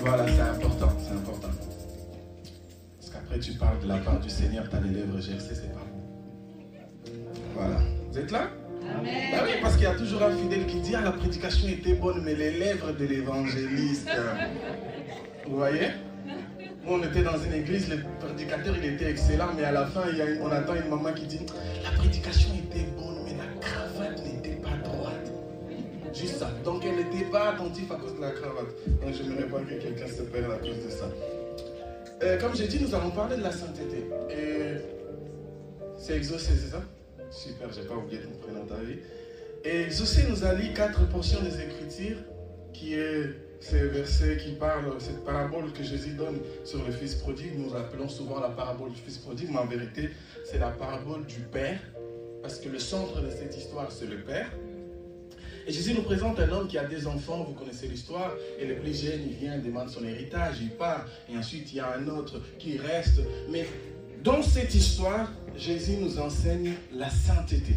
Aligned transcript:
Voilà, 0.00 0.26
c'est 0.28 0.40
important, 0.40 0.88
c'est 0.98 1.12
important. 1.14 1.48
Parce 2.98 3.10
qu'après, 3.12 3.38
tu 3.38 3.52
parles 3.52 3.80
de 3.80 3.88
la 3.88 3.98
part 3.98 4.18
du 4.20 4.30
Seigneur, 4.30 4.68
tu 4.68 4.76
as 4.76 4.80
les 4.80 4.90
lèvres 4.90 5.20
gercées, 5.20 5.54
c'est 5.54 5.72
pas 5.72 5.80
bon. 5.80 7.12
Voilà. 7.54 7.76
Vous 8.10 8.18
êtes 8.18 8.30
là? 8.30 8.48
Amen. 8.98 9.14
Bah 9.32 9.38
oui, 9.44 9.52
parce 9.62 9.74
qu'il 9.74 9.84
y 9.84 9.86
a 9.86 9.94
toujours 9.94 10.22
un 10.22 10.34
fidèle 10.34 10.66
qui 10.66 10.80
dit 10.80 10.94
Ah, 10.94 11.02
la 11.02 11.12
prédication 11.12 11.68
était 11.68 11.94
bonne, 11.94 12.22
mais 12.24 12.34
les 12.34 12.58
lèvres 12.58 12.92
de 12.92 13.04
l'évangéliste. 13.04 14.08
Vous 15.46 15.56
voyez? 15.56 15.88
Nous, 16.84 16.92
on 16.94 17.02
était 17.02 17.22
dans 17.22 17.36
une 17.38 17.52
église, 17.52 17.90
le 17.90 17.98
prédicateur 18.18 18.74
il 18.76 18.84
était 18.94 19.10
excellent, 19.10 19.48
mais 19.54 19.64
à 19.64 19.72
la 19.72 19.84
fin, 19.86 20.02
il 20.10 20.16
y 20.16 20.22
a 20.22 20.30
une- 20.30 20.40
on 20.40 20.50
attend 20.50 20.74
une 20.74 20.88
maman 20.88 21.12
qui 21.12 21.26
dit 21.26 21.40
La 21.84 21.90
prédication 21.90 22.50
était 22.54 22.69
à 27.90 27.94
cause 27.96 28.16
de 28.16 28.20
la 28.20 28.30
cravate. 28.30 28.74
Donc 29.00 29.14
je 29.14 29.22
n'aimerais 29.22 29.46
pas 29.46 29.60
que 29.60 29.80
quelqu'un 29.80 30.06
se 30.06 30.22
perde 30.22 30.52
à 30.52 30.58
cause 30.58 30.84
de 30.84 30.90
ça. 30.90 31.08
Euh, 32.22 32.38
comme 32.38 32.54
j'ai 32.54 32.66
dit, 32.66 32.80
nous 32.80 32.94
allons 32.94 33.10
parler 33.10 33.36
de 33.36 33.42
la 33.42 33.52
sainteté. 33.52 34.04
Et 34.30 34.76
c'est 35.96 36.16
exaucé, 36.16 36.52
c'est 36.56 36.70
ça? 36.70 36.82
Super, 37.30 37.72
j'ai 37.72 37.82
pas 37.82 37.94
oublié 37.94 38.20
ton 38.20 38.30
prénom 38.42 38.64
David. 38.64 38.98
Et 39.64 39.82
exaucé 39.82 40.24
nous 40.28 40.44
a 40.44 40.52
lu 40.54 40.72
quatre 40.74 41.08
portions 41.08 41.40
des 41.42 41.60
Écritures, 41.60 42.18
qui 42.72 42.94
est 42.94 43.36
ces 43.60 43.86
versets 43.88 44.38
qui 44.38 44.52
parlent, 44.52 44.92
cette 44.98 45.24
parabole 45.24 45.72
que 45.72 45.82
Jésus 45.82 46.14
donne 46.14 46.40
sur 46.64 46.84
le 46.84 46.92
Fils 46.92 47.14
prodigue. 47.14 47.52
Nous 47.56 47.74
appelons 47.76 48.08
souvent 48.08 48.40
la 48.40 48.48
parabole 48.48 48.90
du 48.90 49.00
Fils 49.00 49.18
prodigue, 49.18 49.48
mais 49.52 49.58
en 49.58 49.66
vérité, 49.66 50.10
c'est 50.44 50.58
la 50.58 50.70
parabole 50.70 51.24
du 51.26 51.40
Père, 51.40 51.78
parce 52.42 52.58
que 52.58 52.68
le 52.68 52.78
centre 52.78 53.20
de 53.22 53.30
cette 53.30 53.56
histoire, 53.56 53.92
c'est 53.92 54.06
le 54.06 54.16
Père. 54.16 54.50
Jésus 55.72 55.94
nous 55.94 56.02
présente 56.02 56.38
un 56.40 56.50
homme 56.50 56.68
qui 56.68 56.78
a 56.78 56.84
des 56.84 57.06
enfants, 57.06 57.44
vous 57.44 57.54
connaissez 57.54 57.86
l'histoire, 57.86 58.34
et 58.58 58.66
le 58.66 58.76
plus 58.76 59.04
jeune, 59.04 59.20
il 59.26 59.34
vient, 59.36 59.58
demande 59.58 59.88
son 59.88 60.04
héritage, 60.04 60.56
il 60.60 60.70
part, 60.70 61.06
et 61.32 61.36
ensuite 61.36 61.72
il 61.72 61.76
y 61.76 61.80
a 61.80 61.94
un 61.94 62.08
autre 62.08 62.40
qui 62.58 62.76
reste. 62.76 63.20
Mais 63.50 63.66
dans 64.24 64.42
cette 64.42 64.74
histoire, 64.74 65.30
Jésus 65.56 65.96
nous 65.98 66.18
enseigne 66.18 66.74
la 66.92 67.08
sainteté. 67.10 67.74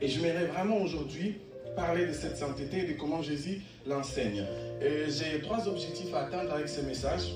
Et 0.00 0.08
je 0.08 0.20
m'aimerais 0.20 0.46
vraiment 0.46 0.78
aujourd'hui 0.78 1.36
parler 1.76 2.06
de 2.06 2.12
cette 2.12 2.36
sainteté 2.36 2.84
et 2.84 2.92
de 2.92 2.98
comment 2.98 3.22
Jésus 3.22 3.62
l'enseigne. 3.86 4.44
J'ai 4.80 5.40
trois 5.42 5.66
objectifs 5.68 6.12
à 6.14 6.26
atteindre 6.26 6.52
avec 6.52 6.68
ce 6.68 6.80
message. 6.82 7.32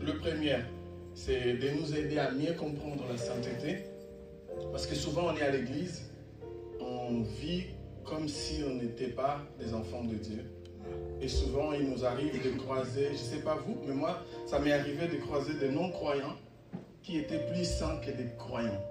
Le 0.00 0.16
premier, 0.18 0.56
c'est 1.14 1.54
de 1.54 1.70
nous 1.70 1.94
aider 1.94 2.18
à 2.18 2.30
mieux 2.30 2.52
comprendre 2.52 3.04
la 3.10 3.18
sainteté. 3.18 3.84
Parce 4.72 4.86
que 4.86 4.94
souvent 4.94 5.32
on 5.32 5.36
est 5.36 5.42
à 5.42 5.50
l'église, 5.50 6.10
on 6.80 7.22
vit 7.40 7.64
comme 8.04 8.28
si 8.28 8.62
on 8.68 8.74
n'était 8.74 9.08
pas 9.08 9.40
des 9.58 9.74
enfants 9.74 10.04
de 10.04 10.14
Dieu. 10.14 10.44
Et 11.20 11.28
souvent, 11.28 11.72
il 11.72 11.88
nous 11.90 12.04
arrive 12.04 12.42
de 12.42 12.58
croiser, 12.58 13.06
je 13.08 13.12
ne 13.12 13.16
sais 13.16 13.42
pas 13.42 13.56
vous, 13.66 13.76
mais 13.86 13.94
moi, 13.94 14.22
ça 14.46 14.58
m'est 14.58 14.72
arrivé 14.72 15.06
de 15.06 15.16
croiser 15.16 15.54
des 15.54 15.68
non-croyants 15.68 16.36
qui 17.02 17.18
étaient 17.18 17.46
plus 17.46 17.64
saints 17.64 18.00
que 18.04 18.10
des 18.10 18.28
croyants. 18.38 18.82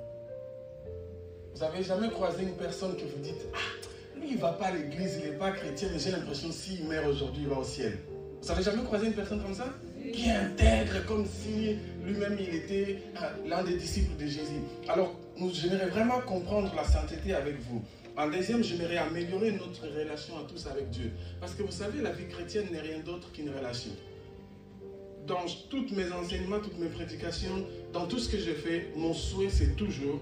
Vous 1.54 1.60
n'avez 1.62 1.84
jamais 1.84 2.10
croisé 2.10 2.44
une 2.44 2.56
personne 2.56 2.96
que 2.96 3.04
vous 3.04 3.22
dites, 3.22 3.48
ah, 3.54 4.18
lui, 4.18 4.30
il 4.30 4.36
ne 4.36 4.42
va 4.42 4.54
pas 4.54 4.68
à 4.68 4.72
l'église, 4.72 5.20
il 5.23 5.32
n'est 5.32 5.38
pas 5.38 5.52
chrétien, 5.52 5.90
mais 5.92 6.00
j'ai 6.00 6.12
l'impression 6.12 6.52
s'il 6.52 6.86
meurt 6.88 7.08
aujourd'hui, 7.08 7.44
il 7.44 7.50
va 7.50 7.58
au 7.58 7.64
ciel. 7.64 7.98
Vous 8.42 8.48
n'avez 8.48 8.64
jamais 8.64 8.84
croisé 8.84 9.08
une 9.08 9.14
personne 9.14 9.42
comme 9.42 9.54
ça? 9.54 9.73
Qui 10.14 10.30
intègre 10.30 11.06
comme 11.06 11.26
si 11.26 11.78
lui-même, 12.04 12.38
il 12.40 12.56
était 12.56 13.00
ah, 13.18 13.32
l'un 13.46 13.64
des 13.64 13.76
disciples 13.76 14.16
de 14.16 14.28
Jésus. 14.28 14.62
Alors, 14.88 15.14
nous, 15.38 15.52
j'aimerais 15.52 15.88
vraiment 15.88 16.20
comprendre 16.22 16.72
la 16.76 16.84
sainteté 16.84 17.34
avec 17.34 17.60
vous. 17.60 17.82
En 18.20 18.28
deuxième, 18.28 18.62
j'aimerais 18.62 18.98
améliorer 18.98 19.53
notre 19.53 19.88
relation 19.98 20.38
à 20.38 20.44
tous 20.44 20.67
avec 20.67 20.89
Dieu. 20.89 21.09
Parce 21.39 21.53
que 21.53 21.64
vous 21.64 21.72
savez, 21.72 22.02
la 22.02 22.12
vie 22.12 22.28
chrétienne 22.28 22.66
n'est 22.70 22.81
rien 22.81 23.00
d'autre 23.00 23.31
qu'une 23.31 23.50
relation. 23.50 23.92
Dans 25.26 25.45
tous 25.70 25.88
mes 25.95 26.11
enseignements, 26.11 26.59
toutes 26.59 26.78
mes 26.80 26.89
prédications, 26.89 27.66
dans 27.94 28.08
tout 28.08 28.20
ce 28.20 28.28
que 28.28 28.38
je 28.38 28.52
fais, 28.52 28.89
mon 28.98 29.14
souhait, 29.14 29.49
c'est 29.49 29.73
toujours 29.77 30.20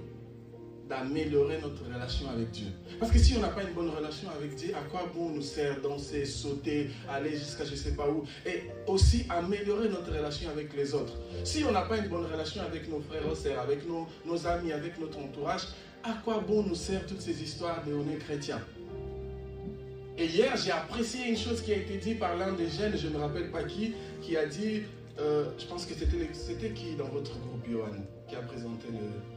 d'améliorer 0.87 1.59
notre 1.61 1.83
relation 1.83 2.29
avec 2.29 2.51
Dieu. 2.51 2.67
Parce 2.99 3.11
que 3.11 3.19
si 3.19 3.35
on 3.35 3.41
n'a 3.41 3.49
pas 3.49 3.63
une 3.63 3.73
bonne 3.73 3.89
relation 3.89 4.29
avec 4.29 4.55
Dieu, 4.55 4.73
à 4.75 4.81
quoi 4.89 5.11
bon 5.13 5.29
nous 5.29 5.41
sert 5.41 5.81
danser, 5.81 6.25
sauter, 6.25 6.89
aller 7.09 7.31
jusqu'à 7.31 7.65
je 7.65 7.71
ne 7.71 7.75
sais 7.75 7.91
pas 7.91 8.09
où? 8.09 8.23
Et 8.45 8.63
aussi 8.87 9.25
améliorer 9.29 9.89
notre 9.89 10.11
relation 10.15 10.49
avec 10.49 10.75
les 10.75 10.93
autres. 10.93 11.13
Si 11.43 11.63
on 11.63 11.71
n'a 11.71 11.81
pas 11.81 11.97
une 11.97 12.07
bonne 12.07 12.25
relation 12.25 12.61
avec 12.61 12.89
nos 12.89 13.01
frères 13.01 13.29
et 13.29 13.35
sœurs, 13.35 13.59
avec 13.59 13.87
nos, 13.87 14.07
nos 14.25 14.47
amis, 14.47 14.71
avec 14.71 14.99
notre 14.99 15.19
entourage, 15.19 15.67
à 16.03 16.13
quoi 16.23 16.39
bon 16.39 16.63
nous 16.63 16.75
sert 16.75 17.05
toutes 17.05 17.21
ces 17.21 17.41
histoires 17.43 17.83
de 17.85 17.93
on 17.93 18.09
est 18.09 18.17
chrétien 18.17 18.61
Et 20.17 20.25
hier, 20.25 20.55
j'ai 20.55 20.71
apprécié 20.71 21.27
une 21.27 21.37
chose 21.37 21.61
qui 21.61 21.73
a 21.73 21.77
été 21.77 21.97
dite 21.97 22.19
par 22.19 22.35
l'un 22.37 22.53
des 22.53 22.69
jeunes, 22.69 22.97
je 22.97 23.07
ne 23.07 23.13
me 23.13 23.19
rappelle 23.19 23.51
pas 23.51 23.63
qui, 23.63 23.93
qui 24.21 24.37
a 24.37 24.45
dit, 24.45 24.83
euh, 25.19 25.45
je 25.57 25.65
pense 25.65 25.85
que 25.85 25.93
c'était 25.93 26.29
c'était 26.33 26.71
qui 26.71 26.95
dans 26.95 27.09
votre 27.09 27.37
groupe, 27.39 27.65
Johan, 27.69 27.91
qui 28.29 28.35
a 28.35 28.41
présenté 28.41 28.87
le... 28.91 29.36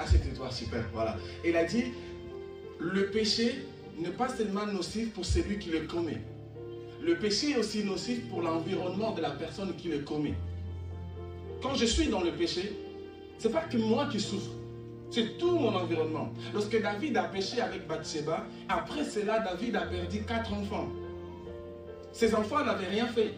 Ah, 0.00 0.06
c'était 0.06 0.34
toi, 0.34 0.50
super, 0.50 0.82
voilà. 0.94 1.18
Il 1.44 1.54
a 1.56 1.64
dit, 1.64 1.92
le 2.78 3.10
péché 3.10 3.66
n'est 3.98 4.08
pas 4.08 4.28
seulement 4.30 4.64
nocif 4.64 5.12
pour 5.12 5.26
celui 5.26 5.58
qui 5.58 5.68
le 5.68 5.80
commet. 5.80 6.22
Le 7.02 7.16
péché 7.16 7.50
est 7.50 7.56
aussi 7.58 7.84
nocif 7.84 8.26
pour 8.30 8.40
l'environnement 8.40 9.12
de 9.12 9.20
la 9.20 9.30
personne 9.30 9.76
qui 9.76 9.88
le 9.88 9.98
commet. 9.98 10.34
Quand 11.62 11.74
je 11.74 11.84
suis 11.84 12.08
dans 12.08 12.22
le 12.22 12.30
péché, 12.30 12.72
c'est 13.36 13.52
pas 13.52 13.60
que 13.60 13.76
moi 13.76 14.06
qui 14.10 14.20
souffre, 14.20 14.52
c'est 15.10 15.36
tout 15.36 15.58
mon 15.58 15.74
environnement. 15.74 16.32
Lorsque 16.54 16.80
David 16.80 17.18
a 17.18 17.24
péché 17.24 17.60
avec 17.60 17.86
Bathsheba, 17.86 18.46
après 18.70 19.04
cela, 19.04 19.40
David 19.40 19.76
a 19.76 19.82
perdu 19.82 20.22
quatre 20.22 20.50
enfants. 20.54 20.88
Ses 22.12 22.34
enfants 22.34 22.64
n'avaient 22.64 22.88
rien 22.88 23.06
fait. 23.06 23.34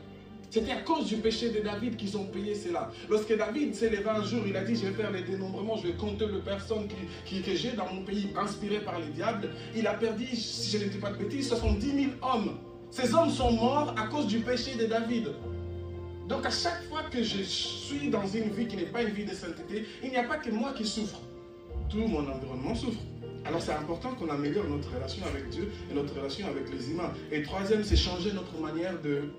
C'était 0.53 0.73
à 0.73 0.83
cause 0.83 1.07
du 1.07 1.17
péché 1.17 1.49
de 1.49 1.61
David 1.61 1.97
qu'ils 1.97 2.15
ont 2.15 2.27
payé 2.27 2.55
cela. 2.55 2.91
Lorsque 3.09 3.35
David 3.35 3.75
s'est 3.75 3.89
levé 3.89 4.07
un 4.07 4.23
jour, 4.23 4.43
il 4.47 4.55
a 4.55 4.63
dit, 4.63 4.77
je 4.77 4.85
vais 4.85 4.93
faire 4.93 5.11
les 5.11 5.23
dénombrements, 5.23 5.79
je 5.79 5.87
vais 5.87 5.95
compter 5.95 6.27
les 6.27 6.41
personnes 6.41 6.87
qui, 7.25 7.41
que 7.41 7.55
j'ai 7.55 7.71
dans 7.71 7.91
mon 7.91 8.03
pays 8.03 8.29
inspirées 8.37 8.81
par 8.81 9.01
les 9.01 9.07
diables. 9.07 9.49
Il 9.75 9.87
a 9.87 9.95
perdu, 9.95 10.27
si 10.27 10.77
je 10.77 10.85
ne 10.85 10.91
dis 10.91 10.99
pas 10.99 11.11
de 11.11 11.17
bêtises, 11.17 11.49
70 11.49 11.87
000 11.87 12.11
hommes. 12.21 12.59
Ces 12.91 13.15
hommes 13.15 13.31
sont 13.31 13.51
morts 13.51 13.95
à 13.97 14.09
cause 14.09 14.27
du 14.27 14.41
péché 14.41 14.75
de 14.75 14.85
David. 14.85 15.29
Donc 16.29 16.45
à 16.45 16.51
chaque 16.51 16.83
fois 16.91 17.05
que 17.11 17.23
je 17.23 17.43
suis 17.45 18.11
dans 18.11 18.27
une 18.27 18.51
vie 18.51 18.67
qui 18.67 18.77
n'est 18.77 18.83
pas 18.83 19.05
une 19.05 19.15
vie 19.15 19.25
de 19.25 19.33
sainteté, 19.33 19.87
il 20.03 20.11
n'y 20.11 20.19
a 20.19 20.25
pas 20.25 20.37
que 20.37 20.51
moi 20.51 20.75
qui 20.75 20.85
souffre. 20.85 21.19
Tout 21.89 22.07
mon 22.07 22.31
environnement 22.31 22.75
souffre. 22.75 23.01
Alors 23.47 23.63
c'est 23.63 23.73
important 23.73 24.11
qu'on 24.17 24.29
améliore 24.29 24.67
notre 24.69 24.95
relation 24.95 25.25
avec 25.25 25.49
Dieu 25.49 25.73
et 25.91 25.95
notre 25.95 26.15
relation 26.15 26.47
avec 26.47 26.71
les 26.71 26.91
humains. 26.91 27.15
Et 27.33 27.43
troisième, 27.43 27.83
c'est 27.83 27.97
changer 27.97 28.33
notre 28.35 28.61
manière 28.61 29.01
de 29.01 29.31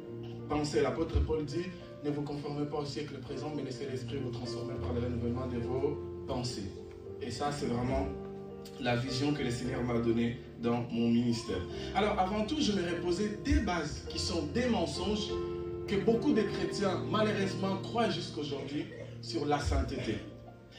L'apôtre 0.81 1.19
Paul 1.25 1.43
dit, 1.45 1.65
ne 2.03 2.11
vous 2.11 2.21
conformez 2.21 2.65
pas 2.65 2.77
au 2.77 2.85
siècle 2.85 3.15
présent, 3.19 3.51
mais 3.55 3.63
laissez 3.63 3.87
l'esprit 3.89 4.17
vous 4.17 4.29
transformer 4.29 4.75
par 4.75 4.93
le 4.93 5.01
renouvellement 5.01 5.47
de 5.47 5.57
vos 5.57 5.99
pensées. 6.27 6.71
Et 7.21 7.31
ça, 7.31 7.51
c'est 7.51 7.65
vraiment 7.65 8.07
la 8.79 8.95
vision 8.95 9.33
que 9.33 9.41
le 9.41 9.49
Seigneur 9.49 9.83
m'a 9.83 9.99
donnée 9.99 10.37
dans 10.61 10.85
mon 10.91 11.09
ministère. 11.09 11.57
Alors 11.95 12.19
avant 12.19 12.45
tout, 12.45 12.57
je 12.59 12.71
vais 12.71 12.99
poser 13.01 13.39
des 13.43 13.61
bases 13.61 14.05
qui 14.09 14.19
sont 14.19 14.43
des 14.53 14.67
mensonges 14.67 15.29
que 15.87 15.95
beaucoup 15.95 16.33
de 16.33 16.43
chrétiens, 16.43 17.01
malheureusement, 17.09 17.77
croient 17.81 18.09
jusqu'aujourd'hui 18.09 18.85
sur 19.21 19.45
la 19.45 19.59
sainteté. 19.59 20.17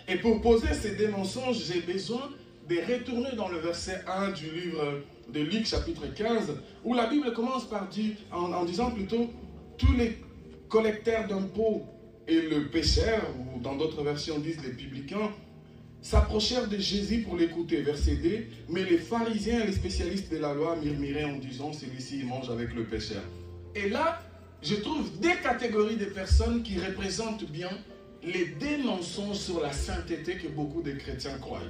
Et 0.07 0.17
pour 0.17 0.41
poser 0.41 0.73
ces 0.73 0.95
deux 0.95 1.09
mensonges, 1.09 1.65
j'ai 1.65 1.81
besoin 1.81 2.31
de 2.69 2.77
retourner 2.77 3.35
dans 3.37 3.49
le 3.49 3.59
verset 3.59 4.03
1 4.07 4.31
du 4.31 4.51
livre 4.51 5.01
de 5.33 5.41
Luc, 5.41 5.67
chapitre 5.67 6.03
15, 6.15 6.55
où 6.85 6.95
la 6.95 7.07
Bible 7.07 7.33
commence 7.33 7.65
par 7.65 7.89
dire, 7.89 8.15
en 8.33 8.65
disant 8.65 8.91
plutôt, 8.91 9.31
tous 9.79 9.93
les 9.93 10.19
collecteurs 10.69 11.27
d'impôts 11.29 11.83
et 12.27 12.41
le 12.41 12.69
pécheur, 12.69 13.23
ou 13.55 13.61
dans 13.61 13.77
d'autres 13.77 14.03
versions 14.03 14.39
disent 14.39 14.63
les 14.65 14.73
publicains, 14.73 15.31
s'approchèrent 16.01 16.69
de 16.69 16.79
Jésus 16.79 17.23
pour 17.23 17.37
l'écouter. 17.37 17.83
Verset 17.83 18.17
2, 18.17 18.45
mais 18.69 18.85
les 18.85 18.99
pharisiens 18.99 19.63
et 19.63 19.67
les 19.67 19.73
spécialistes 19.73 20.31
de 20.31 20.39
la 20.39 20.53
loi 20.55 20.77
murmuraient 20.77 21.25
en 21.25 21.39
disant, 21.39 21.73
celui-ci 21.73 22.25
mange 22.25 22.51
avec 22.51 22.75
le 22.75 22.85
pécheur. 22.85 23.23
Et 23.75 23.89
là, 23.89 24.21
je 24.63 24.75
trouve 24.77 25.19
des 25.21 25.35
catégories 25.43 25.97
de 25.97 26.07
personnes 26.07 26.63
qui 26.63 26.79
représentent 26.79 27.51
bien 27.51 27.71
les 28.23 28.47
deux 28.47 28.83
mensonges 28.85 29.37
sur 29.37 29.61
la 29.61 29.73
sainteté 29.73 30.37
que 30.37 30.49
beaucoup 30.49 30.83
de 30.83 30.93
chrétiens 30.93 31.39
croient. 31.39 31.61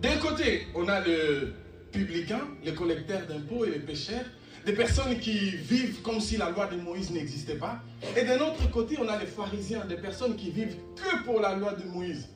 D'un 0.00 0.16
côté, 0.18 0.66
on 0.74 0.88
a 0.88 1.00
le 1.06 1.52
publicain, 1.92 2.40
les 2.64 2.72
collecteurs 2.72 3.26
d'impôts 3.26 3.64
et 3.64 3.70
les 3.70 3.80
pécheurs, 3.80 4.24
des 4.66 4.72
personnes 4.72 5.18
qui 5.18 5.50
vivent 5.50 6.02
comme 6.02 6.20
si 6.20 6.36
la 6.36 6.50
loi 6.50 6.66
de 6.66 6.76
Moïse 6.76 7.10
n'existait 7.10 7.56
pas. 7.56 7.80
Et 8.16 8.24
d'un 8.24 8.38
autre 8.40 8.70
côté, 8.70 8.96
on 9.00 9.08
a 9.08 9.18
les 9.18 9.26
pharisiens, 9.26 9.84
des 9.84 9.96
personnes 9.96 10.36
qui 10.36 10.50
vivent 10.50 10.76
que 10.96 11.24
pour 11.24 11.40
la 11.40 11.54
loi 11.54 11.72
de 11.74 11.84
Moïse. 11.84 12.28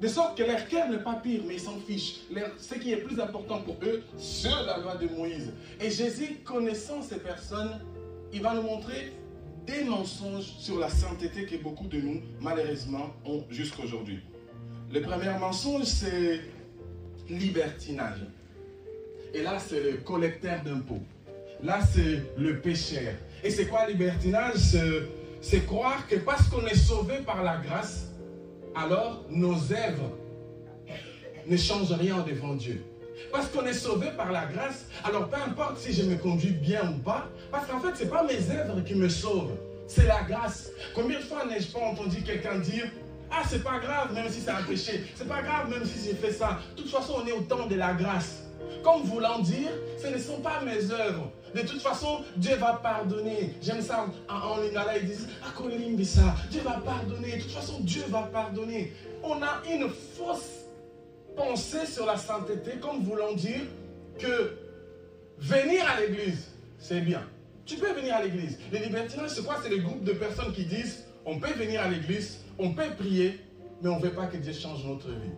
De 0.00 0.08
sorte 0.08 0.36
que 0.36 0.42
leur 0.42 0.66
cœur 0.68 0.88
n'est 0.88 0.98
pas 0.98 1.14
pire, 1.14 1.42
mais 1.46 1.54
ils 1.54 1.60
s'en 1.60 1.78
fichent. 1.78 2.22
Ce 2.58 2.74
qui 2.74 2.92
est 2.92 2.96
plus 2.98 3.20
important 3.20 3.60
pour 3.60 3.76
eux, 3.84 4.02
c'est 4.18 4.48
la 4.48 4.78
loi 4.78 4.96
de 4.96 5.06
Moïse. 5.08 5.52
Et 5.80 5.90
Jésus, 5.90 6.40
connaissant 6.44 7.00
ces 7.00 7.18
personnes, 7.18 7.80
il 8.32 8.42
va 8.42 8.54
nous 8.54 8.62
montrer 8.62 9.12
des 9.66 9.84
mensonges 9.84 10.52
sur 10.58 10.78
la 10.78 10.88
sainteté 10.88 11.46
que 11.46 11.56
beaucoup 11.62 11.86
de 11.86 11.98
nous, 11.98 12.20
malheureusement, 12.40 13.14
ont 13.24 13.44
jusqu'aujourd'hui. 13.50 14.20
Le 14.92 15.00
premier 15.00 15.30
mensonge, 15.38 15.84
c'est 15.84 16.40
libertinage. 17.30 18.26
Et 19.32 19.42
là, 19.42 19.58
c'est 19.58 19.80
le 19.80 19.96
collecteur 19.98 20.62
d'impôts. 20.62 21.02
Là, 21.64 21.78
c'est 21.80 22.22
le 22.36 22.60
péché. 22.60 23.08
Et 23.42 23.48
c'est 23.48 23.64
quoi 23.66 23.86
libertinage 23.86 24.76
C'est 25.40 25.64
croire 25.64 26.06
que 26.06 26.16
parce 26.16 26.46
qu'on 26.48 26.66
est 26.66 26.76
sauvé 26.76 27.14
par 27.24 27.42
la 27.42 27.56
grâce, 27.56 28.10
alors 28.74 29.24
nos 29.30 29.54
œuvres 29.54 30.10
ne 31.46 31.56
changent 31.56 31.92
rien 31.92 32.18
devant 32.18 32.54
Dieu. 32.54 32.84
Parce 33.32 33.48
qu'on 33.48 33.64
est 33.64 33.72
sauvé 33.72 34.08
par 34.14 34.30
la 34.30 34.44
grâce, 34.44 34.86
alors 35.04 35.28
peu 35.30 35.36
importe 35.36 35.78
si 35.78 35.94
je 35.94 36.02
me 36.02 36.16
conduis 36.16 36.50
bien 36.52 36.82
ou 36.90 36.98
pas, 36.98 37.30
parce 37.50 37.66
qu'en 37.66 37.80
fait, 37.80 37.96
ce 37.96 38.04
n'est 38.04 38.10
pas 38.10 38.24
mes 38.24 38.50
œuvres 38.54 38.82
qui 38.84 38.94
me 38.94 39.08
sauvent, 39.08 39.56
c'est 39.86 40.06
la 40.06 40.22
grâce. 40.22 40.70
Combien 40.94 41.18
de 41.18 41.24
fois 41.24 41.46
n'ai-je 41.46 41.68
pas 41.68 41.80
entendu 41.80 42.22
quelqu'un 42.22 42.58
dire 42.58 42.90
Ah, 43.30 43.42
c'est 43.48 43.64
pas 43.64 43.78
grave, 43.78 44.12
même 44.12 44.28
si 44.28 44.40
c'est 44.42 44.50
un 44.50 44.62
péché, 44.62 45.04
c'est 45.14 45.28
pas 45.28 45.40
grave, 45.40 45.70
même 45.70 45.84
si 45.86 46.04
j'ai 46.04 46.14
fait 46.14 46.32
ça. 46.32 46.60
De 46.76 46.82
toute 46.82 46.90
façon, 46.90 47.22
on 47.24 47.26
est 47.26 47.32
au 47.32 47.40
temps 47.40 47.66
de 47.66 47.74
la 47.74 47.94
grâce. 47.94 48.42
Comme 48.82 49.02
voulant 49.04 49.38
dire, 49.38 49.70
ce 50.02 50.08
ne 50.08 50.18
sont 50.18 50.40
pas 50.40 50.60
mes 50.62 50.90
œuvres. 50.90 51.30
De 51.54 51.60
toute 51.60 51.80
façon, 51.80 52.22
Dieu 52.36 52.56
va 52.56 52.80
pardonner. 52.82 53.54
J'aime 53.62 53.80
ça 53.80 54.06
en, 54.28 54.56
lingala, 54.58 54.98
ils 54.98 55.06
disent 55.06 55.28
Ah, 55.42 55.52
ça, 56.04 56.34
Dieu 56.50 56.60
va 56.62 56.80
pardonner. 56.84 57.36
De 57.36 57.42
toute 57.42 57.52
façon, 57.52 57.78
Dieu 57.80 58.02
va 58.08 58.22
pardonner. 58.22 58.92
On 59.22 59.40
a 59.40 59.62
une 59.72 59.88
fausse 59.88 60.64
pensée 61.36 61.86
sur 61.86 62.06
la 62.06 62.16
sainteté, 62.16 62.72
comme 62.80 63.02
voulant 63.02 63.34
dire 63.34 63.62
que 64.18 64.58
venir 65.38 65.84
à 65.88 66.00
l'église, 66.00 66.48
c'est 66.78 67.00
bien. 67.00 67.22
Tu 67.64 67.76
peux 67.76 67.92
venir 67.92 68.16
à 68.16 68.22
l'église. 68.22 68.58
Les 68.72 68.80
libertinages, 68.80 69.30
c'est 69.30 69.44
quoi? 69.44 69.56
C'est 69.62 69.70
le 69.70 69.78
groupe 69.78 70.02
de 70.02 70.12
personnes 70.12 70.52
qui 70.52 70.64
disent 70.64 71.04
on 71.24 71.38
peut 71.38 71.52
venir 71.52 71.80
à 71.80 71.88
l'église, 71.88 72.40
on 72.58 72.72
peut 72.72 72.90
prier, 72.98 73.40
mais 73.80 73.88
on 73.88 73.98
ne 73.98 74.04
veut 74.04 74.12
pas 74.12 74.26
que 74.26 74.36
Dieu 74.36 74.52
change 74.52 74.84
notre 74.84 75.08
vie. 75.08 75.32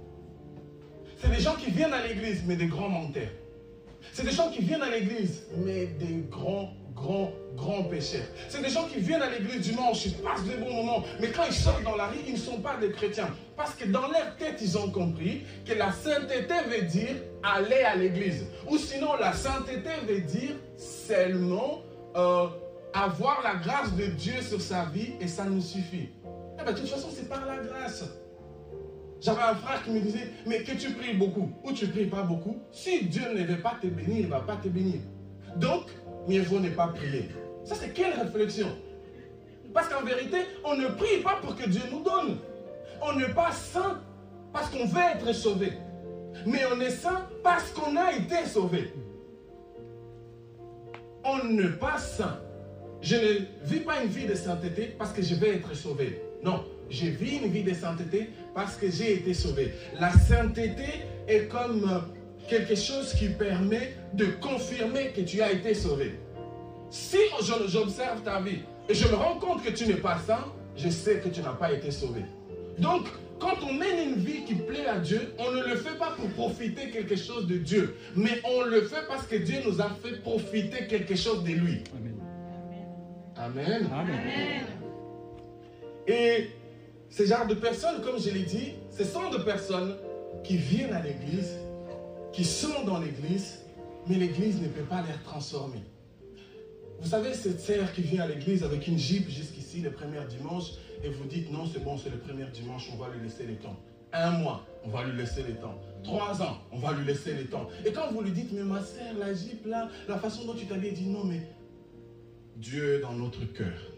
C'est 1.21 1.31
des 1.31 1.41
gens 1.41 1.55
qui 1.55 1.71
viennent 1.71 1.93
à 1.93 2.07
l'église, 2.07 2.43
mais 2.47 2.57
des 2.57 2.67
grands 2.67 2.89
menteurs. 2.89 3.31
C'est 4.13 4.25
des 4.25 4.33
gens 4.33 4.51
qui 4.51 4.63
viennent 4.63 4.83
à 4.83 4.91
l'église, 4.91 5.45
mais 5.57 5.87
des 5.87 6.25
grands, 6.31 6.73
grands, 6.95 7.33
grands 7.55 7.85
pécheurs. 7.85 8.27
C'est 8.49 8.63
des 8.63 8.71
gens 8.71 8.87
qui 8.87 9.01
viennent 9.01 9.23
à 9.23 9.31
l'église 9.31 9.61
dimanche, 9.61 10.07
ils 10.07 10.15
passent 10.15 10.45
des 10.45 10.57
bons 10.57 10.73
moments, 10.73 11.05
mais 11.21 11.31
quand 11.31 11.45
ils 11.47 11.55
sortent 11.55 11.83
dans 11.85 11.97
la 11.97 12.07
rue, 12.07 12.19
ils 12.27 12.35
ne 12.35 12.39
sont 12.39 12.59
pas 12.59 12.77
des 12.77 12.91
chrétiens. 12.91 13.29
Parce 13.57 13.75
que 13.75 13.85
dans 13.87 14.09
leur 14.09 14.37
tête, 14.39 14.59
ils 14.61 14.77
ont 14.77 14.91
compris 14.91 15.43
que 15.65 15.75
la 15.75 15.93
sainteté 15.93 16.55
veut 16.69 16.87
dire 16.87 17.17
aller 17.43 17.83
à 17.83 17.97
l'église. 17.97 18.47
Ou 18.69 18.79
sinon, 18.79 19.17
la 19.17 19.33
sainteté 19.33 19.91
veut 20.07 20.21
dire 20.21 20.57
seulement 20.77 21.83
euh, 22.17 22.47
avoir 22.93 23.43
la 23.43 23.57
grâce 23.57 23.95
de 23.95 24.07
Dieu 24.07 24.41
sur 24.43 24.61
sa 24.61 24.87
vie 24.87 25.13
et 25.21 25.29
ça 25.29 25.45
nous 25.45 25.61
suffit. 25.61 26.09
Eh 26.59 26.63
bien, 26.65 26.73
de 26.73 26.79
toute 26.79 26.89
façon, 26.89 27.09
c'est 27.15 27.29
par 27.29 27.45
la 27.47 27.59
grâce. 27.59 28.05
J'avais 29.21 29.43
un 29.43 29.55
frère 29.55 29.83
qui 29.83 29.91
me 29.91 30.01
disait, 30.01 30.31
mais 30.47 30.63
que 30.63 30.73
tu 30.73 30.93
pries 30.93 31.15
beaucoup 31.15 31.51
ou 31.65 31.73
tu 31.73 31.87
pries 31.89 32.07
pas 32.07 32.23
beaucoup, 32.23 32.59
si 32.71 33.05
Dieu 33.05 33.23
ne 33.35 33.45
veut 33.45 33.61
pas 33.61 33.77
te 33.81 33.87
bénir, 33.87 34.19
il 34.19 34.25
ne 34.25 34.31
va 34.31 34.41
pas 34.41 34.57
te 34.57 34.69
bénir. 34.69 35.01
Donc, 35.57 35.87
mieux 36.29 36.43
vaut 36.43 36.61
ne 36.61 36.71
pas 36.71 36.89
prier. 36.89 37.29
Ça, 37.65 37.75
c'est 37.75 37.93
quelle 37.93 38.13
réflexion? 38.13 38.69
Parce 39.73 39.89
qu'en 39.89 40.05
vérité, 40.05 40.39
on 40.65 40.77
ne 40.77 40.89
prie 40.89 41.23
pas 41.23 41.37
pour 41.43 41.57
que 41.57 41.69
Dieu 41.69 41.83
nous 41.91 42.03
donne. 42.03 42.39
On 43.03 43.15
n'est 43.15 43.33
pas 43.35 43.53
saint 43.53 44.01
parce 44.53 44.71
qu'on 44.71 44.87
veut 44.87 45.03
être 45.15 45.33
sauvé. 45.35 45.73
Mais 46.47 46.61
on 46.75 46.81
est 46.81 46.91
saint 46.91 47.27
parce 47.43 47.71
qu'on 47.71 47.97
a 47.97 48.13
été 48.13 48.47
sauvé. 48.47 48.93
On 51.25 51.45
n'est 51.45 51.77
pas 51.79 51.99
saint. 51.99 52.39
Je 53.01 53.17
ne 53.17 53.39
vis 53.65 53.81
pas 53.81 54.03
une 54.03 54.09
vie 54.09 54.27
de 54.27 54.35
sainteté 54.35 54.95
parce 54.99 55.13
que 55.13 55.23
je 55.23 55.35
vais 55.35 55.57
être 55.57 55.75
sauvé. 55.75 56.23
Non, 56.43 56.65
je 56.91 57.07
vis 57.07 57.37
une 57.37 57.51
vie 57.51 57.63
de 57.63 57.75
sainteté 57.75 58.31
parce 58.55 58.77
que 58.77 58.91
j'ai 58.91 59.15
été 59.15 59.35
sauvé. 59.35 59.73
La 60.01 60.13
sainteté 60.13 61.05
est 61.29 61.49
comme 61.49 61.85
euh, 61.85 61.99
quelque 62.49 62.75
chose 62.75 63.13
qui 63.15 63.29
permet 63.29 63.95
de 64.15 64.27
confirmer 64.41 65.13
que 65.15 65.21
tu 65.23 65.43
as 65.43 65.53
été 65.53 65.75
sauvé. 65.75 66.19
Si 66.91 67.19
j'observe 67.69 68.23
ta 68.23 68.41
vie 68.41 68.61
et 68.89 68.95
je 68.95 69.09
me 69.09 69.15
rends 69.15 69.39
compte 69.39 69.63
que 69.65 69.71
tu 69.71 69.87
n'es 69.87 69.95
pas 69.95 70.19
saint, 70.19 70.45
je 70.77 70.89
sais 70.89 71.19
que 71.19 71.29
tu 71.29 71.41
n'as 71.41 71.55
pas 71.55 71.73
été 71.73 71.91
sauvé. 71.91 72.23
Donc, 72.79 73.07
quand 73.39 73.57
on 73.69 73.73
mène 73.73 74.13
une 74.13 74.17
vie 74.17 74.45
qui 74.45 74.55
plaît 74.55 74.87
à 74.87 74.99
Dieu, 74.99 75.35
on 75.39 75.51
ne 75.51 75.63
le 75.63 75.77
fait 75.77 75.99
pas 75.99 76.13
pour 76.13 76.29
profiter 76.31 76.91
quelque 76.91 77.17
chose 77.17 77.47
de 77.47 77.57
Dieu, 77.57 77.97
mais 78.15 78.41
on 78.45 78.63
le 78.63 78.83
fait 78.83 79.07
parce 79.09 79.27
que 79.27 79.37
Dieu 79.37 79.59
nous 79.67 79.81
a 79.81 79.91
fait 80.03 80.23
profiter 80.23 80.87
quelque 80.87 81.17
chose 81.17 81.43
de 81.43 81.51
lui. 81.51 81.85
Amen. 81.95 82.17
Amen. 83.37 83.89
Amen. 83.93 84.67
Et 86.07 86.51
ce 87.17 87.25
genre 87.25 87.47
de 87.47 87.55
personnes, 87.55 88.03
comme 88.03 88.21
je 88.21 88.29
l'ai 88.29 88.43
dit, 88.43 88.75
ce 88.91 89.03
sont 89.03 89.31
des 89.31 89.43
personnes 89.43 89.97
qui 90.45 90.59
viennent 90.59 90.93
à 90.93 91.03
l'église, 91.03 91.57
qui 92.31 92.45
sont 92.45 92.85
dans 92.85 92.99
l'église, 92.99 93.65
mais 94.07 94.17
l'église 94.17 94.61
ne 94.61 94.69
peut 94.69 94.83
pas 94.83 95.01
les 95.01 95.15
transformer. 95.25 95.81
Vous 97.01 97.09
savez, 97.09 97.33
cette 97.33 97.61
sœur 97.61 97.91
qui 97.95 98.03
vient 98.03 98.25
à 98.25 98.27
l'église 98.27 98.63
avec 98.65 98.87
une 98.87 98.99
jeep 98.99 99.31
jusqu'ici 99.31 99.81
le 99.81 99.93
premier 99.93 100.21
dimanche, 100.29 100.73
et 101.03 101.09
vous 101.09 101.25
dites 101.25 101.51
non, 101.51 101.65
c'est 101.65 101.83
bon, 101.83 101.97
c'est 101.97 102.11
le 102.11 102.19
premier 102.19 102.45
dimanche, 102.53 102.91
on 102.93 102.99
va 102.99 103.09
lui 103.09 103.23
laisser 103.23 103.47
le 103.47 103.57
temps. 103.57 103.77
Un 104.13 104.33
mois, 104.33 104.67
on 104.85 104.91
va 104.91 105.05
lui 105.05 105.17
laisser 105.17 105.43
le 105.43 105.55
temps. 105.55 105.81
Trois 106.05 106.43
ans, 106.43 106.59
on 106.71 106.79
va 106.79 106.93
lui 106.93 107.07
laisser 107.07 107.33
le 107.33 107.47
temps. 107.47 107.67
Et 107.87 107.93
quand 107.93 108.13
vous 108.13 108.21
lui 108.21 108.33
dites, 108.33 108.53
mais 108.53 108.63
ma 108.63 108.83
sœur, 108.83 109.15
la 109.19 109.33
jeep 109.33 109.65
là, 109.65 109.89
la 110.07 110.19
façon 110.19 110.45
dont 110.45 110.55
tu 110.55 110.67
t'avais 110.67 110.91
dit 110.91 111.07
non, 111.07 111.25
mais 111.25 111.41
Dieu 112.57 113.01
dans 113.01 113.13
notre 113.13 113.43
cœur. 113.55 113.96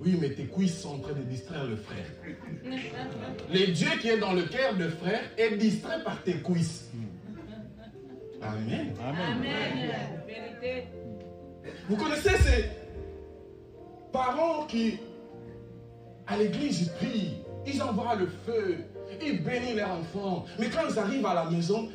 Oui, 0.00 0.18
mais 0.20 0.30
tes 0.30 0.46
cuisses 0.46 0.80
sont 0.80 0.96
en 0.96 0.98
train 0.98 1.14
de 1.14 1.22
distraire 1.22 1.64
le 1.64 1.76
frère. 1.76 2.04
Le 3.50 3.72
Dieu 3.72 3.88
qui 4.00 4.08
est 4.08 4.18
dans 4.18 4.34
le 4.34 4.42
cœur 4.42 4.74
de 4.76 4.88
frère 4.88 5.22
est 5.38 5.56
distrait 5.56 6.02
par 6.04 6.22
tes 6.22 6.34
cuisses. 6.42 6.90
Amen. 8.42 8.94
Amen. 9.02 9.50
Vérité. 10.26 10.88
Vous 11.88 11.96
connaissez 11.96 12.36
ces 12.36 12.64
parents 14.12 14.66
qui, 14.66 14.98
à 16.26 16.36
l'église, 16.36 16.82
ils 16.82 16.90
prient, 16.92 17.34
ils 17.66 17.82
envoient 17.82 18.16
le 18.16 18.26
feu, 18.44 18.76
ils 19.24 19.42
bénissent 19.42 19.76
leurs 19.76 19.92
enfants. 19.92 20.44
Mais 20.58 20.68
quand 20.68 20.82
ils 20.90 20.98
arrivent 20.98 21.26
à 21.26 21.34
la 21.34 21.50
maison, 21.50 21.88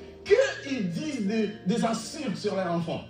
qu'ils 0.63 0.89
disent 0.89 1.27
des, 1.27 1.49
des 1.67 1.85
insultes 1.85 2.37
sur 2.37 2.55
leurs 2.55 2.71
enfants. 2.71 3.01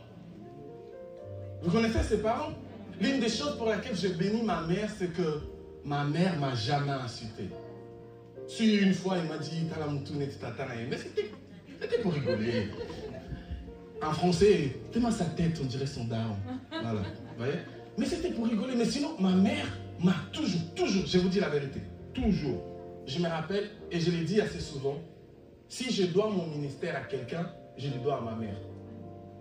Vous 1.61 1.71
connaissez 1.71 2.03
ces 2.03 2.21
parents? 2.21 2.53
L'une 3.01 3.19
des 3.19 3.29
choses 3.29 3.57
pour 3.57 3.65
laquelle 3.67 3.95
je 3.95 4.09
bénis 4.09 4.43
ma 4.43 4.61
mère, 4.61 4.89
c'est 4.95 5.11
que 5.11 5.41
ma 5.83 6.03
mère 6.03 6.39
m'a 6.39 6.53
jamais 6.53 6.91
insulté. 6.91 7.49
Si 8.47 8.75
une 8.75 8.93
fois, 8.93 9.17
il 9.17 9.27
m'a 9.27 9.39
dit, 9.39 9.65
mais 10.87 10.97
c'était 10.97 12.01
pour 12.03 12.13
rigoler. 12.13 12.67
En 14.03 14.11
français, 14.11 14.75
tellement 14.91 15.09
sa 15.09 15.25
tête, 15.25 15.59
on 15.61 15.65
dirait 15.65 15.87
son 15.87 16.05
daron. 16.05 16.35
Mais 17.97 18.05
c'était 18.05 18.31
pour 18.31 18.45
rigoler. 18.47 18.75
Mais 18.75 18.85
sinon, 18.85 19.15
ma 19.19 19.31
mère 19.31 19.65
m'a 19.99 20.15
toujours, 20.31 20.61
toujours, 20.75 21.05
je 21.07 21.17
vous 21.17 21.29
dis 21.29 21.39
la 21.39 21.49
vérité, 21.49 21.81
toujours. 22.13 22.63
Je 23.07 23.17
me 23.17 23.27
rappelle, 23.27 23.71
et 23.89 23.99
je 23.99 24.11
l'ai 24.11 24.23
dit 24.23 24.39
assez 24.39 24.59
souvent, 24.59 24.99
si 25.67 25.91
je 25.91 26.03
dois 26.05 26.29
mon 26.29 26.45
ministère 26.47 26.95
à 26.95 27.01
quelqu'un, 27.01 27.49
je 27.77 27.87
le 27.87 27.97
dois 28.03 28.17
à 28.17 28.21
ma 28.21 28.35
mère. 28.35 28.57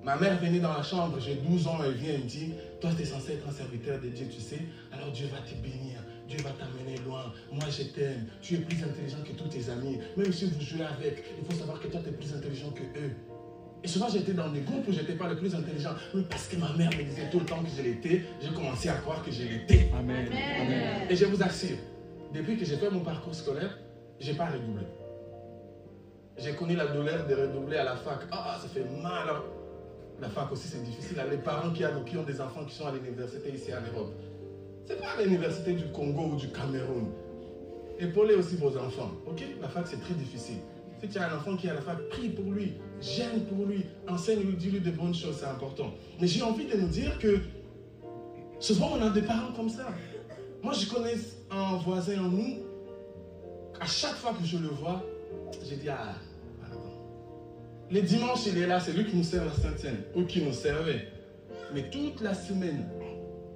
Ma 0.02 0.16
mère 0.16 0.38
venait 0.38 0.61
dans 0.61 0.73
la 0.73 0.83
chambre, 0.83 1.19
j'ai 1.21 1.35
12 1.35 1.66
ans, 1.66 1.78
elle 1.85 1.92
vient 1.92 2.14
et 2.14 2.19
me 2.19 2.25
dit, 2.25 2.54
toi 2.80 2.90
tu 2.97 3.02
es 3.02 3.04
censé 3.04 3.35
être 3.35 3.47
un 3.47 3.52
serviteur 3.52 4.00
de 4.00 4.09
Dieu, 4.09 4.26
tu 4.35 4.40
sais, 4.40 4.61
alors 4.92 5.11
Dieu 5.12 5.26
va 5.26 5.38
te 5.38 5.54
bénir, 5.62 6.00
Dieu 6.26 6.38
va 6.38 6.50
t'amener 6.50 6.97
loin, 7.07 7.33
moi 7.52 7.64
je 7.69 7.83
t'aime, 7.83 8.26
tu 8.40 8.54
es 8.54 8.59
plus 8.59 8.83
intelligent 8.83 9.19
que 9.23 9.33
tous 9.33 9.49
tes 9.49 9.69
amis, 9.69 9.99
même 10.16 10.33
si 10.33 10.47
vous 10.47 10.61
jouez 10.61 10.85
avec, 10.85 11.25
il 11.38 11.45
faut 11.45 11.59
savoir 11.59 11.78
que 11.80 11.88
toi 11.88 12.00
tu 12.02 12.09
es 12.09 12.12
plus 12.12 12.35
intelligent 12.35 12.71
que 12.71 12.83
eux. 12.83 13.12
Et 13.85 13.88
souvent 13.88 14.09
j'étais 14.09 14.33
dans 14.33 14.49
des 14.49 14.61
groupes 14.61 14.88
où 14.88 14.92
je 14.92 15.00
n'étais 15.00 15.16
pas 15.16 15.28
le 15.28 15.37
plus 15.37 15.54
intelligent, 15.54 15.95
mais 16.14 16.23
parce 16.23 16.49
que 16.49 16.57
ma 16.57 16.73
mère 16.73 16.90
me 16.97 17.02
disait 17.02 17.28
tout 17.30 17.40
le 17.40 17.47
temps 17.47 17.62
que 17.62 17.69
je 17.76 17.83
l'étais, 17.83 18.23
j'ai 18.40 18.54
commencé 18.54 18.88
à 18.88 18.95
croire 18.95 19.23
que 19.23 19.30
je 19.30 19.42
l'étais. 19.42 19.90
Amen. 19.99 20.28
Et 21.11 21.14
je 21.16 21.26
vous 21.26 21.42
assure, 21.42 21.76
depuis 22.33 22.57
que 22.57 22.64
j'ai 22.64 22.76
fait 22.76 22.90
mon 22.90 23.00
parcours 23.00 23.35
scolaire, 23.35 23.78
je 24.19 24.30
n'ai 24.30 24.37
pas 24.37 24.47
redoublé. 24.47 24.85
J'ai 26.38 26.54
connu 26.54 26.75
la 26.75 26.87
douleur 26.87 27.26
de 27.26 27.35
redoubler 27.35 27.76
à 27.76 27.85
la 27.85 27.97
fac. 27.97 28.21
Ah, 28.33 28.59
ça 28.62 28.69
fait 28.69 28.85
mal. 29.02 29.28
La 30.21 30.29
fac 30.29 30.53
aussi, 30.53 30.69
c'est 30.69 30.83
difficile. 30.83 31.17
Les 31.31 31.39
parents 31.39 31.71
qui, 31.71 31.85
ont 31.85 32.23
des 32.23 32.41
enfants 32.41 32.65
qui 32.65 32.75
sont 32.75 32.87
à 32.87 32.93
l'université 32.93 33.50
ici 33.53 33.73
en 33.73 33.81
Europe. 33.95 34.12
Ce 34.87 34.93
n'est 34.93 34.99
pas 34.99 35.12
à 35.19 35.23
l'université 35.23 35.73
du 35.73 35.85
Congo 35.93 36.33
ou 36.33 36.37
du 36.37 36.49
Cameroun. 36.49 37.07
Épaulez 37.99 38.35
aussi 38.35 38.57
vos 38.57 38.77
enfants. 38.77 39.12
Ok? 39.27 39.43
La 39.61 39.69
fac, 39.69 39.87
c'est 39.87 40.00
très 40.00 40.15
difficile. 40.15 40.59
Si 41.00 41.09
tu 41.09 41.19
as 41.19 41.31
un 41.31 41.37
enfant 41.37 41.57
qui 41.57 41.67
est 41.67 41.71
à 41.71 41.75
la 41.75 41.81
fac, 41.81 41.97
prie 42.11 42.29
pour 42.29 42.53
lui, 42.53 42.75
gêne 43.00 43.45
pour 43.47 43.65
lui, 43.65 43.87
enseigne-lui, 44.09 44.55
dis-lui 44.55 44.81
de 44.81 44.91
bonnes 44.91 45.15
choses, 45.15 45.37
c'est 45.41 45.47
important. 45.47 45.95
Mais 46.21 46.27
j'ai 46.27 46.43
envie 46.43 46.67
de 46.67 46.77
nous 46.77 46.89
dire 46.89 47.19
que 47.19 47.39
souvent 48.59 48.91
on 48.99 49.03
a 49.03 49.11
des 49.11 49.23
parents 49.23 49.53
comme 49.57 49.71
ça. 49.71 49.89
Moi, 50.62 50.75
je 50.75 50.87
connais 50.87 51.15
un 51.50 51.77
voisin 51.77 52.25
en 52.25 52.29
nous. 52.29 52.59
À 53.81 53.87
chaque 53.87 54.17
fois 54.17 54.35
que 54.35 54.45
je 54.45 54.59
le 54.59 54.69
vois, 54.69 55.03
je 55.65 55.75
dis 55.75 55.89
Ah, 55.89 56.17
les 57.90 58.02
dimanches, 58.02 58.47
il 58.47 58.59
est 58.59 58.66
là, 58.66 58.80
c'est 58.80 58.92
lui 58.92 59.04
qui 59.04 59.16
nous 59.16 59.25
sert 59.25 59.44
la 59.44 59.52
Sainte-Seine, 59.52 59.99
ou 60.14 60.25
qui 60.25 60.42
nous 60.42 60.52
servait. 60.52 61.09
Mais 61.75 61.90
toute 61.90 62.20
la 62.20 62.35
semaine, 62.35 62.88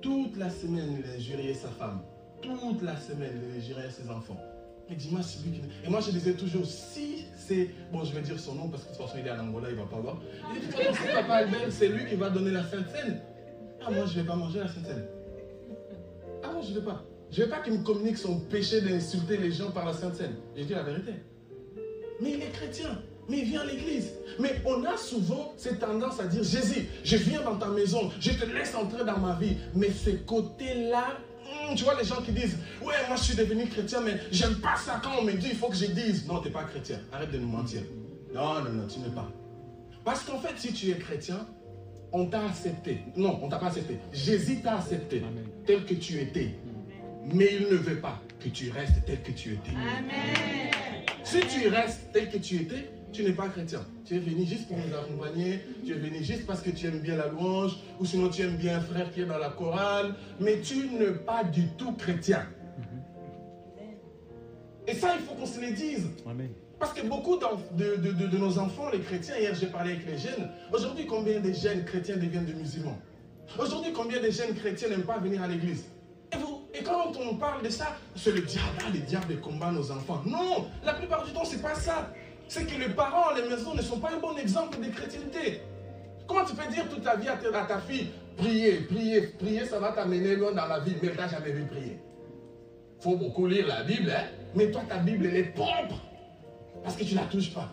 toute 0.01 0.37
la 0.37 0.51
semaine, 0.51 0.99
il 0.99 1.11
a 1.11 1.15
injurié 1.15 1.55
sa 1.55 1.69
femme. 1.69 2.03
Toute 2.43 2.83
la 2.83 2.97
semaine, 2.97 3.41
il 3.43 3.55
a 3.55 3.59
injurié 3.59 3.91
ses 3.91 4.09
enfants. 4.11 4.41
Mais 4.89 4.97
dimanche, 4.97 5.25
c'est 5.25 5.45
lui 5.45 5.53
qui... 5.53 5.63
Et 5.85 5.89
moi, 5.89 6.01
je 6.01 6.11
disais 6.11 6.35
toujours, 6.35 6.67
si 6.67 7.25
c'est... 7.37 7.71
Bon, 7.91 8.05
je 8.05 8.13
vais 8.13 8.21
dire 8.21 8.39
son 8.39 8.55
nom 8.55 8.69
parce 8.69 8.83
que 8.83 8.91
de 8.91 8.97
toute 8.97 9.07
façon, 9.07 9.19
il 9.19 9.27
est 9.27 9.31
à 9.31 9.43
Angola, 9.43 9.71
il 9.71 9.77
ne 9.77 9.81
va 9.81 9.87
pas 9.87 10.01
voir. 10.01 10.21
Il 10.55 10.61
dit, 10.61 10.67
si 10.77 11.15
papa 11.15 11.45
c'est 11.71 11.89
lui 11.89 12.07
qui 12.07 12.17
va 12.17 12.29
donner 12.29 12.51
la 12.51 12.65
Sainte-Seine. 12.65 13.21
Ah, 13.87 13.91
moi, 13.91 14.05
je 14.07 14.19
ne 14.19 14.23
vais 14.23 14.29
pas 14.29 14.37
manger 14.37 14.61
la 14.61 14.69
Sainte 14.69 14.87
Seine. 14.87 15.07
Ah 16.43 16.53
non, 16.53 16.63
je 16.63 16.71
ne 16.71 16.79
vais 16.79 16.85
pas. 16.85 17.05
Je 17.31 17.41
ne 17.41 17.45
veux 17.45 17.51
pas 17.51 17.61
qu'il 17.61 17.73
me 17.75 17.83
communique 17.83 18.19
son 18.19 18.41
péché 18.41 18.81
d'insulter 18.81 19.37
les 19.37 19.51
gens 19.51 19.71
par 19.71 19.87
la 19.87 19.93
Sainte 19.93 20.17
Seine. 20.17 20.37
J'ai 20.57 20.65
dit 20.65 20.73
la 20.75 20.83
vérité. 20.83 21.13
Mais 22.21 22.33
il 22.33 22.43
est 22.43 22.53
chrétien. 22.53 23.03
Mais 23.29 23.39
il 23.39 23.45
vient 23.45 23.63
à 23.63 23.65
l'église. 23.67 24.13
Mais 24.39 24.61
on 24.67 24.85
a 24.85 24.97
souvent 24.97 25.53
cette 25.57 25.79
tendance 25.79 26.21
à 26.21 26.27
dire, 26.27 26.43
Jésus, 26.43 26.87
je 27.05 27.17
viens 27.17 27.43
dans 27.43 27.57
ta 27.57 27.69
maison, 27.69 28.11
je 28.21 28.33
te 28.33 28.45
laisse 28.45 28.75
entrer 28.75 29.05
dans 29.05 29.19
ma 29.19 29.35
vie. 29.37 29.57
Mais 29.75 29.91
ce 29.91 30.11
côté-là, 30.11 31.19
hmm, 31.45 31.75
tu 31.75 31.85
vois 31.85 31.95
les 31.95 32.05
gens 32.05 32.21
qui 32.23 32.33
disent, 32.33 32.59
ouais, 32.83 32.95
moi 33.09 33.17
je 33.17 33.23
suis 33.23 33.37
devenu 33.37 33.67
chrétien, 33.67 34.01
mais 34.01 34.21
j'aime 34.31 34.57
pas 34.57 34.77
ça 34.77 35.01
quand 35.03 35.19
on 35.21 35.23
me 35.23 35.33
dit, 35.33 35.49
il 35.51 35.57
faut 35.57 35.69
que 35.69 35.77
je 35.77 35.87
dise, 35.87 36.27
non, 36.27 36.41
tu 36.41 36.49
n'es 36.49 36.53
pas 36.53 36.65
chrétien. 36.65 36.99
Arrête 37.13 37.31
de 37.31 37.39
nous 37.39 37.49
mentir. 37.49 37.83
Non, 38.35 38.63
non, 38.63 38.71
non, 38.71 38.87
tu 38.87 38.99
n'es 38.99 39.15
pas. 39.15 39.31
Parce 40.05 40.23
qu'en 40.25 40.39
fait, 40.39 40.55
si 40.57 40.73
tu 40.73 40.91
es 40.91 40.99
chrétien, 40.99 41.47
on 42.13 42.27
t'a 42.27 42.45
accepté. 42.45 43.01
Non, 43.17 43.41
on 43.43 43.49
t'a 43.49 43.59
pas 43.59 43.67
accepté. 43.67 43.99
Jésus 44.13 44.61
t'a 44.63 44.79
accepté 44.79 45.23
tel 45.67 45.85
que 45.85 45.95
tu 45.95 46.21
étais. 46.21 46.55
Mais 47.33 47.55
il 47.59 47.69
ne 47.69 47.77
veut 47.77 48.01
pas 48.01 48.21
que 48.39 48.49
tu 48.51 48.71
restes 48.71 49.05
tel 49.07 49.23
que 49.23 49.33
tu 49.33 49.55
étais. 49.55 49.71
Amen. 49.71 50.71
Si 51.25 51.41
tu 51.41 51.69
restes 51.69 52.13
tel 52.13 52.31
que 52.31 52.37
tu 52.37 52.57
étais, 52.57 52.91
tu 53.15 53.23
n'es 53.23 53.33
pas 53.33 53.49
chrétien. 53.49 53.81
Tu 54.05 54.17
es 54.17 54.19
venu 54.19 54.45
juste 54.45 54.67
pour 54.69 54.77
nous 54.77 54.95
accompagner, 54.95 55.61
tu 55.87 55.93
es 55.93 55.95
venu 55.95 56.23
juste 56.23 56.47
parce 56.47 56.61
que 56.61 56.71
tu 56.71 56.87
aimes 56.87 56.99
bien 56.99 57.17
la 57.17 57.29
louange, 57.29 57.77
ou 58.01 58.05
sinon 58.05 58.29
tu 58.29 58.43
aimes 58.43 58.57
bien 58.57 58.79
un 58.79 58.81
frère 58.81 59.11
qui 59.13 59.23
est 59.23 59.27
dans 59.27 59.39
la 59.39 59.51
chorale, 59.51 60.15
mais 60.41 60.61
tu 60.61 60.89
n'es 60.89 61.13
pas 61.13 61.45
du 61.45 61.69
tout 61.79 61.93
chrétien. 61.93 62.45
Et 64.87 64.95
ça, 64.95 65.15
il 65.19 65.25
faut 65.25 65.35
qu'on 65.35 65.47
se 65.47 65.61
le 65.61 65.73
dise. 65.73 66.11
Parce 66.79 66.93
que 66.93 67.07
beaucoup 67.07 67.39
de, 67.39 67.97
de, 67.97 68.37
nos 68.37 68.59
enfants, 68.59 68.91
les 68.93 69.01
chrétiens, 69.01 69.39
hier 69.39 69.55
j'ai 69.55 69.69
parlé 69.69 69.93
avec 69.93 70.07
les 70.07 70.19
jeunes, 70.19 70.51
aujourd'hui 70.73 71.07
combien 71.07 71.41
de 71.41 71.53
jeunes 71.53 71.85
chrétiens 71.85 72.17
deviennent 72.17 72.45
des 72.45 72.53
musulmans? 72.53 72.99
Aujourd'hui 73.59 73.93
combien 73.93 74.21
de 74.21 74.31
jeunes 74.31 74.55
chrétiens 74.55 74.89
n'aiment 74.89 75.05
pas 75.05 75.19
venir 75.19 75.43
à 75.43 75.47
l'église? 75.47 75.85
Et, 76.33 76.37
vous, 76.37 76.63
et 76.75 76.83
quand 76.83 77.13
on 77.17 77.37
parle 77.37 77.63
de 77.63 77.69
ça, 77.69 77.97
c'est 78.17 78.33
le 78.33 78.41
diable, 78.41 78.67
ah, 78.85 78.91
le 78.93 78.99
diable 78.99 79.41
combat 79.41 79.71
nos 79.71 79.91
enfants. 79.93 80.21
Non, 80.27 80.67
la 80.85 80.95
plupart 80.95 81.25
du 81.25 81.33
temps, 81.33 81.45
c'est 81.45 81.63
pas 81.63 81.75
ça 81.75 82.13
c'est 82.49 82.67
que 82.67 82.79
les 82.79 82.91
parents 82.91 83.29
à 83.29 83.39
la 83.39 83.49
maison 83.49 83.75
ne 83.75 83.83
sont 83.83 83.99
pas 83.99 84.13
un 84.13 84.19
bon 84.19 84.37
exemple 84.37 84.79
de 84.81 84.91
chrétienté. 84.91 85.63
Comment 86.27 86.45
tu 86.45 86.55
peux 86.55 86.73
dire 86.73 86.89
toute 86.89 87.03
ta 87.03 87.17
vie 87.17 87.29
à 87.29 87.37
ta, 87.37 87.79
fille, 87.79 88.09
prier, 88.37 88.81
prier, 88.81 89.21
prier, 89.39 89.67
ça 89.67 89.79
va 89.79 89.93
t'amener 89.93 90.37
loin 90.37 90.53
dans 90.53 90.67
la 90.67 90.81
vie, 90.81 90.95
mais 91.03 91.11
tu 91.11 91.17
n'as 91.17 91.29
jamais 91.29 91.53
vu 91.53 91.65
prier. 91.67 91.99
Faut 93.01 93.17
beaucoup 93.17 93.47
lire 93.47 93.67
la 93.67 93.83
Bible, 93.83 94.11
hein? 94.11 94.25
mais 94.55 94.71
toi, 94.71 94.83
ta 94.89 94.99
Bible, 94.99 95.27
elle 95.27 95.37
est 95.37 95.55
propre, 95.55 96.01
parce 96.83 96.97
que 96.97 97.05
tu 97.05 97.15
ne 97.15 97.21
la 97.21 97.27
touches 97.27 97.53
pas. 97.53 97.73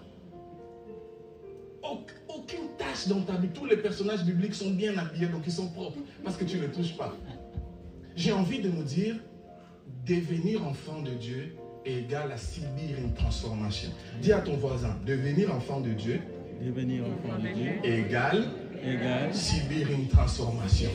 Aucune 2.27 2.69
tâche 2.77 3.07
dans 3.07 3.21
ta 3.21 3.33
vie, 3.33 3.49
tous 3.49 3.65
les 3.65 3.77
personnages 3.77 4.23
bibliques 4.23 4.55
sont 4.55 4.71
bien 4.71 4.97
habillés, 4.97 5.27
donc 5.27 5.43
ils 5.45 5.51
sont 5.51 5.69
propres, 5.69 5.99
parce 6.23 6.37
que 6.37 6.45
tu 6.45 6.57
ne 6.57 6.63
les 6.63 6.71
touches 6.71 6.95
pas. 6.97 7.13
J'ai 8.15 8.31
envie 8.31 8.59
de 8.59 8.69
nous 8.69 8.83
dire, 8.83 9.15
devenir 10.05 10.65
enfant 10.65 11.01
de 11.01 11.11
Dieu, 11.11 11.55
égale 11.85 12.31
à 12.31 12.37
subir 12.37 12.97
une 12.97 13.13
transformation. 13.13 13.89
Dis 14.21 14.33
à 14.33 14.39
ton 14.39 14.57
voisin, 14.57 14.95
devenir 15.05 15.53
enfant 15.53 15.81
de 15.81 15.89
Dieu, 15.89 16.21
devenir 16.61 17.03
enfant 17.03 17.37
de 17.39 17.47
Dieu, 17.49 17.71
égale, 17.83 18.45
subir 19.33 19.91
une 19.91 20.07
transformation. 20.07 20.89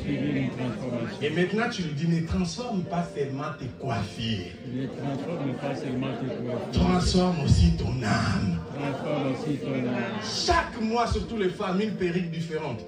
Et 1.22 1.30
maintenant, 1.30 1.68
tu 1.70 1.82
lui 1.82 1.92
dis, 1.92 2.08
ne 2.08 2.26
transforme 2.26 2.82
pas 2.82 3.06
seulement 3.14 3.52
tes 3.58 3.66
coiffures. 3.80 4.46
Ne 4.66 4.86
transforme 4.86 5.54
pas 5.54 5.74
seulement 5.76 6.08
tes 6.20 6.26
coiffures. 6.26 6.70
Transforme 6.72 7.44
aussi 7.44 7.76
ton 7.76 8.02
âme. 8.02 8.60
Transforme 8.74 9.32
aussi 9.32 9.56
ton 9.58 9.74
âme. 9.74 10.20
Chaque 10.22 10.80
mois, 10.80 11.06
surtout 11.06 11.36
les 11.36 11.50
femmes, 11.50 11.80
une 11.80 11.94
perruque 11.94 12.30
différente. 12.30 12.80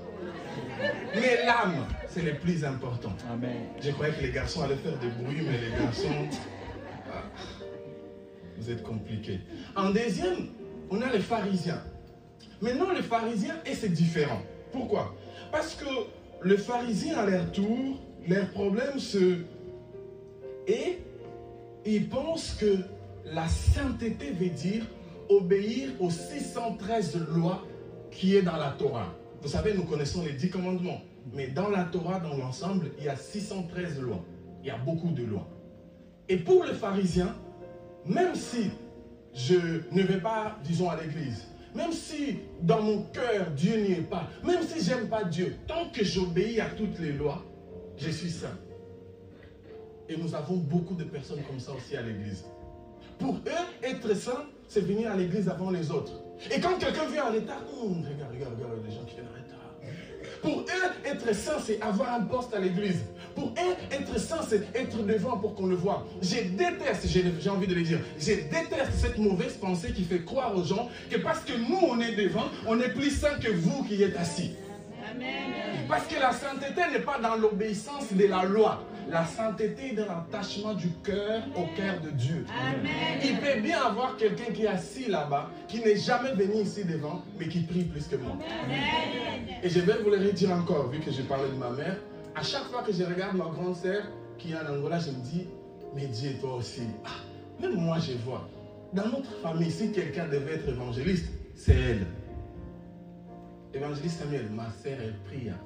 Mais 1.14 1.44
l'âme, 1.44 1.86
c'est 2.08 2.22
le 2.22 2.34
plus 2.34 2.64
important. 2.64 3.12
Amen. 3.32 3.56
Je 3.80 3.90
croyais 3.90 4.14
que 4.14 4.22
les 4.22 4.32
garçons 4.32 4.62
allaient 4.62 4.76
faire 4.76 4.98
des 4.98 5.08
bruits, 5.08 5.42
mais 5.42 5.58
les 5.58 5.84
garçons 5.84 6.28
vous 8.58 8.70
êtes 8.70 8.82
compliqué. 8.82 9.40
En 9.76 9.90
deuxième, 9.90 10.48
on 10.90 11.00
a 11.00 11.12
les 11.12 11.20
pharisiens. 11.20 11.82
Maintenant, 12.60 12.92
les 12.92 13.02
pharisiens, 13.02 13.56
et 13.64 13.74
c'est 13.74 13.92
différent. 13.92 14.40
Pourquoi? 14.72 15.14
Parce 15.52 15.74
que 15.74 15.86
les 16.44 16.58
pharisiens, 16.58 17.18
à 17.18 17.26
leur 17.26 17.50
tour, 17.52 17.98
leur 18.26 18.48
problème, 18.50 18.98
c'est... 18.98 19.38
Et 20.66 20.98
ils 21.86 22.08
pensent 22.08 22.54
que 22.60 22.78
la 23.24 23.48
sainteté 23.48 24.32
veut 24.32 24.50
dire 24.50 24.84
obéir 25.30 25.90
aux 26.00 26.10
613 26.10 27.26
lois 27.34 27.64
qui 28.10 28.36
est 28.36 28.42
dans 28.42 28.56
la 28.56 28.70
Torah. 28.70 29.14
Vous 29.40 29.48
savez, 29.48 29.74
nous 29.74 29.84
connaissons 29.84 30.24
les 30.24 30.32
10 30.32 30.50
commandements. 30.50 31.00
Mais 31.32 31.48
dans 31.48 31.68
la 31.68 31.84
Torah, 31.84 32.20
dans 32.20 32.36
l'ensemble, 32.36 32.90
il 32.98 33.04
y 33.04 33.08
a 33.08 33.16
613 33.16 34.00
lois. 34.00 34.24
Il 34.62 34.68
y 34.68 34.70
a 34.70 34.78
beaucoup 34.78 35.10
de 35.10 35.22
lois. 35.22 35.46
Et 36.28 36.36
pour 36.36 36.64
les 36.64 36.74
pharisiens, 36.74 37.34
même 38.08 38.34
si 38.34 38.70
je 39.34 39.82
ne 39.92 40.02
vais 40.02 40.20
pas, 40.20 40.58
disons, 40.64 40.88
à 40.90 41.00
l'église, 41.00 41.44
même 41.74 41.92
si 41.92 42.38
dans 42.62 42.82
mon 42.82 43.02
cœur 43.04 43.50
Dieu 43.50 43.76
n'y 43.76 43.92
est 43.92 44.08
pas, 44.08 44.28
même 44.42 44.62
si 44.62 44.84
j'aime 44.84 45.08
pas 45.08 45.24
Dieu, 45.24 45.56
tant 45.66 45.88
que 45.92 46.04
j'obéis 46.04 46.60
à 46.60 46.70
toutes 46.70 46.98
les 46.98 47.12
lois, 47.12 47.44
je 47.96 48.10
suis 48.10 48.30
saint. 48.30 48.58
Et 50.08 50.16
nous 50.16 50.34
avons 50.34 50.56
beaucoup 50.56 50.94
de 50.94 51.04
personnes 51.04 51.42
comme 51.46 51.60
ça 51.60 51.72
aussi 51.72 51.96
à 51.96 52.02
l'église. 52.02 52.44
Pour 53.18 53.34
eux, 53.34 53.84
être 53.84 54.14
saint, 54.14 54.46
c'est 54.66 54.80
venir 54.80 55.12
à 55.12 55.16
l'église 55.16 55.48
avant 55.48 55.70
les 55.70 55.90
autres. 55.90 56.12
Et 56.50 56.60
quand 56.60 56.78
quelqu'un 56.78 57.06
vient 57.06 57.30
en 57.30 57.34
état, 57.34 57.58
hum, 57.72 58.02
regarde, 58.04 58.32
regarde, 58.32 58.54
regarde 58.54 58.84
les 58.88 58.94
gens 58.94 59.04
qui 59.04 59.14
viennent. 59.14 59.47
Pour 60.42 60.60
eux, 60.60 61.06
être 61.06 61.34
saint, 61.34 61.58
c'est 61.64 61.80
avoir 61.80 62.14
un 62.14 62.20
poste 62.22 62.54
à 62.54 62.60
l'église. 62.60 63.02
Pour 63.34 63.52
être 63.56 64.18
saint, 64.18 64.40
c'est 64.48 64.62
être 64.74 65.02
devant 65.04 65.36
pour 65.36 65.54
qu'on 65.54 65.66
le 65.66 65.76
voie. 65.76 66.06
Je 66.22 66.36
déteste, 66.36 67.06
j'ai 67.06 67.50
envie 67.50 67.66
de 67.66 67.74
le 67.74 67.82
dire, 67.82 68.00
je 68.18 68.34
déteste 68.34 68.92
cette 68.96 69.18
mauvaise 69.18 69.54
pensée 69.54 69.92
qui 69.92 70.04
fait 70.04 70.24
croire 70.24 70.56
aux 70.56 70.64
gens 70.64 70.88
que 71.10 71.18
parce 71.18 71.40
que 71.40 71.52
nous, 71.52 71.78
on 71.82 72.00
est 72.00 72.12
devant, 72.16 72.44
on 72.66 72.80
est 72.80 72.90
plus 72.90 73.10
saint 73.10 73.38
que 73.38 73.50
vous 73.50 73.84
qui 73.84 74.02
êtes 74.02 74.16
assis. 74.16 74.52
Parce 75.88 76.06
que 76.06 76.20
la 76.20 76.32
sainteté 76.32 76.82
n'est 76.92 77.04
pas 77.04 77.18
dans 77.18 77.36
l'obéissance 77.36 78.12
de 78.12 78.26
la 78.26 78.44
loi. 78.44 78.84
La 79.08 79.24
sainteté 79.24 79.92
est 79.92 79.94
dans 79.94 80.06
l'attachement 80.06 80.74
du 80.74 80.90
cœur 81.02 81.42
au 81.56 81.64
cœur 81.76 82.00
de 82.02 82.10
Dieu. 82.10 82.44
Il 83.24 83.38
peut 83.38 83.60
bien 83.60 83.80
avoir 83.82 84.16
quelqu'un 84.16 84.52
qui 84.52 84.64
est 84.64 84.68
assis 84.68 85.08
là-bas, 85.08 85.50
qui 85.66 85.80
n'est 85.80 85.96
jamais 85.96 86.32
venu 86.34 86.60
ici 86.62 86.84
devant, 86.84 87.22
mais 87.38 87.48
qui 87.48 87.60
prie 87.60 87.84
plus 87.84 88.06
que 88.06 88.16
moi. 88.16 88.36
Et 89.62 89.70
je 89.70 89.80
vais 89.80 90.02
vous 90.02 90.10
le 90.10 90.18
redire 90.18 90.52
encore, 90.52 90.88
vu 90.90 91.00
que 91.00 91.10
j'ai 91.10 91.22
parlé 91.22 91.48
de 91.48 91.56
ma 91.56 91.70
mère. 91.70 91.96
À 92.34 92.42
chaque 92.42 92.64
fois 92.64 92.82
que 92.82 92.92
je 92.92 93.02
regarde 93.02 93.36
ma 93.36 93.46
grande 93.46 93.76
sœur 93.76 94.02
qui 94.36 94.52
est 94.52 94.56
en 94.56 94.74
Angola, 94.74 94.98
je 94.98 95.10
me 95.10 95.22
dis, 95.22 95.46
mais 95.94 96.06
Dieu, 96.06 96.32
toi 96.40 96.56
aussi. 96.56 96.82
Ah, 97.04 97.08
même 97.60 97.76
moi, 97.76 97.98
je 97.98 98.12
vois. 98.24 98.46
Dans 98.92 99.06
notre 99.08 99.32
famille, 99.40 99.70
si 99.70 99.90
quelqu'un 99.90 100.26
devait 100.26 100.54
être 100.56 100.68
évangéliste, 100.68 101.30
c'est 101.54 101.74
elle. 101.74 102.06
Évangéliste 103.72 104.20
Samuel, 104.20 104.48
ma 104.50 104.70
sœur, 104.70 104.98
elle 105.02 105.14
prie. 105.24 105.48
Hein. 105.48 105.58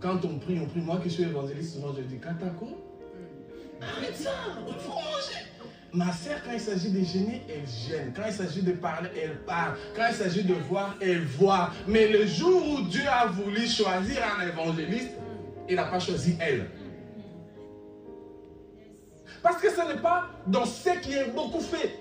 Quand 0.00 0.24
on 0.24 0.38
prie, 0.38 0.58
on 0.62 0.66
prie. 0.66 0.80
Moi 0.80 0.98
qui 1.02 1.10
suis 1.10 1.24
évangéliste, 1.24 1.74
souvent 1.74 1.94
je 1.96 2.02
dis, 2.02 2.18
Katako, 2.18 2.68
arrête 3.80 4.16
ça, 4.16 4.30
il 4.66 4.74
faut 4.74 4.92
manger. 4.92 5.46
Ma 5.92 6.12
sœur, 6.12 6.38
quand 6.44 6.52
il 6.52 6.60
s'agit 6.60 6.90
de 6.90 7.04
gêner, 7.04 7.42
elle 7.48 7.66
gêne. 7.66 8.12
Quand 8.14 8.22
il 8.26 8.32
s'agit 8.32 8.62
de 8.62 8.72
parler, 8.72 9.10
elle 9.20 9.38
parle. 9.44 9.76
Quand 9.96 10.06
il 10.08 10.14
s'agit 10.14 10.44
de 10.44 10.54
voir, 10.54 10.94
elle 11.00 11.24
voit. 11.24 11.70
Mais 11.88 12.08
le 12.08 12.26
jour 12.26 12.62
où 12.64 12.82
Dieu 12.82 13.02
a 13.08 13.26
voulu 13.26 13.66
choisir 13.66 14.22
un 14.38 14.46
évangéliste, 14.46 15.10
il 15.68 15.74
n'a 15.74 15.84
pas 15.84 15.98
choisi 15.98 16.36
elle. 16.40 16.66
Parce 19.42 19.60
que 19.60 19.70
ce 19.70 19.80
n'est 19.92 20.00
pas 20.00 20.28
dans 20.46 20.64
ce 20.64 20.90
qui 21.00 21.12
est 21.12 21.30
beaucoup 21.34 21.60
fait. 21.60 21.98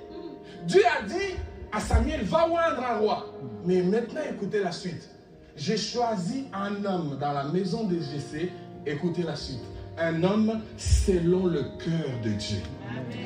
Dieu 0.65 0.83
a 0.85 1.03
dit 1.03 1.35
à 1.71 1.79
Samuel, 1.79 2.23
va 2.23 2.47
oindre 2.47 2.83
un 2.83 2.97
roi. 2.97 3.33
Mais 3.65 3.81
maintenant, 3.81 4.21
écoutez 4.29 4.59
la 4.59 4.71
suite. 4.71 5.09
J'ai 5.59 5.75
choisi 5.75 6.45
un 6.53 6.85
homme 6.85 7.17
dans 7.19 7.33
la 7.33 7.43
maison 7.43 7.83
de 7.83 7.95
Jessé. 7.99 8.49
Écoutez 8.85 9.23
la 9.23 9.35
suite. 9.35 9.59
Un 9.97 10.23
homme 10.23 10.61
selon 10.77 11.47
le 11.47 11.63
cœur 11.83 12.09
de 12.23 12.29
Dieu. 12.29 12.59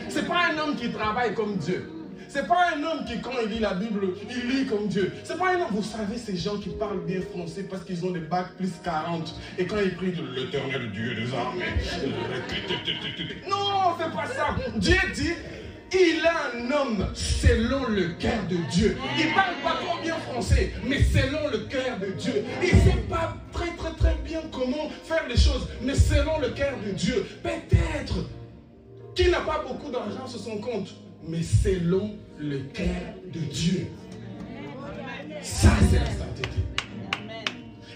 Ce 0.09 0.15
n'est 0.15 0.25
pas 0.25 0.47
un 0.51 0.57
homme 0.57 0.75
qui 0.75 0.89
travaille 0.89 1.35
comme 1.35 1.57
Dieu. 1.57 1.91
C'est 2.27 2.47
pas 2.47 2.73
un 2.75 2.81
homme 2.81 3.05
qui, 3.05 3.21
quand 3.21 3.33
il 3.43 3.49
lit 3.49 3.59
la 3.59 3.75
Bible, 3.75 4.07
il 4.27 4.49
lit 4.49 4.65
comme 4.65 4.87
Dieu. 4.87 5.13
C'est 5.23 5.37
pas 5.37 5.53
un 5.53 5.61
homme, 5.61 5.67
vous 5.73 5.83
savez, 5.83 6.17
ces 6.17 6.35
gens 6.35 6.57
qui 6.57 6.69
parlent 6.69 7.05
bien 7.05 7.21
français 7.21 7.67
parce 7.69 7.83
qu'ils 7.83 8.03
ont 8.03 8.09
des 8.09 8.21
bacs 8.21 8.55
plus 8.57 8.71
40. 8.83 9.35
Et 9.59 9.67
quand 9.67 9.77
ils 9.85 9.93
prient 9.93 10.15
l'éternel 10.35 10.91
Dieu 10.91 11.13
des 11.13 11.31
armées. 11.35 11.65
Non, 13.47 13.95
c'est 13.99 14.11
pas 14.11 14.25
ça. 14.25 14.55
Dieu 14.77 14.95
dit, 15.13 15.33
il 15.93 16.19
est 16.19 16.67
un 16.67 16.71
homme 16.71 17.07
selon 17.13 17.87
le 17.87 18.09
cœur 18.19 18.43
de 18.49 18.57
Dieu. 18.71 18.97
Il 19.17 19.33
parle 19.33 19.55
pas 19.63 19.79
trop 19.83 20.01
bien 20.01 20.15
français, 20.17 20.71
mais 20.85 21.01
selon 21.03 21.49
le 21.51 21.59
cœur 21.69 21.99
de 21.99 22.07
Dieu. 22.07 22.43
Il 22.61 22.75
ne 22.75 22.81
sait 22.81 23.03
pas 23.09 23.37
très 23.51 23.75
très 23.75 23.91
très 23.93 24.15
bien 24.23 24.41
comment 24.51 24.89
faire 25.03 25.27
les 25.27 25.37
choses, 25.37 25.67
mais 25.81 25.95
selon 25.95 26.39
le 26.39 26.49
cœur 26.49 26.73
de 26.85 26.91
Dieu. 26.91 27.25
Peut-être 27.41 28.15
qu'il 29.15 29.29
n'a 29.31 29.41
pas 29.41 29.63
beaucoup 29.67 29.91
d'argent 29.91 30.27
sur 30.27 30.39
son 30.39 30.57
compte, 30.57 30.95
mais 31.27 31.43
selon 31.43 32.15
le 32.39 32.59
cœur 32.73 33.13
de 33.31 33.39
Dieu. 33.39 33.87
Ça, 35.41 35.71
c'est 35.89 35.99
la 35.99 36.05
sainteté. 36.05 36.49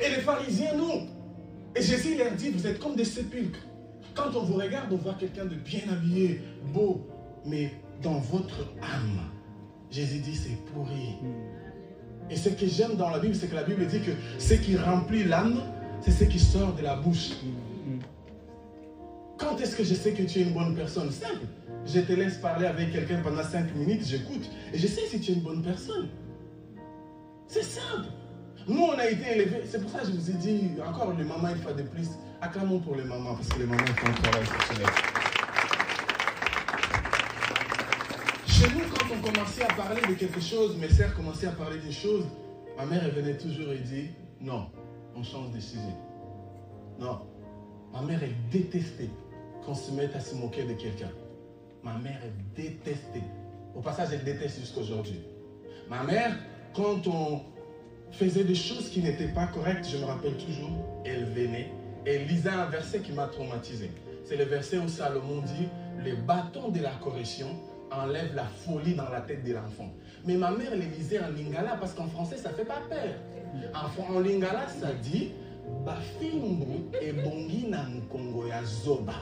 Et 0.04 0.10
les 0.10 0.22
pharisiens, 0.22 0.75
non. 0.75 1.08
Et 1.75 1.82
Jésus 1.82 2.18
leur 2.18 2.32
dit, 2.32 2.50
vous 2.50 2.68
êtes 2.68 2.80
comme 2.80 2.96
des 2.96 3.06
sépulcres. 3.06 3.60
Quand 4.13 4.36
on 4.36 4.44
vous 4.44 4.56
regarde, 4.56 4.92
on 4.92 4.98
voit 4.98 5.16
quelqu'un 5.20 5.46
de 5.46 5.56
bien 5.56 5.82
habillé, 5.92 6.42
beau, 6.74 7.08
mais 7.46 7.72
dans 8.01 8.20
votre 8.20 8.62
âme, 8.82 9.20
Jésus 9.89 10.20
dit, 10.20 10.36
c'est 10.36 10.58
pourri. 10.72 11.16
Et 12.30 12.36
ce 12.36 12.50
que 12.50 12.68
j'aime 12.68 12.96
dans 12.96 13.10
la 13.10 13.20
Bible, 13.20 13.36
c'est 13.36 13.48
que 13.48 13.56
la 13.56 13.63
Bible 13.63 13.86
dit 13.88 14.01
que 14.01 14.12
ce 14.38 14.54
qui 14.54 14.77
remplit 14.77 15.24
l'âme, 15.24 15.62
c'est 16.01 16.12
ce 16.12 16.25
qui 16.25 16.39
sort 16.39 16.74
de 16.74 16.84
la 16.84 16.96
bouche. 16.96 17.32
Quand 19.38 19.60
est-ce 19.62 19.75
que 19.75 19.84
je 19.84 19.94
sais 19.94 20.12
que 20.12 20.24
tu 20.24 20.39
es 20.39 20.44
une 20.44 20.54
bonne 20.54 20.75
personne? 20.75 21.12
Simple. 21.12 21.46
Je 21.86 22.01
te 22.01 22.12
laisse 22.12 22.38
parler 22.38 22.68
avec 22.68 22.92
quelqu'un 22.92 23.22
pendant 23.22 23.44
5 23.44 23.74
minutes, 23.75 24.06
j'écoute. 24.06 24.50
Et 24.74 24.77
je 24.77 24.88
sais 24.88 25.08
si 25.08 25.20
tu 25.22 25.32
es 25.32 25.36
une 25.36 25.42
bonne 25.42 25.63
personne. 25.63 26.10
C'est 27.48 27.63
simple. 27.63 28.10
Nous, 28.68 28.82
on 28.82 28.98
a 29.00 29.10
été 29.10 29.32
élevés. 29.32 29.62
C'est 29.66 29.82
pour 29.82 29.89
ça 29.89 30.00
que 30.00 30.08
je 30.08 30.12
vous 30.12 30.30
ai 30.30 30.34
dit, 30.34 30.72
encore 30.86 31.13
les 31.18 31.24
mamans, 31.24 31.50
une 31.50 31.62
fois 31.62 31.72
de 31.74 31.84
plus, 31.84 32.10
acclamons 32.42 32.80
pour 32.80 32.96
les 32.96 33.06
mamans, 33.06 33.36
parce 33.36 33.48
que 33.48 33.60
les 33.60 33.66
mamans 33.66 33.86
font 33.96 34.08
un 34.08 34.22
travail 34.22 34.42
exceptionnel. 34.42 34.88
Chez 38.58 38.74
nous, 38.74 38.90
quand 38.90 39.06
on 39.14 39.22
commençait 39.22 39.66
à 39.66 39.74
parler 39.76 40.02
de 40.02 40.16
quelque 40.16 40.42
chose, 40.42 40.78
mes 40.78 40.90
sœurs 40.90 41.14
commençaient 41.14 41.46
à 41.46 41.52
parler 41.52 41.78
des 41.78 41.92
choses, 41.92 42.26
ma 42.76 42.88
mère, 42.88 43.04
elle 43.06 43.12
venait 43.12 43.38
toujours 43.38 43.72
et 43.72 43.78
dit, 43.78 44.10
non, 44.42 44.66
on 45.16 45.22
change 45.22 45.52
de 45.52 45.60
sujet. 45.60 45.96
Non. 47.00 47.20
Ma 47.94 48.02
mère, 48.02 48.20
elle 48.24 48.34
détestait 48.50 49.12
qu'on 49.64 49.76
se 49.76 49.92
mette 49.92 50.16
à 50.16 50.20
se 50.20 50.34
moquer 50.34 50.64
de 50.64 50.74
quelqu'un. 50.74 51.12
Ma 51.84 52.00
mère, 52.00 52.20
elle 52.24 52.34
détestait. 52.56 53.22
Au 53.76 53.82
passage, 53.82 54.08
elle 54.14 54.24
déteste 54.24 54.60
jusqu'à 54.60 54.80
aujourd'hui. 54.80 55.20
Ma 55.88 56.02
mère, 56.02 56.36
quand 56.74 57.06
on 57.06 57.42
faisait 58.10 58.44
des 58.44 58.56
choses 58.56 58.90
qui 58.90 59.04
n'étaient 59.04 59.34
pas 59.36 59.46
correctes, 59.46 59.88
je 59.88 59.98
me 59.98 60.06
rappelle 60.06 60.36
toujours, 60.36 61.04
elle 61.06 61.26
venait, 61.26 61.72
elle 62.08 62.26
lisait 62.26 62.50
un 62.50 62.66
verset 62.66 63.02
qui 63.02 63.12
m'a 63.12 63.28
traumatisé. 63.28 63.92
C'est 64.26 64.36
le 64.36 64.46
verset 64.46 64.80
où 64.80 64.88
Salomon 64.88 65.42
dit, 65.42 65.68
le 66.04 66.16
bâton 66.16 66.70
de 66.70 66.80
la 66.80 66.94
correction 67.04 67.50
enlève 67.91 68.36
la 68.36 68.46
folie 68.46 68.96
dans 68.96 69.10
la 69.10 69.22
tête 69.22 69.44
de 69.44 69.53
l'enfant. 69.53 69.91
Mais 70.25 70.36
ma 70.36 70.51
mère 70.51 70.75
les 70.75 70.86
lisait 70.86 71.20
en 71.20 71.29
lingala 71.29 71.77
parce 71.79 71.94
qu'en 71.94 72.08
français, 72.08 72.38
ça 72.38 72.50
ne 72.50 72.56
fait 72.56 72.65
pas 72.65 72.82
peur. 72.89 73.13
En 74.10 74.20
lingala, 74.20 74.67
ça 74.67 74.94
dit 74.94 75.32
na 77.70 77.84
nkongo 77.84 78.48
ya 78.48 78.64
zoba. 78.64 79.14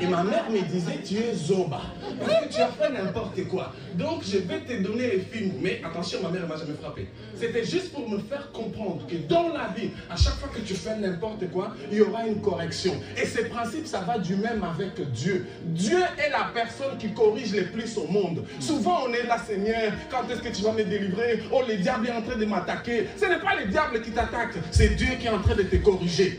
Et 0.00 0.06
ma 0.06 0.22
mère 0.22 0.50
me 0.50 0.60
disait, 0.60 1.00
tu 1.04 1.16
es 1.16 1.34
zoba. 1.34 1.80
Parce 2.18 2.46
que 2.46 2.54
tu 2.54 2.60
as 2.60 2.68
fait 2.68 2.90
n'importe 2.92 3.46
quoi. 3.48 3.72
Donc 3.94 4.22
je 4.24 4.38
vais 4.38 4.60
te 4.60 4.82
donner 4.82 5.06
les 5.08 5.20
films. 5.20 5.54
Mais 5.60 5.80
attention, 5.84 6.20
ma 6.22 6.30
mère 6.30 6.46
m'a 6.46 6.56
jamais 6.56 6.74
frappé. 6.80 7.08
C'était 7.34 7.64
juste 7.64 7.92
pour 7.92 8.08
me 8.08 8.18
faire 8.18 8.50
comprendre 8.52 9.06
que 9.06 9.16
dans 9.28 9.48
la 9.48 9.68
vie, 9.76 9.90
à 10.10 10.16
chaque 10.16 10.34
fois 10.34 10.48
que 10.54 10.60
tu 10.60 10.74
fais 10.74 10.96
n'importe 10.96 11.50
quoi, 11.50 11.74
il 11.90 11.98
y 11.98 12.00
aura 12.00 12.26
une 12.26 12.40
correction. 12.40 12.94
Et 13.20 13.26
ce 13.26 13.42
principe, 13.42 13.86
ça 13.86 14.00
va 14.00 14.18
du 14.18 14.36
même 14.36 14.62
avec 14.64 15.00
Dieu. 15.12 15.46
Dieu 15.64 15.98
est 15.98 16.30
la 16.30 16.50
personne 16.54 16.96
qui 16.98 17.12
corrige 17.12 17.54
le 17.54 17.66
plus 17.66 17.96
au 17.98 18.06
monde. 18.06 18.44
Souvent, 18.60 19.00
on 19.08 19.12
est 19.12 19.24
là, 19.24 19.38
Seigneur, 19.38 19.92
quand 20.10 20.28
est-ce 20.30 20.40
que 20.40 20.54
tu 20.54 20.62
vas 20.62 20.72
me 20.72 20.84
délivrer? 20.84 21.42
Oh, 21.52 21.62
le 21.68 21.76
diable 21.76 22.08
est 22.08 22.12
en 22.12 22.22
train 22.22 22.36
de 22.36 22.44
m'attaquer. 22.44 23.06
Ce 23.16 23.26
n'est 23.26 23.40
pas 23.40 23.56
le 23.60 23.70
diable 23.70 24.00
qui 24.02 24.10
t'attaque, 24.10 24.54
c'est 24.70 24.96
Dieu 24.96 25.08
qui 25.20 25.26
est 25.26 25.30
en 25.30 25.40
train 25.40 25.54
de 25.54 25.62
te 25.62 25.76
corriger. 25.76 25.89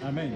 Amen. 0.03 0.31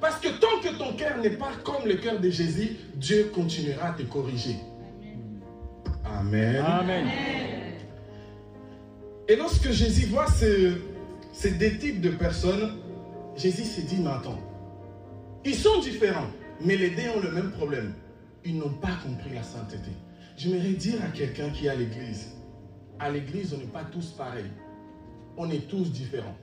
Parce 0.00 0.18
que 0.20 0.28
tant 0.40 0.60
que 0.62 0.76
ton 0.76 0.94
cœur 0.96 1.18
n'est 1.18 1.36
pas 1.36 1.52
comme 1.64 1.86
le 1.86 1.94
cœur 1.94 2.20
de 2.20 2.28
Jésus, 2.30 2.76
Dieu 2.96 3.30
continuera 3.34 3.88
à 3.88 3.92
te 3.92 4.02
corriger. 4.02 4.56
Amen. 6.04 6.56
Amen. 6.56 7.06
Et 9.28 9.36
lorsque 9.36 9.70
Jésus 9.70 10.06
voit 10.06 10.26
ce- 10.26 10.76
ces 11.32 11.52
deux 11.52 11.78
types 11.78 12.00
de 12.02 12.10
personnes, 12.10 12.76
Jésus 13.36 13.64
s'est 13.64 13.82
dit, 13.82 13.96
mais 14.00 14.10
attends, 14.10 14.38
ils 15.44 15.54
sont 15.54 15.80
différents, 15.80 16.28
mais 16.60 16.76
les 16.76 16.90
deux 16.90 17.08
ont 17.16 17.20
le 17.20 17.30
même 17.32 17.50
problème. 17.52 17.94
Ils 18.44 18.58
n'ont 18.58 18.74
pas 18.74 18.92
compris 19.02 19.30
la 19.34 19.42
sainteté. 19.42 19.90
J'aimerais 20.36 20.70
dire 20.74 20.96
à 21.02 21.08
quelqu'un 21.16 21.48
qui 21.50 21.66
est 21.66 21.70
à 21.70 21.74
l'église, 21.74 22.32
à 22.98 23.10
l'église, 23.10 23.54
on 23.54 23.58
n'est 23.58 23.64
pas 23.72 23.84
tous 23.84 24.10
pareils. 24.10 24.50
On 25.36 25.50
est 25.50 25.66
tous 25.68 25.90
différents. 25.90 26.36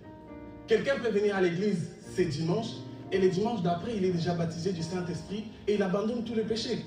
Quelqu'un 0.71 0.99
peut 0.99 1.09
venir 1.09 1.35
à 1.35 1.41
l'église 1.41 1.89
ce 2.15 2.21
dimanche 2.21 2.67
et 3.11 3.17
le 3.17 3.27
dimanche 3.27 3.61
d'après, 3.61 3.97
il 3.97 4.05
est 4.05 4.11
déjà 4.11 4.33
baptisé 4.33 4.71
du 4.71 4.81
Saint-Esprit 4.81 5.43
et 5.67 5.73
il 5.73 5.83
abandonne 5.83 6.23
tous 6.23 6.33
les 6.33 6.43
péchés. 6.43 6.85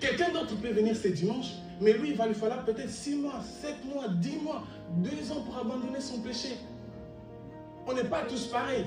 Quelqu'un 0.00 0.32
d'autre 0.32 0.56
peut 0.60 0.72
venir 0.72 0.96
ce 0.96 1.06
dimanche, 1.06 1.52
mais 1.80 1.92
lui, 1.92 2.10
il 2.10 2.16
va 2.16 2.26
lui 2.26 2.34
falloir 2.34 2.64
peut-être 2.64 2.90
6 2.90 3.14
mois, 3.14 3.40
7 3.62 3.76
mois, 3.94 4.08
10 4.08 4.38
mois, 4.42 4.64
2 5.04 5.30
ans 5.30 5.42
pour 5.42 5.56
abandonner 5.56 6.00
son 6.00 6.18
péché. 6.18 6.56
On 7.86 7.94
n'est 7.94 8.02
pas 8.02 8.22
tous 8.28 8.48
pareils. 8.48 8.86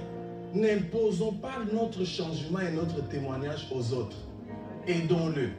N'imposons 0.54 1.32
pas 1.36 1.60
notre 1.71 2.04
changement 2.04 2.60
et 2.60 2.74
notre 2.74 3.08
témoignage 3.08 3.69
aux 3.74 3.93
autres. 3.93 4.17
Aidons-le. 4.86 5.52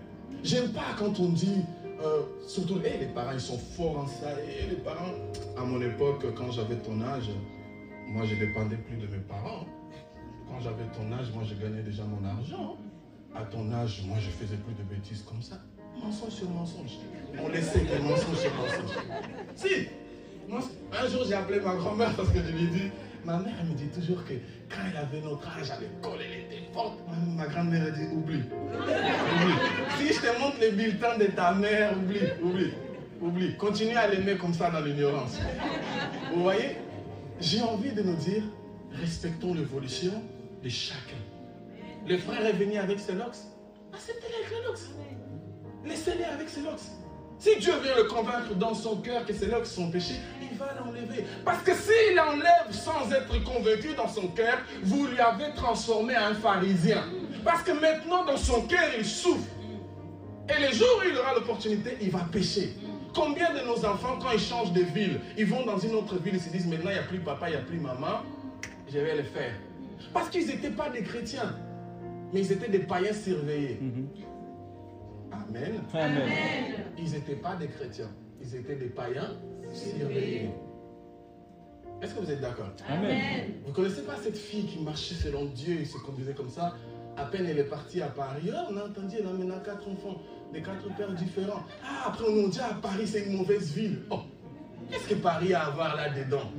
J'aime 0.45 0.69
pas 0.73 0.95
quand 0.99 1.19
on 1.19 1.31
dit, 1.31 1.63
euh, 2.05 2.25
surtout 2.47 2.79
Eh, 2.85 2.99
les 2.99 3.07
parents, 3.07 3.33
ils 3.33 3.41
sont 3.41 3.57
forts 3.57 4.01
en 4.01 4.07
ça. 4.07 4.35
Eh, 4.47 4.69
les 4.69 4.77
parents, 4.77 5.15
à 5.57 5.65
mon 5.65 5.81
époque, 5.81 6.27
quand 6.37 6.53
j'avais 6.53 6.77
ton 6.77 7.01
âge, 7.01 7.31
moi, 8.07 8.25
je 8.25 8.35
dépendais 8.35 8.77
plus 8.77 8.97
de 8.97 9.07
mes 9.07 9.23
parents. 9.29 9.67
Quand 10.49 10.61
j'avais 10.61 10.85
ton 10.95 11.13
âge, 11.13 11.33
moi, 11.35 11.43
je 11.45 11.55
gagnais 11.55 11.83
déjà 11.83 12.05
mon 12.05 12.25
argent. 12.27 12.77
À 13.35 13.43
ton 13.43 13.71
âge, 13.73 14.03
moi, 14.07 14.17
je 14.21 14.31
faisais 14.31 14.57
plus 14.57 14.75
de 14.75 14.83
bêtises 14.83 15.23
comme 15.23 15.43
ça. 15.43 15.57
Mensonge 16.03 16.33
sur 16.33 16.51
mensonge. 16.51 16.99
On 17.43 17.49
laissait 17.49 17.81
que 17.81 18.03
mensonge 18.03 18.39
sur 18.39 18.55
mensonge. 18.55 18.97
Si, 19.55 19.89
moi, 20.49 20.61
un 20.93 21.09
jour, 21.09 21.25
j'ai 21.27 21.35
appelé 21.35 21.61
ma 21.61 21.75
grand-mère 21.75 22.15
parce 22.15 22.31
que 22.31 22.39
je 22.39 22.53
lui 22.53 22.65
ai 22.65 22.69
dit, 22.69 22.91
ma 23.25 23.39
mère, 23.39 23.65
me 23.65 23.75
dit 23.75 23.89
toujours 23.89 24.25
que 24.25 24.35
quand 24.71 24.83
elle 24.91 24.97
avait 24.97 25.21
notre 25.21 25.49
âge 25.49 25.71
à 25.71 25.81
l'école, 25.81 26.21
elle 26.21 26.41
était 26.41 26.69
ma 27.37 27.47
grand-mère 27.47 27.87
a 27.87 27.91
dit, 27.91 28.07
oublie. 28.15 28.43
Oublie. 28.43 29.55
Si 29.99 30.15
je 30.15 30.21
te 30.21 30.41
montre 30.41 30.57
les 30.61 30.71
bulletins 30.71 31.19
de 31.19 31.25
ta 31.27 31.53
mère, 31.53 31.97
oublie, 31.99 32.21
oublie, 32.43 32.73
oublie. 33.21 33.57
Continue 33.57 33.97
à 33.97 34.07
l'aimer 34.09 34.37
comme 34.37 34.55
ça 34.55 34.71
dans 34.71 34.81
l'ignorance. 34.81 35.39
Vous 36.33 36.43
voyez? 36.43 36.77
J'ai 37.41 37.61
envie 37.61 37.93
de 37.93 38.03
nous 38.03 38.17
dire, 38.17 38.43
respectons 38.93 39.55
l'évolution 39.55 40.13
de 40.63 40.69
chacun. 40.69 41.17
Le 42.07 42.17
frère 42.19 42.45
est 42.47 42.53
venu 42.53 42.79
avec 42.79 42.99
ses 42.99 43.13
locks. 43.13 43.37
Acceptez-le 43.93 44.35
avec 44.35 44.51
les 44.51 44.65
locks. 44.67 44.79
Laissez-les 45.85 46.25
avec 46.25 46.49
ses 46.49 46.63
locks. 46.63 46.81
Si 47.39 47.59
Dieu 47.59 47.75
vient 47.83 47.97
le 47.97 48.05
convaincre 48.05 48.55
dans 48.55 48.75
son 48.75 48.97
cœur 48.97 49.27
que 49.27 49.35
ses 49.35 49.47
locks 49.47 49.67
sont 49.67 49.91
péchés, 49.91 50.21
il 50.41 50.57
va 50.57 50.75
l'enlever. 50.81 51.25
Parce 51.45 51.63
que 51.63 51.75
s'il 51.75 52.19
enlève 52.19 52.73
sans 52.73 53.13
être 53.13 53.45
convaincu 53.45 53.95
dans 53.95 54.09
son 54.09 54.29
cœur, 54.29 54.59
vous 54.83 55.07
lui 55.07 55.21
avez 55.21 55.53
transformé 55.55 56.15
en 56.17 56.35
pharisien. 56.35 57.05
Parce 57.45 57.63
que 57.63 57.73
maintenant, 57.73 58.25
dans 58.25 58.39
son 58.39 58.63
cœur, 58.63 58.89
il 58.99 59.05
souffre. 59.05 59.51
Et 60.49 60.61
les 60.61 60.73
jours 60.73 61.01
où 61.01 61.09
il 61.09 61.17
aura 61.19 61.35
l'opportunité, 61.35 61.99
il 62.01 62.11
va 62.11 62.21
pécher. 62.33 62.75
Combien 63.17 63.55
de 63.55 63.61
nos 63.61 63.83
enfants, 63.87 64.19
quand 64.21 64.31
ils 64.31 64.39
changent 64.39 64.75
de 64.75 64.83
ville, 64.83 65.21
ils 65.39 65.47
vont 65.47 65.65
dans 65.65 65.79
une 65.79 65.95
autre 65.95 66.19
ville, 66.19 66.35
ils 66.35 66.41
se 66.41 66.51
disent 66.51 66.67
maintenant, 66.67 66.91
il 66.91 66.95
n'y 66.95 66.99
a 66.99 67.05
plus 67.05 67.19
papa, 67.19 67.49
il 67.49 67.53
n'y 67.53 67.57
a 67.57 67.63
plus 67.63 67.79
maman, 67.79 68.21
je 68.87 68.99
vais 68.99 69.17
le 69.17 69.23
faire. 69.23 69.55
Parce 70.13 70.29
qu'ils 70.29 70.47
n'étaient 70.47 70.71
pas 70.71 70.91
des 70.91 71.03
chrétiens, 71.03 71.57
mais 72.35 72.41
ils 72.41 72.53
étaient 72.53 72.69
des 72.69 72.81
païens 72.81 73.15
surveillés. 73.15 73.79
Mhm. 73.81 74.09
Amen. 75.33 75.83
Amen. 75.95 76.29
Ils 76.99 77.11
n'étaient 77.13 77.37
pas 77.37 77.57
des 77.57 77.69
chrétiens, 77.69 78.11
ils 78.43 78.55
étaient 78.55 78.77
des 78.77 78.91
païens 78.91 79.31
surveillés. 79.73 80.51
Est-ce 82.03 82.15
que 82.15 82.21
vous 82.21 82.31
êtes 82.31 82.43
d'accord? 82.43 82.69
Amen. 82.87 83.55
Vous 83.63 83.71
ne 83.71 83.75
connaissez 83.75 84.03
pas 84.03 84.17
cette 84.23 84.37
fille 84.37 84.67
qui 84.67 84.81
marchait 84.81 85.15
selon 85.15 85.47
Dieu 85.47 85.81
et 85.81 85.87
se 85.87 85.97
conduisait 85.97 86.35
comme 86.35 86.51
ça? 86.51 86.75
À 87.17 87.25
peine 87.25 87.47
elle 87.49 87.59
est 87.59 87.65
partie 87.65 88.03
à 88.03 88.09
Paris, 88.09 88.51
on 88.71 88.77
a 88.77 88.85
entendu, 88.85 89.17
elle 89.19 89.27
a 89.27 89.31
maintenant 89.31 89.59
quatre 89.65 89.89
enfants, 89.89 90.21
de 90.53 90.59
quatre 90.59 90.95
pères 90.97 91.13
différents. 91.13 91.63
Ah, 91.83 92.09
après 92.09 92.25
on 92.29 92.33
nous 92.43 92.49
dit, 92.49 92.59
ah, 92.63 92.77
Paris 92.81 93.07
c'est 93.07 93.25
une 93.25 93.39
mauvaise 93.39 93.73
ville. 93.73 94.01
Oh, 94.11 94.21
qu'est-ce 94.91 95.09
que 95.09 95.15
Paris 95.15 95.55
a 95.55 95.63
à 95.63 95.71
voir 95.71 95.97
là-dedans? 95.97 96.53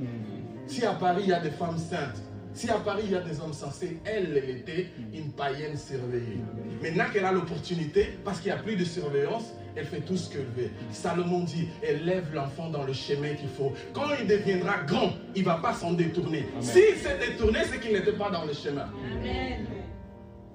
Si 0.66 0.84
à 0.84 0.94
Paris 0.94 1.22
il 1.24 1.30
y 1.30 1.32
a 1.32 1.40
des 1.40 1.50
femmes 1.50 1.78
saintes, 1.78 2.20
si 2.52 2.68
à 2.70 2.78
Paris 2.78 3.04
il 3.04 3.12
y 3.12 3.16
a 3.16 3.20
des 3.20 3.40
hommes 3.40 3.52
sensés, 3.52 4.00
elle, 4.04 4.36
elle 4.36 4.50
était 4.50 4.88
une 5.14 5.30
païenne 5.30 5.76
surveillée. 5.76 6.40
Maintenant 6.82 7.04
qu'elle 7.12 7.24
a 7.24 7.30
l'opportunité, 7.30 8.18
parce 8.24 8.40
qu'il 8.40 8.52
n'y 8.52 8.58
a 8.58 8.62
plus 8.62 8.74
de 8.74 8.84
surveillance, 8.84 9.54
elle 9.76 9.86
fait 9.86 10.00
tout 10.00 10.16
ce 10.16 10.28
qu'elle 10.28 10.48
veut. 10.56 10.70
Salomon 10.90 11.44
dit, 11.44 11.68
elle 11.84 12.04
lève 12.04 12.34
l'enfant 12.34 12.68
dans 12.68 12.82
le 12.82 12.92
chemin 12.92 13.34
qu'il 13.34 13.48
faut. 13.48 13.72
Quand 13.92 14.06
il 14.20 14.26
deviendra 14.26 14.78
grand, 14.84 15.12
il 15.36 15.42
ne 15.42 15.46
va 15.46 15.58
pas 15.58 15.72
s'en 15.72 15.92
détourner. 15.92 16.46
Amen. 16.52 16.62
S'il 16.62 16.96
s'est 16.96 17.18
détourné, 17.18 17.60
c'est 17.70 17.78
qu'il 17.78 17.92
n'était 17.92 18.12
pas 18.12 18.28
dans 18.30 18.44
le 18.44 18.52
chemin. 18.52 18.88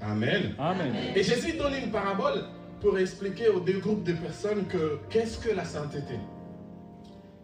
Amen. 0.03 0.53
Amen. 0.59 0.93
Et 1.15 1.23
Jésus 1.23 1.53
donne 1.53 1.73
une 1.75 1.91
parabole 1.91 2.43
pour 2.81 2.97
expliquer 2.97 3.47
aux 3.47 3.61
deux 3.61 3.79
groupes 3.79 4.03
de 4.03 4.13
personnes 4.13 4.65
que 4.67 4.99
qu'est-ce 5.09 5.37
que 5.37 5.55
la 5.55 5.63
sainteté. 5.63 6.19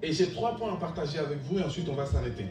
Et 0.01 0.11
j'ai 0.11 0.31
trois 0.31 0.55
points 0.55 0.73
à 0.73 0.77
partager 0.77 1.19
avec 1.19 1.39
vous 1.39 1.59
et 1.59 1.63
ensuite 1.63 1.87
on 1.89 1.95
va 1.95 2.05
s'arrêter. 2.05 2.45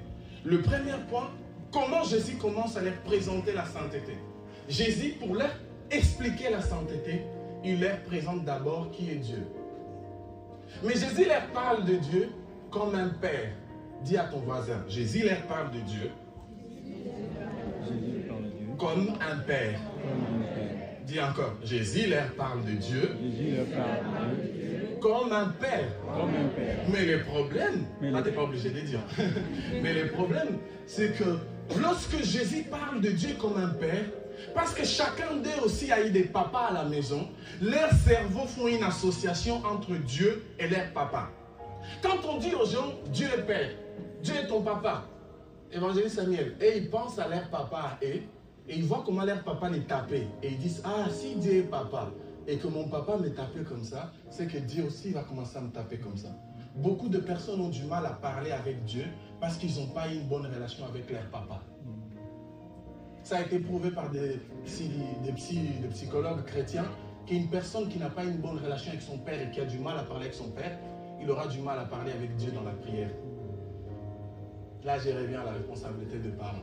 Le 0.44 0.62
premier 0.62 0.94
point, 1.10 1.30
comment 1.70 2.04
Jésus 2.04 2.36
commence 2.36 2.76
à 2.76 2.82
leur 2.82 2.94
présenter 3.02 3.52
la 3.52 3.64
sainteté. 3.66 4.16
Jésus, 4.68 5.14
pour 5.18 5.34
leur 5.34 5.50
expliquer 5.90 6.50
la 6.50 6.62
sainteté, 6.62 7.22
il 7.64 7.80
leur 7.80 8.00
présente 8.02 8.44
d'abord 8.44 8.90
qui 8.90 9.10
est 9.10 9.16
Dieu. 9.16 9.46
Mais 10.82 10.94
Jésus 10.94 11.26
leur 11.26 11.46
parle 11.48 11.84
de 11.84 11.96
Dieu 11.96 12.30
comme 12.70 12.94
un 12.94 13.08
père. 13.08 13.50
Dis 14.04 14.16
à 14.16 14.24
ton 14.24 14.38
voisin, 14.38 14.84
Jésus 14.88 15.24
leur 15.24 15.42
parle 15.42 15.70
de 15.72 15.80
Dieu 15.80 16.10
un 19.20 19.36
père. 19.38 19.78
Dis 21.04 21.20
encore, 21.20 21.54
Jésus 21.64 22.08
leur 22.08 22.30
parle 22.34 22.64
de 22.64 22.72
Dieu 22.72 23.16
Jésus 23.22 23.56
leur 23.56 23.66
parle 23.66 24.36
de 24.36 24.42
Dieu 24.42 24.58
comme 25.00 25.32
un 25.32 25.48
père. 25.60 25.88
comme 26.04 26.34
un 26.34 26.48
père. 26.48 26.78
Mais 26.92 27.04
le 27.06 27.22
problème, 27.22 27.86
Mais 28.00 28.10
ah, 28.14 28.22
t'es 28.22 28.32
pas 28.32 28.42
obligé 28.42 28.70
de 28.70 28.80
dire. 28.80 29.00
Mais 29.82 29.94
le 29.94 30.08
problème, 30.08 30.58
c'est 30.86 31.16
que 31.16 31.38
lorsque 31.80 32.22
Jésus 32.22 32.64
parle 32.64 33.00
de 33.00 33.10
Dieu 33.10 33.36
comme 33.40 33.56
un 33.56 33.68
père, 33.68 34.04
parce 34.54 34.74
que 34.74 34.84
chacun 34.84 35.36
d'eux 35.36 35.64
aussi 35.64 35.90
a 35.92 36.04
eu 36.04 36.10
des 36.10 36.24
papas 36.24 36.66
à 36.70 36.72
la 36.72 36.84
maison, 36.84 37.28
leurs 37.60 37.92
cerveaux 37.92 38.46
font 38.46 38.68
une 38.68 38.82
association 38.82 39.62
entre 39.64 39.92
Dieu 39.94 40.44
et 40.58 40.68
leur 40.68 40.92
papa. 40.92 41.30
Quand 42.02 42.18
on 42.28 42.38
dit 42.38 42.54
aux 42.54 42.66
gens, 42.66 42.94
Dieu 43.06 43.26
est 43.26 43.42
père, 43.42 43.70
Dieu 44.22 44.34
est 44.34 44.46
ton 44.46 44.62
papa, 44.62 45.04
évangéliste 45.72 46.16
Samuel, 46.16 46.54
et 46.60 46.78
ils 46.78 46.90
pensent 46.90 47.18
à 47.18 47.28
leur 47.28 47.48
papa 47.48 47.98
et, 48.02 48.22
et 48.68 48.76
ils 48.76 48.84
voient 48.84 49.02
comment 49.04 49.24
leur 49.24 49.42
papa 49.44 49.70
les 49.70 49.80
tapait. 49.80 50.26
Et 50.42 50.48
ils 50.52 50.58
disent, 50.58 50.82
ah, 50.84 51.06
si 51.10 51.36
Dieu 51.36 51.52
est 51.58 51.62
papa, 51.62 52.10
et 52.46 52.56
que 52.56 52.66
mon 52.66 52.88
papa 52.88 53.16
me 53.18 53.28
tapait 53.30 53.62
comme 53.62 53.84
ça, 53.84 54.10
c'est 54.30 54.46
que 54.46 54.58
Dieu 54.58 54.84
aussi 54.86 55.10
va 55.12 55.22
commencer 55.22 55.58
à 55.58 55.60
me 55.60 55.70
taper 55.70 55.98
comme 55.98 56.16
ça. 56.16 56.28
Beaucoup 56.76 57.08
de 57.08 57.18
personnes 57.18 57.60
ont 57.60 57.68
du 57.68 57.84
mal 57.84 58.06
à 58.06 58.10
parler 58.10 58.52
avec 58.52 58.84
Dieu 58.84 59.04
parce 59.40 59.56
qu'ils 59.58 59.74
n'ont 59.80 59.88
pas 59.88 60.08
une 60.08 60.26
bonne 60.28 60.46
relation 60.46 60.86
avec 60.86 61.10
leur 61.10 61.24
papa. 61.30 61.60
Ça 63.22 63.38
a 63.38 63.42
été 63.42 63.58
prouvé 63.58 63.90
par 63.90 64.10
des, 64.10 64.40
psy- 64.64 64.90
des, 65.24 65.32
psy- 65.32 65.78
des 65.82 65.88
psychologues 65.88 66.44
chrétiens 66.44 66.86
qu'une 67.26 67.48
personne 67.48 67.88
qui 67.90 67.98
n'a 67.98 68.08
pas 68.08 68.24
une 68.24 68.38
bonne 68.38 68.56
relation 68.58 68.90
avec 68.92 69.02
son 69.02 69.18
père 69.18 69.38
et 69.42 69.50
qui 69.50 69.60
a 69.60 69.66
du 69.66 69.78
mal 69.78 69.98
à 69.98 70.02
parler 70.04 70.22
avec 70.26 70.34
son 70.34 70.48
père, 70.50 70.78
il 71.20 71.30
aura 71.30 71.46
du 71.48 71.60
mal 71.60 71.78
à 71.78 71.84
parler 71.84 72.12
avec 72.12 72.34
Dieu 72.36 72.50
dans 72.52 72.62
la 72.62 72.70
prière. 72.72 73.10
Là, 74.84 74.98
je 74.98 75.10
reviens 75.10 75.40
à 75.40 75.44
la 75.44 75.52
responsabilité 75.52 76.18
de 76.18 76.30
parents. 76.30 76.62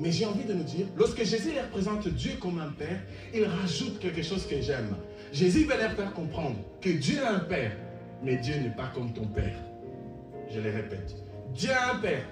Mais 0.00 0.10
j'ai 0.10 0.24
envie 0.24 0.44
de 0.44 0.54
nous 0.54 0.64
dire, 0.64 0.86
lorsque 0.96 1.22
Jésus 1.22 1.52
leur 1.54 1.68
présente 1.68 2.08
Dieu 2.08 2.32
comme 2.40 2.58
un 2.58 2.70
père, 2.70 2.98
il 3.34 3.44
rajoute 3.44 3.98
quelque 3.98 4.22
chose 4.22 4.46
que 4.46 4.58
j'aime. 4.62 4.96
Jésus 5.30 5.64
veut 5.64 5.76
leur 5.76 5.92
faire 5.92 6.14
comprendre 6.14 6.56
que 6.80 6.88
Dieu 6.88 7.18
est 7.18 7.26
un 7.26 7.40
père, 7.40 7.72
mais 8.22 8.36
Dieu 8.36 8.54
n'est 8.56 8.74
pas 8.74 8.90
comme 8.94 9.12
ton 9.12 9.26
père. 9.26 9.54
Je 10.50 10.58
le 10.58 10.70
répète. 10.70 11.14
Dieu 11.54 11.68
est 11.68 11.94
un 11.94 11.98
père, 11.98 12.24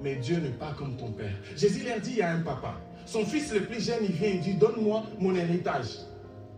mais 0.00 0.14
Dieu 0.14 0.36
n'est 0.36 0.50
pas 0.50 0.72
comme 0.78 0.96
ton 0.96 1.10
père. 1.10 1.34
Jésus 1.56 1.84
leur 1.84 1.98
dit, 1.98 2.12
il 2.12 2.18
y 2.18 2.22
a 2.22 2.30
un 2.30 2.40
papa. 2.40 2.80
Son 3.04 3.24
fils 3.24 3.52
le 3.52 3.64
plus 3.64 3.84
jeune, 3.84 4.04
il 4.04 4.12
vient, 4.12 4.28
il 4.28 4.40
dit, 4.40 4.54
donne-moi 4.54 5.02
mon 5.18 5.34
héritage. 5.34 5.98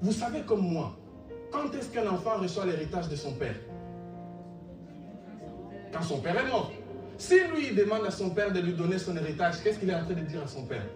Vous 0.03 0.13
savez 0.13 0.43
comme 0.43 0.61
moi, 0.61 0.95
quand 1.51 1.75
est-ce 1.75 1.89
qu'un 1.89 2.07
enfant 2.07 2.39
reçoit 2.39 2.67
l'héritage 2.67 3.09
de 3.09 3.17
son 3.17 3.33
père? 3.33 3.55
Quand 5.91 6.03
son 6.03 6.19
père 6.19 6.39
est 6.39 6.49
mort. 6.49 6.71
Si 7.21 7.39
lui 7.55 7.75
demande 7.75 8.07
à 8.07 8.11
son 8.11 8.31
père 8.31 8.51
de 8.51 8.61
lui 8.61 8.73
donner 8.73 8.97
son 8.97 9.15
héritage, 9.15 9.57
qu'est-ce 9.63 9.79
qu'il 9.79 9.91
est 9.91 9.95
en 9.95 10.05
train 10.05 10.15
de 10.15 10.23
dire 10.23 10.43
à 10.43 10.47
son 10.47 10.65
père? 10.65 10.87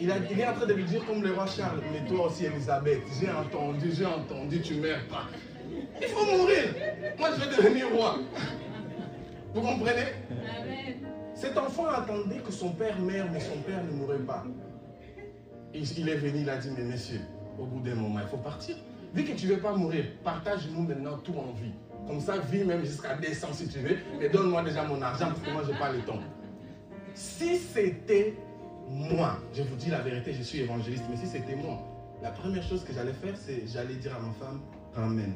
Il, 0.00 0.08
est 0.08 0.46
en 0.46 0.52
train 0.52 0.66
de 0.66 0.72
lui 0.72 0.84
dire 0.84 1.04
comme 1.04 1.20
le 1.20 1.32
roi 1.32 1.46
Charles, 1.46 1.80
mais 1.92 2.08
toi 2.08 2.28
aussi 2.28 2.44
Elisabeth, 2.44 3.02
j'ai 3.20 3.28
entendu, 3.28 3.90
j'ai 3.92 4.06
entendu, 4.06 4.62
tu 4.62 4.74
meurs 4.74 5.04
pas. 5.08 5.24
Il 6.00 6.06
faut 6.06 6.24
mourir. 6.24 6.72
Moi 7.18 7.28
je 7.34 7.40
vais 7.44 7.56
devenir 7.56 7.88
roi. 7.92 8.20
Vous 9.52 9.62
comprenez? 9.62 10.12
Cet 11.34 11.58
enfant 11.58 11.88
attendait 11.88 12.38
que 12.38 12.52
son 12.52 12.70
père 12.70 13.00
meure, 13.00 13.26
mais 13.32 13.40
son 13.40 13.60
père 13.66 13.82
ne 13.82 13.90
mourrait 13.90 14.18
pas. 14.18 14.44
Il, 15.74 15.98
il 15.98 16.08
est 16.08 16.16
venu, 16.18 16.42
il 16.42 16.50
a 16.50 16.56
dit, 16.56 16.70
mais 16.78 16.84
monsieur, 16.84 17.20
au 17.58 17.64
bout 17.64 17.80
d'un 17.80 17.96
moment, 17.96 18.20
il 18.22 18.28
faut 18.28 18.36
partir. 18.36 18.76
Vu 19.12 19.24
que 19.24 19.32
tu 19.32 19.48
ne 19.48 19.54
veux 19.54 19.60
pas 19.60 19.72
mourir, 19.72 20.04
partage-nous 20.22 20.82
maintenant 20.82 21.18
tout 21.18 21.34
en 21.36 21.52
vie. 21.60 21.72
Comme 22.08 22.20
ça, 22.20 22.38
vis 22.38 22.64
même 22.64 22.84
jusqu'à 22.84 23.16
200 23.16 23.48
si 23.52 23.68
tu 23.68 23.80
veux, 23.80 23.98
mais 24.18 24.30
donne-moi 24.30 24.62
déjà 24.62 24.82
mon 24.84 25.00
argent 25.02 25.26
parce 25.26 25.40
que 25.40 25.50
moi, 25.50 25.62
je 25.66 25.72
n'ai 25.72 25.78
pas 25.78 25.92
le 25.92 26.00
temps. 26.00 26.20
Si 27.14 27.58
c'était 27.58 28.34
moi, 28.88 29.38
je 29.52 29.62
vous 29.62 29.76
dis 29.76 29.90
la 29.90 30.00
vérité, 30.00 30.32
je 30.32 30.42
suis 30.42 30.60
évangéliste, 30.60 31.04
mais 31.10 31.16
si 31.18 31.26
c'était 31.26 31.54
moi, 31.54 31.78
la 32.22 32.30
première 32.30 32.62
chose 32.62 32.82
que 32.82 32.94
j'allais 32.94 33.12
faire, 33.12 33.34
c'est 33.36 33.64
j'allais 33.70 33.96
dire 33.96 34.16
à 34.16 34.20
ma 34.20 34.32
femme, 34.32 34.60
ramène. 34.94 35.34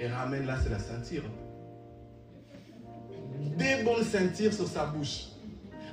Et 0.00 0.08
ramène 0.08 0.46
là, 0.46 0.56
c'est 0.62 0.70
la 0.70 0.78
ceinture. 0.78 1.24
Des 3.58 3.84
bonnes 3.84 4.04
ceintures 4.04 4.54
sur 4.54 4.66
sa 4.66 4.86
bouche. 4.86 5.26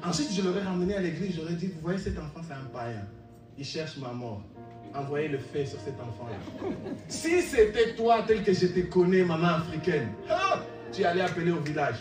Ensuite, 0.01 0.31
je 0.31 0.41
l'aurais 0.41 0.63
ramené 0.63 0.95
à 0.95 1.01
l'église, 1.01 1.35
j'aurais 1.35 1.55
dit, 1.55 1.67
vous 1.67 1.81
voyez, 1.81 1.99
cet 1.99 2.17
enfant, 2.17 2.39
c'est 2.47 2.53
un 2.53 2.69
païen. 2.71 3.05
Il 3.57 3.65
cherche 3.65 3.97
ma 3.97 4.13
mort. 4.13 4.43
Envoyez 4.95 5.28
le 5.28 5.38
fait 5.38 5.65
sur 5.65 5.80
cet 5.80 5.99
enfant-là. 5.99 6.38
Si 7.08 7.41
c'était 7.41 7.93
toi 7.95 8.23
tel 8.28 8.43
que 8.43 8.54
je 8.54 8.67
te 8.67 8.80
connais, 8.82 9.23
maman 9.23 9.47
africaine, 9.47 10.10
ah, 10.30 10.63
tu 10.91 11.04
allais 11.06 11.21
appeler 11.21 11.52
au 11.52 11.60
village. 11.60 11.99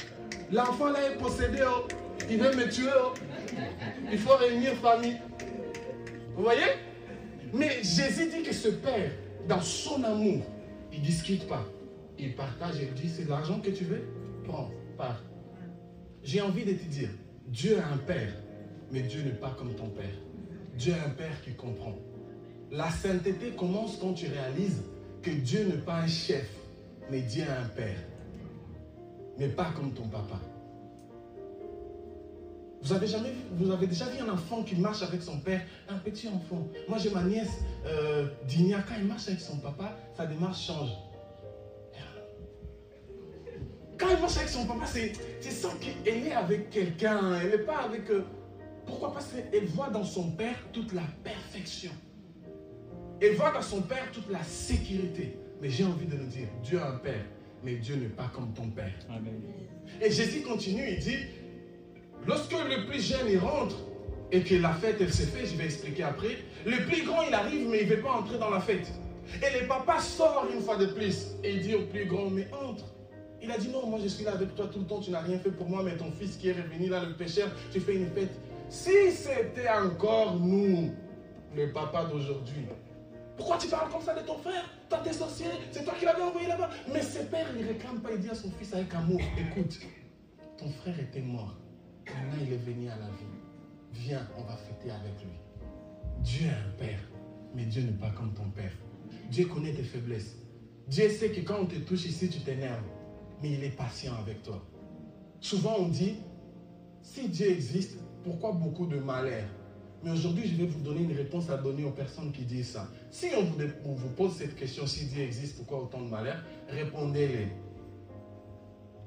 L'enfant 0.50 0.88
là 0.88 1.10
est 1.10 1.18
possédé, 1.18 1.58
oh. 1.66 1.86
il 2.30 2.38
veut 2.38 2.56
me 2.56 2.68
tuer. 2.70 2.88
oh. 3.04 3.12
Il 4.10 4.18
faut 4.18 4.36
réunir 4.36 4.72
famille. 4.76 5.18
Vous 6.34 6.42
voyez? 6.42 6.62
Mais 7.52 7.82
Jésus 7.82 8.30
dit 8.30 8.42
que 8.42 8.54
ce 8.54 8.68
père, 8.68 9.10
dans 9.46 9.60
son 9.60 10.02
amour, 10.04 10.44
il 10.92 11.00
ne 11.00 11.04
discute 11.04 11.46
pas. 11.46 11.64
Il 12.18 12.34
partage 12.34 12.80
et 12.80 12.84
il 12.84 12.94
dit, 12.94 13.08
c'est 13.08 13.28
l'argent 13.28 13.60
que 13.60 13.70
tu 13.70 13.84
veux? 13.84 14.02
Prends, 14.44 14.70
pars. 14.96 15.22
J'ai 16.22 16.40
envie 16.40 16.64
de 16.64 16.72
te 16.72 16.84
dire, 16.84 17.10
Dieu 17.46 17.72
est 17.72 17.92
un 17.92 17.98
père, 17.98 18.32
mais 18.90 19.02
Dieu 19.02 19.22
n'est 19.22 19.30
pas 19.30 19.54
comme 19.58 19.74
ton 19.74 19.88
père. 19.88 20.04
Dieu 20.76 20.92
est 20.92 21.06
un 21.06 21.10
père 21.10 21.40
qui 21.42 21.54
comprend. 21.54 21.94
La 22.70 22.90
sainteté 22.90 23.50
commence 23.56 23.96
quand 23.96 24.12
tu 24.12 24.26
réalises 24.26 24.82
que 25.22 25.30
Dieu 25.30 25.64
n'est 25.64 25.82
pas 25.82 25.96
un 25.96 26.06
chef, 26.06 26.48
mais 27.10 27.22
Dieu 27.22 27.44
est 27.44 27.64
un 27.64 27.68
père. 27.68 27.98
Mais 29.38 29.48
pas 29.48 29.70
comme 29.74 29.92
ton 29.92 30.08
papa. 30.08 30.38
Vous 32.80 32.92
avez, 32.92 33.86
déjà 33.86 34.06
vu 34.06 34.20
un 34.20 34.28
enfant 34.32 34.62
qui 34.62 34.76
marche 34.76 35.02
avec 35.02 35.22
son 35.22 35.38
père, 35.40 35.62
un 35.88 35.98
petit 35.98 36.28
enfant. 36.28 36.68
Moi 36.88 36.98
j'ai 36.98 37.10
ma 37.10 37.22
nièce 37.22 37.50
euh, 37.86 38.28
quand 38.48 38.94
elle 38.96 39.04
marche 39.04 39.28
avec 39.28 39.40
son 39.40 39.56
papa, 39.58 39.96
sa 40.16 40.26
démarche 40.26 40.66
change. 40.66 40.90
Quand 43.98 44.08
elle 44.10 44.20
marche 44.20 44.36
avec 44.36 44.48
son 44.48 44.64
papa, 44.64 44.86
c'est 44.86 45.12
c'est 45.40 45.50
sans 45.50 45.74
qu'elle 45.76 46.26
est 46.26 46.32
avec 46.32 46.70
quelqu'un, 46.70 47.40
elle 47.40 47.50
n'est 47.50 47.64
pas 47.64 47.78
avec... 47.78 48.08
euh, 48.10 48.24
pourquoi? 48.86 49.12
Parce 49.12 49.26
qu'elle 49.32 49.66
voit 49.66 49.90
dans 49.90 50.04
son 50.04 50.30
père 50.30 50.56
toute 50.72 50.92
la 50.92 51.02
perfection. 51.24 51.90
Voit 53.36 53.50
dans 53.50 53.62
son 53.62 53.82
père 53.82 54.10
toute 54.12 54.30
la 54.30 54.42
sécurité. 54.42 55.36
Mais 55.60 55.70
j'ai 55.70 55.84
envie 55.84 56.06
de 56.06 56.16
nous 56.16 56.26
dire, 56.26 56.48
Dieu 56.62 56.80
a 56.80 56.90
un 56.90 56.96
père, 56.96 57.24
mais 57.64 57.74
Dieu 57.76 57.96
n'est 57.96 58.08
pas 58.08 58.30
comme 58.34 58.52
ton 58.52 58.68
père. 58.68 58.92
Amen. 59.10 59.40
Et 60.00 60.10
Jésus 60.10 60.42
continue, 60.42 60.84
il 60.88 60.98
dit, 60.98 61.18
lorsque 62.26 62.52
le 62.52 62.86
plus 62.86 63.00
jeune 63.00 63.26
il 63.28 63.38
rentre 63.38 63.76
et 64.30 64.42
que 64.42 64.54
la 64.54 64.72
fête 64.72 64.96
elle 65.00 65.12
se 65.12 65.22
fait, 65.22 65.46
je 65.46 65.56
vais 65.56 65.64
expliquer 65.64 66.04
après, 66.04 66.38
le 66.64 66.84
plus 66.86 67.04
grand 67.04 67.22
il 67.22 67.34
arrive 67.34 67.68
mais 67.68 67.82
il 67.82 67.88
ne 67.88 67.94
veut 67.94 68.02
pas 68.02 68.12
entrer 68.12 68.38
dans 68.38 68.50
la 68.50 68.60
fête. 68.60 68.92
Et 69.36 69.60
le 69.60 69.66
papa 69.66 70.00
sort 70.00 70.46
une 70.52 70.60
fois 70.60 70.76
de 70.76 70.86
plus 70.86 71.28
et 71.42 71.54
il 71.54 71.60
dit 71.60 71.74
au 71.74 71.82
plus 71.82 72.06
grand, 72.06 72.30
mais 72.30 72.46
entre. 72.52 72.84
Il 73.42 73.50
a 73.50 73.58
dit 73.58 73.68
non, 73.68 73.86
moi 73.86 73.98
je 74.02 74.08
suis 74.08 74.24
là 74.24 74.32
avec 74.32 74.54
toi 74.54 74.68
tout 74.72 74.80
le 74.80 74.86
temps, 74.86 75.00
tu 75.00 75.10
n'as 75.10 75.20
rien 75.20 75.38
fait 75.38 75.50
pour 75.50 75.68
moi, 75.68 75.82
mais 75.84 75.96
ton 75.96 76.10
fils 76.12 76.36
qui 76.36 76.48
est 76.48 76.52
revenu 76.52 76.88
là, 76.88 77.04
le 77.04 77.14
pécheur, 77.14 77.48
tu 77.72 77.80
fais 77.80 77.94
une 77.94 78.10
fête. 78.10 78.32
Si 78.68 79.12
c'était 79.12 79.68
encore 79.68 80.36
nous, 80.36 80.92
le 81.56 81.72
papa 81.72 82.04
d'aujourd'hui, 82.04 82.66
pourquoi 83.38 83.56
tu 83.56 83.68
parles 83.68 83.90
comme 83.90 84.02
ça 84.02 84.14
de 84.14 84.26
ton 84.26 84.36
frère 84.38 84.68
Toi, 84.90 84.98
t'es 85.04 85.12
sorcier, 85.12 85.46
c'est 85.70 85.84
toi 85.84 85.94
qui 85.98 86.04
l'avais 86.04 86.22
envoyé 86.22 86.48
là-bas. 86.48 86.68
Mais 86.92 87.00
ce 87.00 87.20
père, 87.20 87.46
il 87.56 87.62
ne 87.62 87.68
réclame 87.68 88.00
pas, 88.00 88.10
il 88.12 88.18
dit 88.18 88.28
à 88.28 88.34
son 88.34 88.50
fils 88.50 88.74
avec 88.74 88.92
amour 88.92 89.20
Écoute, 89.38 89.78
ton 90.58 90.68
frère 90.68 90.98
était 90.98 91.22
mort. 91.22 91.56
Maintenant, 92.06 92.44
il 92.44 92.52
est 92.52 92.56
venu 92.56 92.88
à 92.88 92.96
la 92.96 93.06
vie. 93.06 93.38
Viens, 93.92 94.26
on 94.36 94.42
va 94.42 94.56
fêter 94.56 94.90
avec 94.90 95.22
lui. 95.22 95.38
Dieu 96.18 96.48
est 96.48 96.50
un 96.50 96.84
père, 96.84 97.00
mais 97.54 97.64
Dieu 97.64 97.82
n'est 97.82 97.92
pas 97.92 98.10
comme 98.10 98.34
ton 98.34 98.50
père. 98.50 98.72
Dieu 99.30 99.46
connaît 99.46 99.72
tes 99.72 99.84
faiblesses. 99.84 100.36
Dieu 100.88 101.08
sait 101.08 101.30
que 101.30 101.40
quand 101.40 101.60
on 101.60 101.66
te 101.66 101.76
touche 101.76 102.06
ici, 102.06 102.28
tu 102.28 102.40
t'énerves. 102.40 102.82
Mais 103.40 103.52
il 103.52 103.62
est 103.62 103.76
patient 103.76 104.14
avec 104.20 104.42
toi. 104.42 104.60
Souvent, 105.40 105.76
on 105.78 105.88
dit 105.88 106.16
si 107.02 107.28
Dieu 107.28 107.50
existe, 107.50 107.98
pourquoi 108.24 108.52
beaucoup 108.52 108.86
de 108.86 108.98
malheur 108.98 109.44
mais 110.02 110.10
aujourd'hui, 110.12 110.46
je 110.46 110.56
vais 110.56 110.66
vous 110.66 110.80
donner 110.80 111.02
une 111.02 111.16
réponse 111.16 111.50
à 111.50 111.56
donner 111.56 111.84
aux 111.84 111.90
personnes 111.90 112.30
qui 112.32 112.42
disent 112.42 112.70
ça. 112.70 112.88
Si 113.10 113.26
on 113.36 113.44
vous, 113.44 113.96
vous 113.96 114.08
pose 114.10 114.32
cette 114.32 114.54
question, 114.54 114.86
si 114.86 115.06
Dieu 115.06 115.22
existe, 115.22 115.56
pourquoi 115.56 115.82
autant 115.82 116.02
de 116.02 116.08
malheur 116.08 116.42
Répondez-les. 116.68 117.48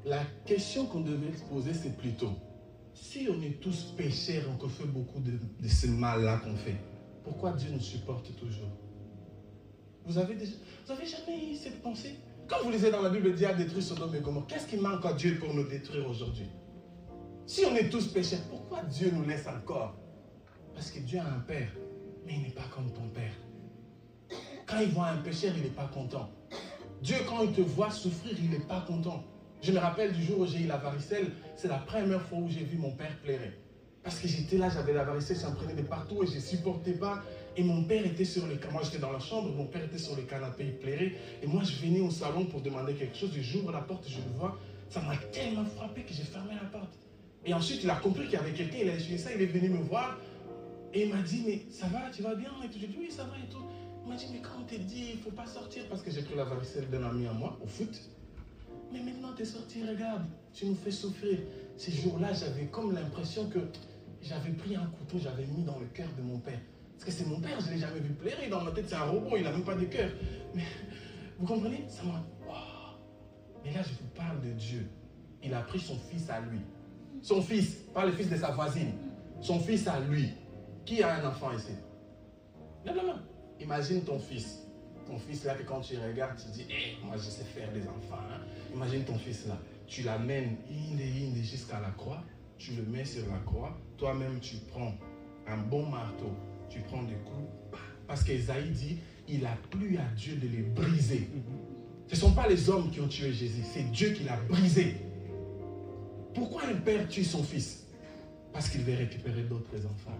La 0.03 0.23
question 0.45 0.85
qu'on 0.85 1.01
devait 1.01 1.31
se 1.37 1.43
poser, 1.43 1.73
c'est 1.73 1.95
plutôt, 1.95 2.31
si 2.93 3.27
on 3.29 3.41
est 3.41 3.61
tous 3.61 3.93
pécheurs, 3.95 4.43
on 4.61 4.67
fait 4.67 4.87
beaucoup 4.87 5.19
de, 5.19 5.31
de 5.31 5.67
ce 5.67 5.87
mal-là 5.87 6.39
qu'on 6.39 6.55
fait, 6.55 6.75
pourquoi 7.23 7.53
Dieu 7.53 7.69
nous 7.71 7.79
supporte 7.79 8.35
toujours? 8.35 8.71
Vous 10.05 10.17
avez, 10.17 10.35
déjà, 10.35 10.53
vous 10.85 10.91
avez 10.91 11.05
jamais 11.05 11.51
eu 11.51 11.55
cette 11.55 11.81
pensée? 11.81 12.15
Quand 12.47 12.57
vous 12.63 12.71
lisez 12.71 12.91
dans 12.91 13.01
la 13.01 13.09
Bible, 13.09 13.33
Dieu 13.33 13.47
a 13.47 13.53
détruit 13.53 13.81
Sodome 13.81 14.15
et 14.15 14.19
Gomorrhe. 14.19 14.45
Qu'est-ce 14.47 14.67
qui 14.67 14.77
manque 14.77 15.05
à 15.05 15.13
Dieu 15.13 15.37
pour 15.39 15.53
nous 15.53 15.63
détruire 15.63 16.09
aujourd'hui? 16.09 16.47
Si 17.45 17.63
on 17.65 17.75
est 17.75 17.89
tous 17.89 18.07
pécheurs, 18.07 18.41
pourquoi 18.49 18.81
Dieu 18.83 19.11
nous 19.13 19.23
laisse 19.23 19.47
encore? 19.47 19.95
Parce 20.73 20.91
que 20.91 20.99
Dieu 20.99 21.19
a 21.19 21.25
un 21.25 21.39
père, 21.39 21.69
mais 22.25 22.33
il 22.33 22.41
n'est 22.43 22.49
pas 22.49 22.67
comme 22.73 22.91
ton 22.91 23.07
père. 23.09 23.33
Quand 24.65 24.79
il 24.79 24.89
voit 24.89 25.07
un 25.07 25.17
pécheur, 25.17 25.53
il 25.55 25.63
n'est 25.63 25.69
pas 25.69 25.87
content. 25.93 26.29
Dieu, 27.01 27.17
quand 27.27 27.43
il 27.43 27.51
te 27.51 27.61
voit 27.61 27.91
souffrir, 27.91 28.35
il 28.39 28.49
n'est 28.49 28.59
pas 28.59 28.81
content. 28.81 29.23
Je 29.61 29.71
me 29.71 29.79
rappelle 29.79 30.13
du 30.13 30.23
jour 30.23 30.39
où 30.39 30.45
j'ai 30.45 30.61
eu 30.61 30.67
la 30.67 30.77
varicelle, 30.77 31.31
c'est 31.55 31.67
la 31.67 31.77
première 31.77 32.21
fois 32.21 32.39
où 32.39 32.49
j'ai 32.49 32.63
vu 32.63 32.77
mon 32.77 32.91
père 32.91 33.15
pleurer. 33.23 33.59
Parce 34.03 34.17
que 34.17 34.27
j'étais 34.27 34.57
là, 34.57 34.69
j'avais 34.69 34.93
la 34.93 35.03
varicelle, 35.03 35.37
ça 35.37 35.49
me 35.49 35.55
prenait 35.55 35.75
de 35.75 35.83
partout 35.83 36.23
et 36.23 36.27
je 36.27 36.39
supportais 36.39 36.93
pas. 36.93 37.21
Et 37.55 37.63
mon 37.63 37.83
père 37.83 38.03
était 38.05 38.25
sur 38.25 38.47
le 38.47 38.55
canapé. 38.55 38.73
Moi, 38.73 38.81
j'étais 38.83 38.97
dans 38.97 39.11
la 39.11 39.19
chambre, 39.19 39.53
mon 39.55 39.65
père 39.65 39.83
était 39.83 39.99
sur 39.99 40.15
le 40.15 40.23
canapé, 40.23 40.65
il 40.65 40.77
plairait. 40.77 41.13
Et 41.43 41.47
moi, 41.47 41.61
je 41.63 41.85
venais 41.85 41.99
au 41.99 42.09
salon 42.09 42.45
pour 42.45 42.61
demander 42.61 42.95
quelque 42.95 43.15
chose. 43.15 43.31
J'ouvre 43.39 43.71
la 43.71 43.81
porte, 43.81 44.07
je 44.07 44.17
le 44.17 44.37
vois. 44.37 44.57
Ça 44.89 45.01
m'a 45.01 45.15
tellement 45.31 45.65
frappé 45.65 46.01
que 46.01 46.13
j'ai 46.13 46.23
fermé 46.23 46.53
la 46.55 46.67
porte. 46.69 46.97
Et 47.45 47.53
ensuite, 47.53 47.83
il 47.83 47.89
a 47.89 47.95
compris 47.95 48.23
qu'il 48.25 48.33
y 48.33 48.37
avait 48.37 48.53
quelqu'un, 48.53 48.77
il 48.81 48.89
a 48.89 48.95
essuyé 48.95 49.17
ça, 49.17 49.33
il 49.33 49.41
est 49.41 49.47
venu 49.47 49.69
me 49.69 49.83
voir. 49.83 50.17
Et 50.93 51.05
il 51.05 51.13
m'a 51.13 51.21
dit, 51.21 51.43
mais 51.45 51.61
ça 51.71 51.87
va, 51.87 52.09
tu 52.11 52.21
vas 52.21 52.35
bien 52.35 52.51
et 52.63 52.67
tout. 52.67 52.77
J'ai 52.79 52.87
dit, 52.87 52.97
oui, 52.99 53.09
ça 53.09 53.23
va 53.23 53.37
et 53.37 53.49
tout. 53.49 53.63
Il 54.03 54.09
m'a 54.09 54.15
dit, 54.15 54.25
mais 54.31 54.39
quand 54.39 54.59
on 54.59 54.63
t'a 54.63 54.77
dit, 54.77 55.05
il 55.13 55.17
ne 55.17 55.21
faut 55.21 55.31
pas 55.31 55.45
sortir 55.45 55.87
parce 55.87 56.01
que 56.01 56.11
j'ai 56.11 56.21
pris 56.21 56.35
la 56.35 56.43
varicelle 56.43 56.89
d'un 56.89 57.03
ami 57.03 57.27
à 57.27 57.33
moi 57.33 57.57
au 57.63 57.67
foot. 57.67 57.97
Mais 58.91 58.99
maintenant, 58.99 59.29
tu 59.35 59.43
es 59.43 59.45
sorti, 59.45 59.87
regarde, 59.87 60.25
tu 60.53 60.65
nous 60.65 60.75
fais 60.75 60.91
souffrir. 60.91 61.39
Ces 61.77 61.91
jours-là, 61.91 62.33
j'avais 62.33 62.65
comme 62.65 62.93
l'impression 62.93 63.47
que 63.49 63.59
j'avais 64.21 64.51
pris 64.51 64.75
un 64.75 64.85
couteau, 64.85 65.17
j'avais 65.17 65.45
mis 65.45 65.63
dans 65.63 65.79
le 65.79 65.85
cœur 65.85 66.09
de 66.17 66.21
mon 66.21 66.39
père. 66.39 66.59
Parce 66.93 67.05
que 67.05 67.11
c'est 67.11 67.27
mon 67.27 67.39
père, 67.39 67.59
je 67.61 67.67
ne 67.67 67.71
l'ai 67.73 67.79
jamais 67.79 67.99
vu 67.99 68.13
pleurer. 68.13 68.49
Dans 68.49 68.61
ma 68.61 68.71
tête, 68.71 68.85
c'est 68.87 68.95
un 68.95 69.05
robot, 69.05 69.37
il 69.37 69.43
n'a 69.43 69.51
même 69.51 69.63
pas 69.63 69.75
de 69.75 69.85
cœur. 69.85 70.09
Mais 70.53 70.63
vous 71.39 71.45
comprenez? 71.45 71.85
Ça 71.87 72.03
m'a. 72.03 72.23
Wow. 72.45 72.97
Mais 73.63 73.73
là, 73.73 73.81
je 73.81 73.89
vous 73.93 74.09
parle 74.13 74.41
de 74.41 74.51
Dieu. 74.51 74.87
Il 75.43 75.53
a 75.53 75.61
pris 75.61 75.79
son 75.79 75.95
fils 75.95 76.29
à 76.29 76.41
lui. 76.41 76.59
Son 77.21 77.41
fils, 77.41 77.75
pas 77.93 78.05
le 78.05 78.11
fils 78.11 78.29
de 78.29 78.35
sa 78.35 78.51
voisine. 78.51 78.93
Son 79.39 79.59
fils 79.59 79.87
à 79.87 79.99
lui. 80.01 80.29
Qui 80.85 81.03
a 81.03 81.15
un 81.15 81.27
enfant 81.27 81.51
ici? 81.55 81.73
Lève 82.85 82.95
la 82.95 83.03
main. 83.03 83.21
Imagine 83.59 84.01
ton 84.03 84.19
fils. 84.19 84.59
Ton 85.05 85.17
fils 85.17 85.43
là, 85.45 85.55
que 85.55 85.63
quand 85.63 85.81
tu 85.81 85.97
regardes, 85.97 86.37
tu 86.37 86.49
dis, 86.51 86.61
hé, 86.63 86.97
moi 87.03 87.15
je 87.17 87.23
sais 87.29 87.43
faire 87.43 87.71
des 87.71 87.81
enfants. 87.81 88.19
hein. 88.31 88.41
Imagine 88.73 89.03
ton 89.03 89.17
fils 89.17 89.45
là. 89.47 89.57
Tu 89.87 90.03
l'amènes 90.03 90.57
inde 90.69 91.01
inde 91.01 91.43
jusqu'à 91.43 91.79
la 91.79 91.89
croix. 91.91 92.23
Tu 92.57 92.73
le 92.73 92.83
mets 92.83 93.05
sur 93.05 93.27
la 93.27 93.39
croix. 93.39 93.77
Toi-même, 93.97 94.39
tu 94.39 94.55
prends 94.71 94.93
un 95.47 95.57
bon 95.57 95.85
marteau. 95.87 96.31
Tu 96.69 96.79
prends 96.81 97.03
des 97.03 97.15
coups. 97.15 97.79
Parce 98.07 98.23
qu'Esaïe 98.23 98.69
dit, 98.71 98.99
il 99.27 99.45
a 99.45 99.55
plu 99.69 99.97
à 99.97 100.05
Dieu 100.15 100.35
de 100.35 100.47
les 100.47 100.61
briser. 100.63 101.29
Ce 102.07 102.15
ne 102.15 102.19
sont 102.19 102.33
pas 102.33 102.47
les 102.47 102.69
hommes 102.69 102.89
qui 102.91 102.99
ont 102.99 103.07
tué 103.07 103.31
Jésus, 103.31 103.63
c'est 103.63 103.89
Dieu 103.91 104.09
qui 104.11 104.23
l'a 104.23 104.35
brisé. 104.49 104.95
Pourquoi 106.33 106.63
un 106.65 106.75
père 106.75 107.07
tue 107.07 107.23
son 107.23 107.43
fils? 107.43 107.85
Parce 108.53 108.69
qu'il 108.69 108.81
veut 108.81 108.95
récupérer 108.95 109.43
d'autres 109.43 109.85
enfants. 109.85 110.17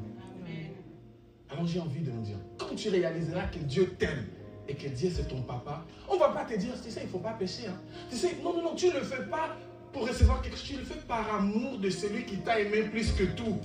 Alors 1.51 1.67
j'ai 1.67 1.79
envie 1.79 2.01
de 2.01 2.11
nous 2.11 2.21
dire, 2.21 2.37
quand 2.57 2.75
tu 2.75 2.89
réaliseras 2.89 3.47
que 3.47 3.59
Dieu 3.59 3.95
t'aime 3.99 4.25
et 4.67 4.73
que 4.75 4.87
Dieu 4.87 5.11
c'est 5.13 5.27
ton 5.27 5.41
papa, 5.41 5.85
on 6.09 6.15
ne 6.15 6.19
va 6.19 6.29
pas 6.29 6.45
te 6.45 6.57
dire, 6.57 6.73
tu 6.81 6.89
sais, 6.89 7.01
il 7.01 7.05
ne 7.07 7.09
faut 7.09 7.19
pas 7.19 7.33
pécher. 7.33 7.67
hein. 7.67 7.79
Tu 8.09 8.15
sais, 8.15 8.37
non, 8.43 8.53
non, 8.55 8.63
non, 8.63 8.75
tu 8.75 8.87
ne 8.87 8.93
le 8.93 9.01
fais 9.01 9.23
pas 9.25 9.57
pour 9.91 10.07
recevoir 10.07 10.41
quelque 10.41 10.55
chose, 10.57 10.67
tu 10.67 10.77
le 10.77 10.83
fais 10.85 10.99
par 11.07 11.35
amour 11.35 11.77
de 11.77 11.89
celui 11.89 12.23
qui 12.25 12.37
t'a 12.37 12.59
aimé 12.61 12.83
plus 12.83 13.11
que 13.11 13.23
tout. 13.23 13.57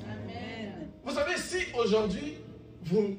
Vous 1.05 1.13
savez, 1.13 1.37
si 1.37 1.59
aujourd'hui, 1.79 2.35
vous... 2.83 3.17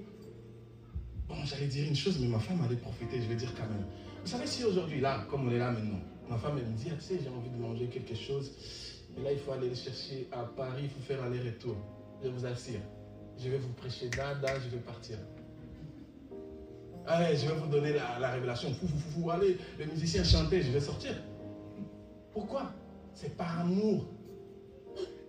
Bon, 1.30 1.36
j'allais 1.46 1.68
dire 1.68 1.88
une 1.88 1.96
chose, 1.96 2.20
mais 2.20 2.28
ma 2.28 2.40
femme 2.40 2.62
allait 2.66 2.76
profiter, 2.76 3.22
je 3.22 3.28
vais 3.28 3.36
dire 3.36 3.54
quand 3.56 3.68
même. 3.70 3.86
Vous 4.22 4.28
savez, 4.30 4.46
si 4.46 4.66
aujourd'hui, 4.66 5.00
là, 5.00 5.26
comme 5.30 5.48
on 5.48 5.52
est 5.52 5.58
là 5.58 5.72
maintenant, 5.72 6.00
ma 6.30 6.38
femme, 6.38 6.58
elle 6.58 6.66
me 6.68 6.76
dit, 6.76 6.88
ah, 6.92 6.96
tu 7.00 7.02
sais, 7.02 7.20
j'ai 7.24 7.30
envie 7.30 7.50
de 7.50 7.58
manger 7.58 7.88
quelque 7.88 8.16
chose, 8.16 8.52
et 9.18 9.24
là, 9.24 9.32
il 9.32 9.40
faut 9.40 9.54
aller 9.54 9.70
le 9.70 9.76
chercher 9.76 10.28
à 10.34 10.44
Paris, 10.44 10.84
il 10.84 10.90
faut 10.90 11.02
faire 11.02 11.24
aller-retour. 11.24 11.78
Je 12.22 12.28
vous 12.30 12.46
assure, 12.46 12.80
je 13.38 13.50
vais 13.50 13.58
vous 13.58 13.74
prêcher 13.74 14.10
dada, 14.10 14.60
je 14.60 14.70
vais 14.70 14.82
partir. 14.82 15.18
Allez, 17.06 17.38
je 17.38 17.48
vais 17.48 17.56
vous 17.56 17.68
donner 17.68 17.94
la, 17.94 18.20
la 18.20 18.32
révélation. 18.32 18.74
Fou, 18.74 18.88
fou, 18.88 18.98
fou, 18.98 19.32
allez, 19.32 19.58
les 19.80 19.86
musiciens 19.86 20.24
chanter, 20.24 20.62
je 20.62 20.72
vais 20.72 20.80
sortir. 20.82 21.16
Pourquoi? 22.34 22.72
C'est 23.14 23.36
par 23.38 23.62
amour. 23.62 24.06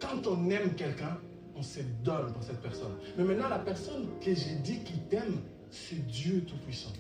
Quand 0.01 0.27
on 0.27 0.51
aime 0.51 0.75
quelqu'un, 0.75 1.19
on 1.55 1.63
se 1.63 1.81
donne 2.03 2.33
pour 2.33 2.43
cette 2.43 2.61
personne. 2.61 2.95
Mais 3.17 3.25
maintenant, 3.25 3.49
la 3.49 3.59
personne 3.59 4.09
que 4.21 4.35
j'ai 4.35 4.57
dit 4.57 4.81
qui 4.85 4.99
t'aime, 5.09 5.41
c'est 5.71 6.07
Dieu 6.07 6.45
Tout-Puissant. 6.45 6.93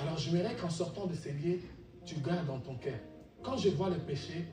Alors, 0.00 0.18
j'aimerais 0.18 0.56
qu'en 0.56 0.70
sortant 0.70 1.06
de 1.06 1.14
ces 1.14 1.32
lieux, 1.32 1.60
tu 2.04 2.16
gardes 2.16 2.46
dans 2.46 2.58
ton 2.58 2.76
cœur. 2.76 2.98
Quand 3.42 3.56
je 3.56 3.68
vois 3.70 3.90
le 3.90 3.98
péché 3.98 4.46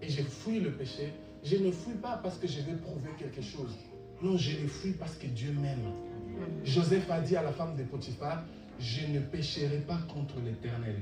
et 0.00 0.08
je 0.08 0.22
fuis 0.22 0.60
le 0.60 0.72
péché, 0.72 1.12
je 1.42 1.56
ne 1.56 1.70
fuis 1.70 1.94
pas 1.94 2.18
parce 2.22 2.38
que 2.38 2.46
je 2.46 2.60
vais 2.60 2.74
prouver 2.74 3.10
quelque 3.18 3.42
chose. 3.42 3.74
Non, 4.22 4.36
je 4.36 4.62
le 4.62 4.68
fuis 4.68 4.92
parce 4.92 5.16
que 5.16 5.26
Dieu 5.26 5.52
m'aime. 5.52 5.92
Joseph 6.64 7.10
a 7.10 7.20
dit 7.20 7.36
à 7.36 7.42
la 7.42 7.52
femme 7.52 7.76
de 7.76 7.82
Potiphar, 7.82 8.44
je 8.78 9.06
ne 9.06 9.20
pécherai 9.20 9.78
pas 9.78 9.98
contre 10.12 10.36
l'Éternel. 10.44 10.96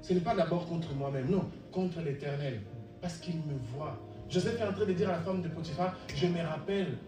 Ce 0.00 0.12
n'est 0.12 0.20
pas 0.20 0.34
d'abord 0.34 0.66
contre 0.66 0.94
moi-même, 0.94 1.30
non, 1.30 1.48
contre 1.70 2.00
l'Éternel. 2.00 2.60
Parce 3.00 3.18
qu'il 3.18 3.36
me 3.36 3.56
voit. 3.74 3.98
Joseph 4.28 4.60
est 4.60 4.64
en 4.64 4.72
train 4.72 4.86
de 4.86 4.92
dire 4.92 5.08
à 5.08 5.12
la 5.12 5.20
femme 5.20 5.42
de 5.42 5.48
Potiphar, 5.48 5.96
je 6.14 6.26
me 6.26 6.40
rappelle 6.40 6.98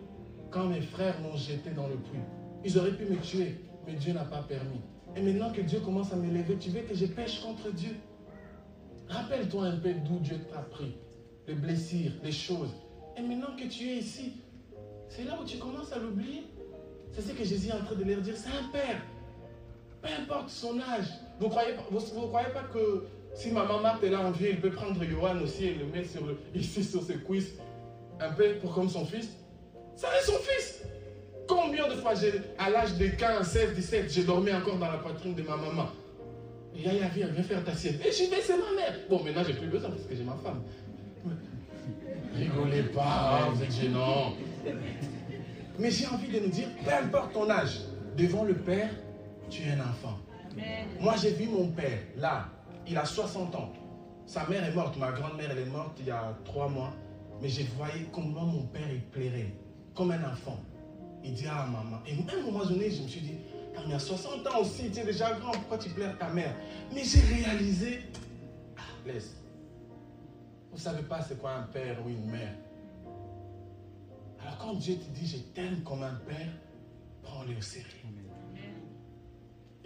quand 0.51 0.69
mes 0.69 0.81
frères 0.81 1.21
m'ont 1.21 1.37
jeté 1.37 1.71
dans 1.71 1.89
le 1.89 1.97
puits. 1.97 2.21
Ils 2.65 2.79
auraient 2.79 2.97
pu 2.97 3.05
me 3.05 3.17
tuer, 3.17 3.57
mais 3.87 3.95
Dieu 3.95 4.13
n'a 4.13 4.25
pas 4.25 4.43
permis. 4.43 4.81
Et 5.17 5.23
maintenant 5.23 5.53
que 5.53 5.61
Dieu 5.61 5.81
commence 5.81 6.13
à 6.13 6.17
m'élever, 6.17 6.57
tu 6.57 6.71
veux 6.71 6.83
que 6.83 6.95
je 6.95 7.07
pêche 7.07 7.41
contre 7.41 7.73
Dieu? 7.73 7.97
Rappelle-toi 9.09 9.67
un 9.67 9.77
peu 9.77 9.93
d'où 9.95 10.19
Dieu 10.21 10.39
t'a 10.53 10.61
pris, 10.61 10.97
les 11.47 11.55
blessures, 11.55 12.13
les 12.23 12.33
choses. 12.33 12.75
Et 13.17 13.23
maintenant 13.23 13.55
que 13.57 13.69
tu 13.69 13.89
es 13.89 13.99
ici, 13.99 14.33
c'est 15.17 15.25
là 15.25 15.39
où 15.41 15.45
tu 15.45 15.59
commences 15.59 15.93
à 15.93 15.99
l'oublier. 15.99 16.45
C'est 17.13 17.23
ce 17.23 17.33
que 17.33 17.45
Jésus 17.45 17.69
est 17.69 17.73
en 17.73 17.85
train 17.85 17.95
de 17.95 18.05
leur 18.05 18.21
dire. 18.21 18.35
C'est 18.37 18.49
un 18.49 18.69
père. 18.73 19.01
Peu 20.03 20.09
importe 20.21 20.51
son 20.51 20.79
âge. 20.81 21.07
Vous 21.39 21.47
ne 21.47 21.51
croyez, 21.51 21.75
vous, 21.91 21.99
vous 21.99 22.27
croyez 22.29 22.49
pas 22.49 22.65
que 22.73 23.05
si 23.35 23.51
ma 23.51 23.65
maman 23.65 24.01
est 24.03 24.09
là 24.11 24.21
en 24.21 24.31
vie, 24.33 24.49
il 24.51 24.61
peut 24.61 24.71
prendre 24.71 25.03
Johan 25.05 25.39
aussi 25.43 25.67
et 25.67 25.75
le 25.75 25.87
mettre 25.87 26.11
sur 26.11 26.27
le- 26.27 26.39
ici 26.55 26.83
sur 26.85 27.03
ses 27.03 27.17
cuisses, 27.19 27.53
un 28.21 28.33
peu 28.33 28.55
pour 28.61 28.75
comme 28.75 28.89
son 28.89 29.05
fils? 29.07 29.29
Ça 29.97 30.09
est 30.19 30.25
son 30.25 30.39
fils. 30.39 30.83
Combien 31.47 31.89
de 31.89 31.95
fois, 31.97 32.13
à 32.59 32.71
l'âge 32.71 32.95
de 32.97 33.07
15, 33.09 33.47
16, 33.47 33.75
17, 33.75 34.11
j'ai 34.13 34.25
dormi 34.25 34.53
encore 34.53 34.77
dans 34.79 34.91
la 34.91 34.99
poitrine 34.99 35.35
de 35.35 35.43
ma 35.43 35.57
maman? 35.57 35.89
Yaya, 36.75 37.09
viens, 37.15 37.29
viens 37.29 37.43
faire 37.45 37.63
ta 37.65 37.75
sieste. 37.75 38.01
Et 38.05 38.11
je 38.11 38.31
vais, 38.31 38.41
c'est 38.43 38.57
ma 38.57 38.73
mère. 38.75 38.95
Bon, 39.09 39.23
maintenant, 39.23 39.45
j'ai 39.47 39.53
plus 39.55 39.69
besoin 39.69 39.91
parce 39.91 40.03
que 40.03 40.15
j'ai 40.17 40.25
ma 40.25 40.37
femme. 40.43 40.63
Rigolez 42.35 42.83
pas, 42.85 43.49
vous 43.53 43.63
êtes 43.63 43.73
gênants. 43.73 44.33
Mais 45.79 45.91
j'ai 45.91 46.07
envie 46.07 46.29
de 46.29 46.41
nous 46.41 46.49
dire, 46.49 46.69
peu 46.85 46.93
importe 46.93 47.33
ton 47.33 47.51
âge, 47.51 47.81
devant 48.17 48.45
le 48.45 48.55
Père, 48.55 48.91
tu 49.51 49.63
es 49.63 49.73
un 49.73 49.81
enfant. 49.81 50.19
Moi, 51.01 51.15
j'ai 51.21 51.31
vu 51.31 51.49
mon 51.49 51.69
père, 51.69 51.99
là, 52.17 52.49
il 52.87 52.97
a 52.97 53.05
60 53.05 53.55
ans. 53.55 53.73
Sa 54.27 54.47
mère 54.49 54.65
est 54.65 54.73
morte, 54.73 54.97
ma 54.97 55.13
grand-mère, 55.13 55.51
elle 55.51 55.59
est 55.59 55.71
morte 55.71 55.97
il 56.01 56.07
y 56.07 56.11
a 56.11 56.37
trois 56.45 56.69
mois. 56.69 56.93
Mais 57.43 57.49
j'ai 57.49 57.65
voyé 57.77 58.07
comment 58.13 58.45
mon 58.45 58.63
père, 58.67 58.89
il 58.91 59.03
plairait, 59.03 59.53
comme 59.95 60.13
un 60.13 60.23
enfant. 60.25 60.59
Il 61.23 61.35
dit 61.35 61.47
à 61.47 61.67
maman. 61.67 62.01
Et 62.07 62.13
à 62.13 62.39
un 62.39 62.43
moment 62.43 62.65
donné, 62.65 62.91
je 62.91 63.03
me 63.03 63.09
suis 63.09 63.21
dit, 63.21 63.35
ah, 63.77 63.81
mais 63.87 63.95
à 63.95 63.99
60 63.99 64.47
ans 64.47 64.61
aussi, 64.61 64.91
tu 64.91 65.01
es 65.01 65.05
déjà 65.05 65.33
grand, 65.33 65.53
pourquoi 65.53 65.79
tu 65.79 65.91
plaires 65.91 66.17
ta 66.19 66.29
mère? 66.29 66.55
Mais 66.93 67.03
j'ai 67.05 67.21
réalisé, 67.21 68.01
ah, 68.77 68.83
laisse. 69.07 69.37
Vous 70.71 70.77
ne 70.77 70.83
savez 70.83 71.03
pas 71.03 71.21
c'est 71.23 71.39
quoi 71.39 71.53
un 71.55 71.63
père 71.65 71.99
ou 72.05 72.09
une 72.09 72.31
mère. 72.31 72.55
Alors 74.45 74.59
quand 74.59 74.75
Dieu 74.75 74.97
te 74.97 75.19
dit, 75.19 75.27
je 75.27 75.39
t'aime 75.39 75.83
comme 75.83 76.03
un 76.03 76.15
père, 76.27 76.49
prends-le 77.23 77.57
au 77.57 77.63
sérieux. 77.63 77.89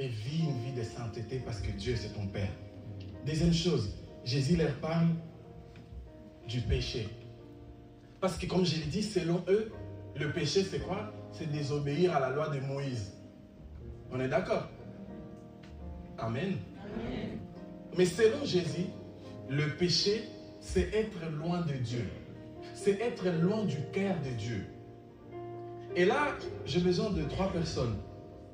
Et 0.01 0.09
vis 0.09 0.45
une 0.45 0.59
vie 0.63 0.73
de 0.73 0.83
sainteté 0.83 1.41
parce 1.45 1.61
que 1.61 1.71
Dieu 1.73 1.95
c'est 1.97 2.13
ton 2.13 2.27
père. 2.27 2.51
Deuxième 3.25 3.53
chose, 3.53 3.95
Jésus 4.25 4.57
leur 4.57 4.75
parle 4.77 5.09
du 6.47 6.61
péché. 6.61 7.09
Parce 8.21 8.37
que 8.37 8.47
comme 8.47 8.65
je 8.65 8.77
l'ai 8.77 8.87
dit, 8.87 9.03
selon 9.03 9.45
eux, 9.49 9.73
le 10.17 10.33
péché 10.33 10.65
c'est 10.65 10.81
quoi? 10.81 11.13
C'est 11.33 11.51
désobéir 11.51 12.15
à 12.15 12.21
la 12.21 12.31
loi 12.31 12.49
de 12.49 12.61
Moïse. 12.61 13.13
On 14.11 14.21
est 14.21 14.29
d'accord? 14.29 14.69
Amen. 16.19 16.57
Mais 17.97 18.07
selon 18.07 18.45
Jésus, 18.45 18.87
le 19.49 19.77
péché, 19.77 20.25
c'est 20.61 20.93
être 20.95 21.31
loin 21.31 21.61
de 21.63 21.75
Dieu. 21.75 22.05
C'est 22.81 23.01
être 23.01 23.29
loin 23.43 23.65
du 23.65 23.77
cœur 23.93 24.15
de 24.25 24.31
Dieu. 24.31 24.65
Et 25.97 26.05
là, 26.05 26.29
j'ai 26.65 26.79
besoin 26.79 27.11
de 27.11 27.25
trois 27.25 27.51
personnes. 27.51 27.97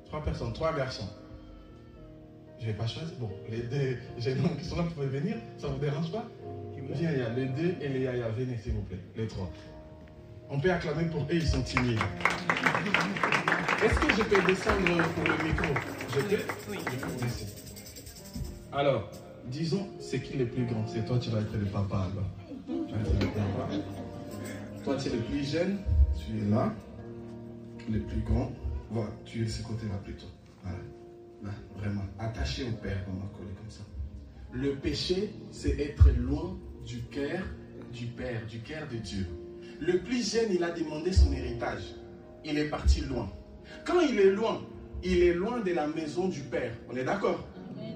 Trois 0.05 0.23
personnes, 0.23 0.51
trois 0.51 0.75
garçons. 0.75 1.07
Je 2.59 2.65
ne 2.65 2.71
vais 2.71 2.77
pas 2.77 2.87
choisir. 2.87 3.13
Bon, 3.19 3.29
les 3.51 3.61
deux 3.61 3.97
jeunes 4.17 4.57
qui 4.57 4.65
sont 4.65 4.77
là, 4.77 4.81
vous 4.81 4.89
pouvez 4.89 5.19
venir. 5.19 5.35
Ça 5.59 5.67
ne 5.67 5.73
vous 5.73 5.79
dérange 5.79 6.11
pas? 6.11 6.25
Viens, 6.89 7.11
il 7.11 7.19
y 7.19 7.21
a 7.21 7.29
les 7.29 7.45
deux 7.45 7.75
et 7.79 7.87
les 7.87 7.99
Yaya. 8.01 8.29
Venez, 8.29 8.57
s'il 8.57 8.73
vous 8.73 8.81
plaît. 8.81 8.99
Les 9.15 9.27
trois. 9.27 9.49
On 10.49 10.59
peut 10.59 10.71
acclamer 10.71 11.05
pour 11.05 11.21
eux, 11.21 11.27
ils 11.31 11.47
sont 11.47 11.61
timides. 11.61 11.99
Est-ce 13.83 13.99
que 13.99 14.11
je 14.11 14.23
peux 14.23 14.41
descendre 14.47 15.03
pour 15.13 15.23
le 15.23 15.43
micro? 15.43 15.67
Je 16.15 16.19
peux? 16.21 16.43
Oui. 16.71 16.79
Je 16.79 16.97
peux 16.97 17.23
descendre. 17.23 17.51
Alors, 18.73 19.11
disons, 19.45 19.87
c'est 19.99 20.19
qui 20.19 20.37
le 20.37 20.47
plus 20.47 20.65
grand? 20.65 20.83
C'est 20.87 21.05
toi, 21.05 21.19
tu 21.19 21.29
vas 21.29 21.41
être 21.41 21.53
le 21.53 21.65
papa 21.65 22.07
alors. 22.11 22.29
Tu 22.67 22.93
vas 22.93 23.01
être 23.01 23.19
le 23.21 23.27
papa. 23.27 23.69
Toi, 24.85 24.97
tu 24.97 25.09
es 25.09 25.13
le 25.13 25.17
plus 25.23 25.51
jeune. 25.51 25.79
Tu 26.15 26.37
es 26.37 26.47
là. 26.51 26.71
Le 27.91 28.01
plus 28.01 28.21
grand. 28.21 28.51
Voilà, 28.91 29.09
tu 29.25 29.41
es 29.41 29.45
de 29.45 29.49
ce 29.49 29.63
côté-là 29.63 29.95
plutôt. 30.03 30.27
Voilà. 30.61 30.77
Là, 31.41 31.49
vraiment. 31.75 32.03
Attaché 32.19 32.65
au 32.65 32.71
Père, 32.73 33.03
on 33.09 33.15
va 33.15 33.25
coller 33.35 33.49
comme 33.57 33.69
ça. 33.69 33.81
Le 34.53 34.75
péché, 34.75 35.33
c'est 35.49 35.79
être 35.79 36.11
loin 36.11 36.55
du 36.85 37.01
cœur 37.05 37.41
du 37.91 38.05
Père, 38.05 38.45
du 38.45 38.59
cœur 38.59 38.87
de 38.87 38.97
Dieu. 38.97 39.25
Le 39.79 40.03
plus 40.03 40.31
jeune, 40.31 40.51
il 40.53 40.63
a 40.63 40.69
demandé 40.69 41.11
son 41.11 41.33
héritage. 41.33 41.95
Il 42.43 42.55
est 42.59 42.69
parti 42.69 43.01
loin. 43.01 43.31
Quand 43.85 44.01
il 44.01 44.19
est 44.19 44.31
loin, 44.31 44.61
il 45.03 45.23
est 45.23 45.33
loin 45.33 45.61
de 45.61 45.71
la 45.71 45.87
maison 45.87 46.27
du 46.27 46.41
Père. 46.41 46.73
On 46.91 46.95
est 46.95 47.05
d'accord? 47.05 47.43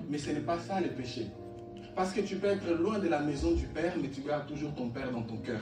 Mais 0.10 0.18
ce 0.18 0.32
n'est 0.32 0.40
pas 0.40 0.58
ça 0.58 0.82
le 0.82 0.90
péché. 0.90 1.28
Parce 1.96 2.14
que 2.14 2.22
tu 2.22 2.38
peux 2.38 2.48
être 2.48 2.68
loin 2.72 2.98
de 2.98 3.08
la 3.08 3.20
maison 3.20 3.52
du 3.52 3.68
Père, 3.68 3.94
mais 4.02 4.10
tu 4.10 4.22
gardes 4.22 4.48
toujours 4.48 4.74
ton 4.74 4.90
Père 4.90 5.12
dans 5.12 5.22
ton 5.22 5.38
cœur. 5.38 5.62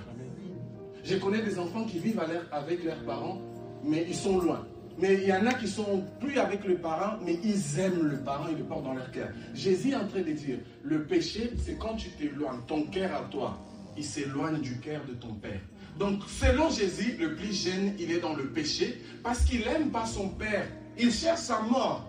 Je 1.08 1.15
connais 1.15 1.41
des 1.41 1.58
enfants 1.58 1.86
qui 1.86 2.00
vivent 2.00 2.22
avec 2.52 2.84
leurs 2.84 3.02
parents, 3.06 3.41
mais 3.82 4.06
ils 4.10 4.15
sont 4.15 4.39
loin. 4.39 4.67
Mais 4.98 5.13
il 5.13 5.30
y 5.30 5.32
en 5.32 5.46
a 5.46 5.54
qui 5.54 5.67
sont 5.67 6.04
plus 6.20 6.38
avec 6.38 6.65
le 6.65 6.80
parent, 6.80 7.17
mais 7.24 7.39
ils 7.46 7.80
aiment 7.80 8.04
le 8.04 8.17
parent, 8.17 8.48
ils 8.52 8.58
le 8.58 8.65
portent 8.65 8.84
dans 8.84 8.93
leur 8.93 9.10
cœur. 9.12 9.30
Jésus 9.54 9.91
est 9.91 9.96
en 9.96 10.06
train 10.06 10.20
de 10.20 10.32
dire, 10.32 10.58
le 10.84 11.06
péché, 11.06 11.52
c'est 11.63 11.78
quand 11.78 11.96
tu 11.96 12.10
t'éloignes, 12.10 12.60
ton 12.67 12.84
cœur 12.84 13.15
à 13.15 13.22
toi, 13.30 13.58
il 13.96 14.04
s'éloigne 14.04 14.60
du 14.60 14.80
cœur 14.80 15.02
de 15.08 15.13
ton 15.13 15.34
Père. 15.36 15.62
Donc, 15.98 16.24
selon 16.28 16.70
Jésus, 16.70 17.15
le 17.17 17.36
plus 17.36 17.54
jeune, 17.54 17.93
il 18.00 18.12
est 18.12 18.20
dans 18.20 18.36
le 18.36 18.50
péché 18.50 19.02
parce 19.24 19.46
qu'il 19.46 19.62
n'aime 19.62 19.91
pas 19.91 20.06
son 20.06 20.28
Père. 20.30 20.67
Il 21.00 21.13
cherche 21.13 21.39
sa 21.39 21.62
mort. 21.62 22.06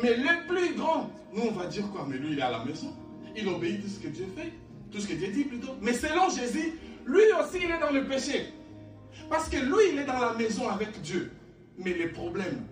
Mais 0.00 0.16
le 0.16 0.46
plus 0.46 0.76
grand, 0.76 1.10
nous, 1.34 1.42
on 1.48 1.52
va 1.52 1.66
dire 1.66 1.90
quoi? 1.90 2.06
Mais 2.08 2.16
lui, 2.18 2.32
il 2.32 2.38
est 2.38 2.42
à 2.42 2.52
la 2.52 2.64
maison. 2.64 2.92
Il 3.36 3.48
obéit 3.48 3.82
tout 3.82 3.88
ce 3.88 3.98
que 3.98 4.08
Dieu 4.08 4.26
fait. 4.36 4.52
Tout 4.92 5.00
ce 5.00 5.08
que 5.08 5.14
Dieu 5.14 5.32
dit 5.32 5.44
plutôt. 5.44 5.72
Mais 5.82 5.94
selon 5.94 6.30
Jésus, 6.30 6.74
lui 7.06 7.22
aussi, 7.40 7.58
il 7.64 7.70
est 7.70 7.80
dans 7.80 7.92
le 7.92 8.04
péché. 8.06 8.52
Parce 9.30 9.48
que 9.48 9.56
lui, 9.56 9.92
il 9.92 9.98
est 9.98 10.04
dans 10.04 10.18
la 10.18 10.34
maison 10.34 10.68
avec 10.68 11.00
Dieu. 11.02 11.30
Mais 11.78 11.94
le 11.94 12.12
problème, 12.12 12.64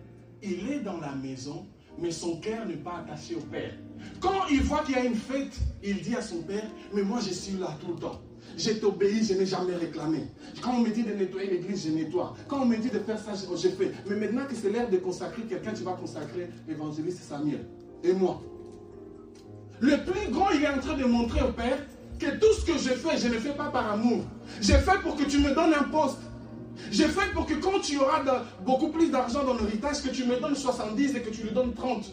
il 0.43 0.71
est 0.71 0.81
dans 0.81 0.99
la 0.99 1.15
maison, 1.15 1.67
mais 1.99 2.11
son 2.11 2.41
cœur 2.41 2.67
n'est 2.67 2.75
pas 2.75 3.05
attaché 3.05 3.35
au 3.35 3.41
Père. 3.41 3.73
Quand 4.21 4.47
il 4.51 4.63
voit 4.63 4.83
qu'il 4.83 4.97
y 4.97 4.99
a 4.99 5.05
une 5.05 5.15
fête, 5.15 5.57
il 5.83 6.03
dit 6.03 6.15
à 6.15 6.23
son 6.23 6.43
Père, 6.43 6.67
mais 6.93 7.03
moi 7.03 7.21
je 7.21 7.33
suis 7.33 7.57
là 7.57 7.77
tout 7.81 7.93
le 7.93 7.99
temps. 7.99 8.21
Je 8.57 8.73
t'obéis, 8.73 9.25
je 9.25 9.35
n'ai 9.35 9.47
jamais 9.47 9.75
réclamé. 9.75 10.27
Quand 10.61 10.75
on 10.75 10.81
me 10.81 10.91
dit 10.91 11.03
de 11.03 11.13
nettoyer 11.13 11.51
l'église, 11.51 11.87
je 11.87 11.91
nettoie. 11.91 12.35
Quand 12.47 12.63
on 12.63 12.67
me 12.67 12.77
dit 12.77 12.91
de 12.91 12.99
faire 12.99 13.19
ça, 13.19 13.33
je 13.35 13.69
fais. 13.69 13.91
Mais 14.09 14.17
maintenant 14.17 14.45
que 14.47 14.55
c'est 14.55 14.71
l'heure 14.71 14.89
de 14.89 14.99
consacrer 14.99 15.43
quelqu'un, 15.43 15.73
tu 15.73 15.83
vas 15.83 15.95
consacrer 15.95 16.51
l'évangéliste 16.69 17.23
Samuel. 17.23 17.67
Et 18.03 18.13
moi. 18.13 18.41
Le 19.81 19.97
plus 20.05 20.31
grand, 20.31 20.51
il 20.51 20.63
est 20.63 20.69
en 20.69 20.79
train 20.79 20.97
de 20.97 21.05
montrer 21.05 21.43
au 21.43 21.53
Père 21.53 21.79
que 22.19 22.39
tout 22.39 22.53
ce 22.53 22.65
que 22.65 22.79
je 22.79 22.95
fais, 22.95 23.19
je 23.19 23.29
ne 23.29 23.39
fais 23.39 23.53
pas 23.53 23.71
par 23.71 23.93
amour. 23.93 24.25
J'ai 24.61 24.79
fait 24.79 24.99
pour 25.03 25.17
que 25.17 25.25
tu 25.25 25.39
me 25.39 25.55
donnes 25.55 25.75
un 25.75 25.85
poste. 25.85 26.19
J'ai 26.91 27.09
fait 27.09 27.33
pour 27.33 27.47
que 27.47 27.55
quand 27.55 27.81
tu 27.81 27.99
auras 27.99 28.23
beaucoup 28.65 28.89
plus 28.89 29.11
d'argent 29.11 29.45
dans 29.45 29.55
l'héritage, 29.55 30.03
que 30.03 30.09
tu 30.09 30.25
me 30.25 30.39
donnes 30.41 30.57
70 30.57 31.17
et 31.17 31.23
que 31.23 31.31
tu 31.31 31.43
lui 31.43 31.51
donnes 31.51 31.75
30. 31.75 32.05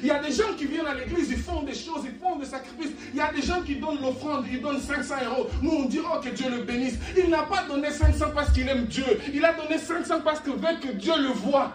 Il 0.00 0.06
y 0.06 0.10
a 0.10 0.22
des 0.22 0.32
gens 0.32 0.54
qui 0.56 0.64
viennent 0.64 0.86
à 0.86 0.94
l'église, 0.94 1.30
ils 1.30 1.36
font 1.36 1.62
des 1.62 1.74
choses, 1.74 2.02
ils 2.04 2.18
font 2.18 2.36
des 2.36 2.46
sacrifices. 2.46 2.92
Il 3.12 3.18
y 3.18 3.20
a 3.20 3.30
des 3.32 3.42
gens 3.42 3.60
qui 3.62 3.76
donnent 3.76 4.00
l'offrande, 4.00 4.46
ils 4.50 4.60
donnent 4.60 4.80
500 4.80 5.14
euros. 5.26 5.48
Nous, 5.60 5.70
on 5.70 5.86
oh, 5.86 6.20
que 6.20 6.30
Dieu 6.30 6.48
le 6.48 6.62
bénisse. 6.62 6.94
Il 7.16 7.28
n'a 7.28 7.42
pas 7.42 7.64
donné 7.68 7.90
500 7.90 8.26
parce 8.34 8.52
qu'il 8.52 8.68
aime 8.68 8.86
Dieu. 8.86 9.04
Il 9.32 9.44
a 9.44 9.52
donné 9.52 9.78
500 9.78 10.20
parce 10.24 10.40
qu'il 10.40 10.54
veut 10.54 10.78
que 10.80 10.92
Dieu 10.92 11.12
le 11.18 11.28
voit. 11.28 11.72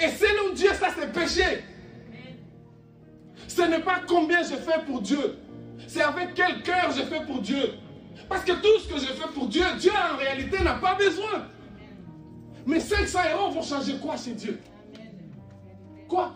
Et 0.00 0.08
selon 0.08 0.54
Dieu, 0.54 0.70
ça 0.78 0.88
c'est 0.98 1.12
péché. 1.12 1.64
Ce 3.46 3.62
n'est 3.62 3.80
pas 3.80 4.00
combien 4.06 4.42
je 4.42 4.54
fais 4.54 4.80
pour 4.86 5.02
Dieu. 5.02 5.38
C'est 5.88 6.02
avec 6.02 6.34
quel 6.34 6.62
cœur 6.62 6.90
je 6.94 7.02
fais 7.02 7.24
pour 7.24 7.40
Dieu? 7.40 7.72
Parce 8.28 8.44
que 8.44 8.52
tout 8.52 8.78
ce 8.80 8.92
que 8.92 9.00
je 9.00 9.06
fais 9.06 9.28
pour 9.34 9.46
Dieu, 9.46 9.64
Dieu 9.80 9.90
en 9.90 10.18
réalité 10.18 10.62
n'a 10.62 10.74
pas 10.74 10.94
besoin. 10.94 11.46
Mais 12.66 12.78
500 12.78 13.18
euros 13.34 13.50
vont 13.52 13.62
changer 13.62 13.94
quoi 13.96 14.14
chez 14.18 14.32
Dieu? 14.32 14.60
Quoi? 16.06 16.34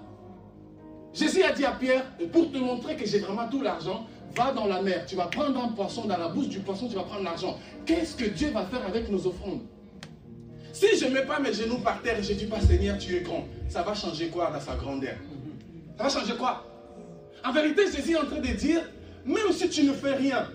Jésus 1.13 1.43
a 1.43 1.53
dit 1.53 1.67
à 1.67 1.73
Pierre, 1.73 2.03
pour 2.33 2.51
te 2.51 2.57
montrer 2.57 2.97
que 2.97 3.07
j'ai 3.07 3.19
vraiment 3.19 3.47
tout 3.47 3.61
l'argent, 3.61 4.07
va 4.35 4.53
dans 4.53 4.67
la 4.67 4.81
mer, 4.81 5.05
tu 5.07 5.17
vas 5.17 5.27
prendre 5.27 5.63
un 5.63 5.69
poisson, 5.69 6.07
dans 6.07 6.17
la 6.17 6.29
bouche 6.29 6.49
du 6.49 6.61
poisson, 6.61 6.89
tu 6.89 6.95
vas 6.95 7.03
prendre 7.03 7.25
l'argent. 7.25 7.59
Qu'est-ce 7.85 8.17
que 8.17 8.25
Dieu 8.25 8.49
va 8.49 8.65
faire 8.65 8.87
avec 8.87 9.11
nos 9.11 9.27
offrandes? 9.27 9.61
Si 10.73 10.97
je 10.99 11.05
ne 11.05 11.11
mets 11.11 11.27
pas 11.27 11.39
mes 11.39 11.53
genoux 11.53 11.81
par 11.81 12.01
terre 12.01 12.19
et 12.19 12.23
je 12.23 12.33
dis 12.33 12.47
pas 12.47 12.59
Seigneur, 12.59 12.97
tu 12.97 13.15
es 13.15 13.21
grand, 13.21 13.45
ça 13.69 13.83
va 13.83 13.93
changer 13.93 14.29
quoi 14.29 14.51
dans 14.51 14.61
sa 14.61 14.77
grandeur? 14.77 15.17
Ça 15.99 16.05
va 16.05 16.09
changer 16.09 16.37
quoi? 16.39 16.65
En 17.45 17.53
vérité, 17.53 17.83
Jésus 17.93 18.13
est 18.13 18.17
en 18.17 18.25
train 18.25 18.41
de 18.41 18.47
dire, 18.47 18.81
même 19.25 19.53
si 19.53 19.69
tu 19.69 19.85
ne 19.85 19.93
fais 19.93 20.15
rien, 20.15 20.49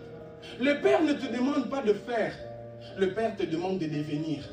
le 0.60 0.82
Père 0.82 1.04
ne 1.04 1.14
te 1.14 1.32
demande 1.32 1.70
pas 1.70 1.82
de 1.82 1.94
faire, 1.94 2.34
le 2.98 3.14
Père 3.14 3.36
te 3.36 3.44
demande 3.44 3.80
de 3.80 3.86
devenir. 3.86 4.44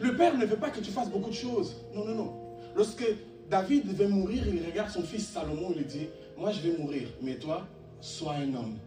Le 0.00 0.16
Père 0.16 0.36
ne 0.36 0.46
veut 0.46 0.56
pas 0.56 0.70
que 0.70 0.80
tu 0.80 0.90
fasses 0.90 1.10
beaucoup 1.10 1.30
de 1.30 1.34
choses. 1.34 1.74
Non, 1.94 2.04
non, 2.04 2.14
non. 2.14 2.34
Lorsque 2.76 3.04
David 3.50 3.88
devait 3.88 4.08
mourir, 4.08 4.44
il 4.46 4.64
regarde 4.64 4.90
son 4.90 5.02
fils 5.02 5.26
Salomon, 5.28 5.70
il 5.72 5.78
lui 5.78 5.84
dit, 5.84 6.08
moi 6.36 6.52
je 6.52 6.60
vais 6.60 6.78
mourir, 6.78 7.08
mais 7.20 7.34
toi, 7.34 7.66
sois 8.00 8.34
un 8.34 8.54
homme. 8.54 8.78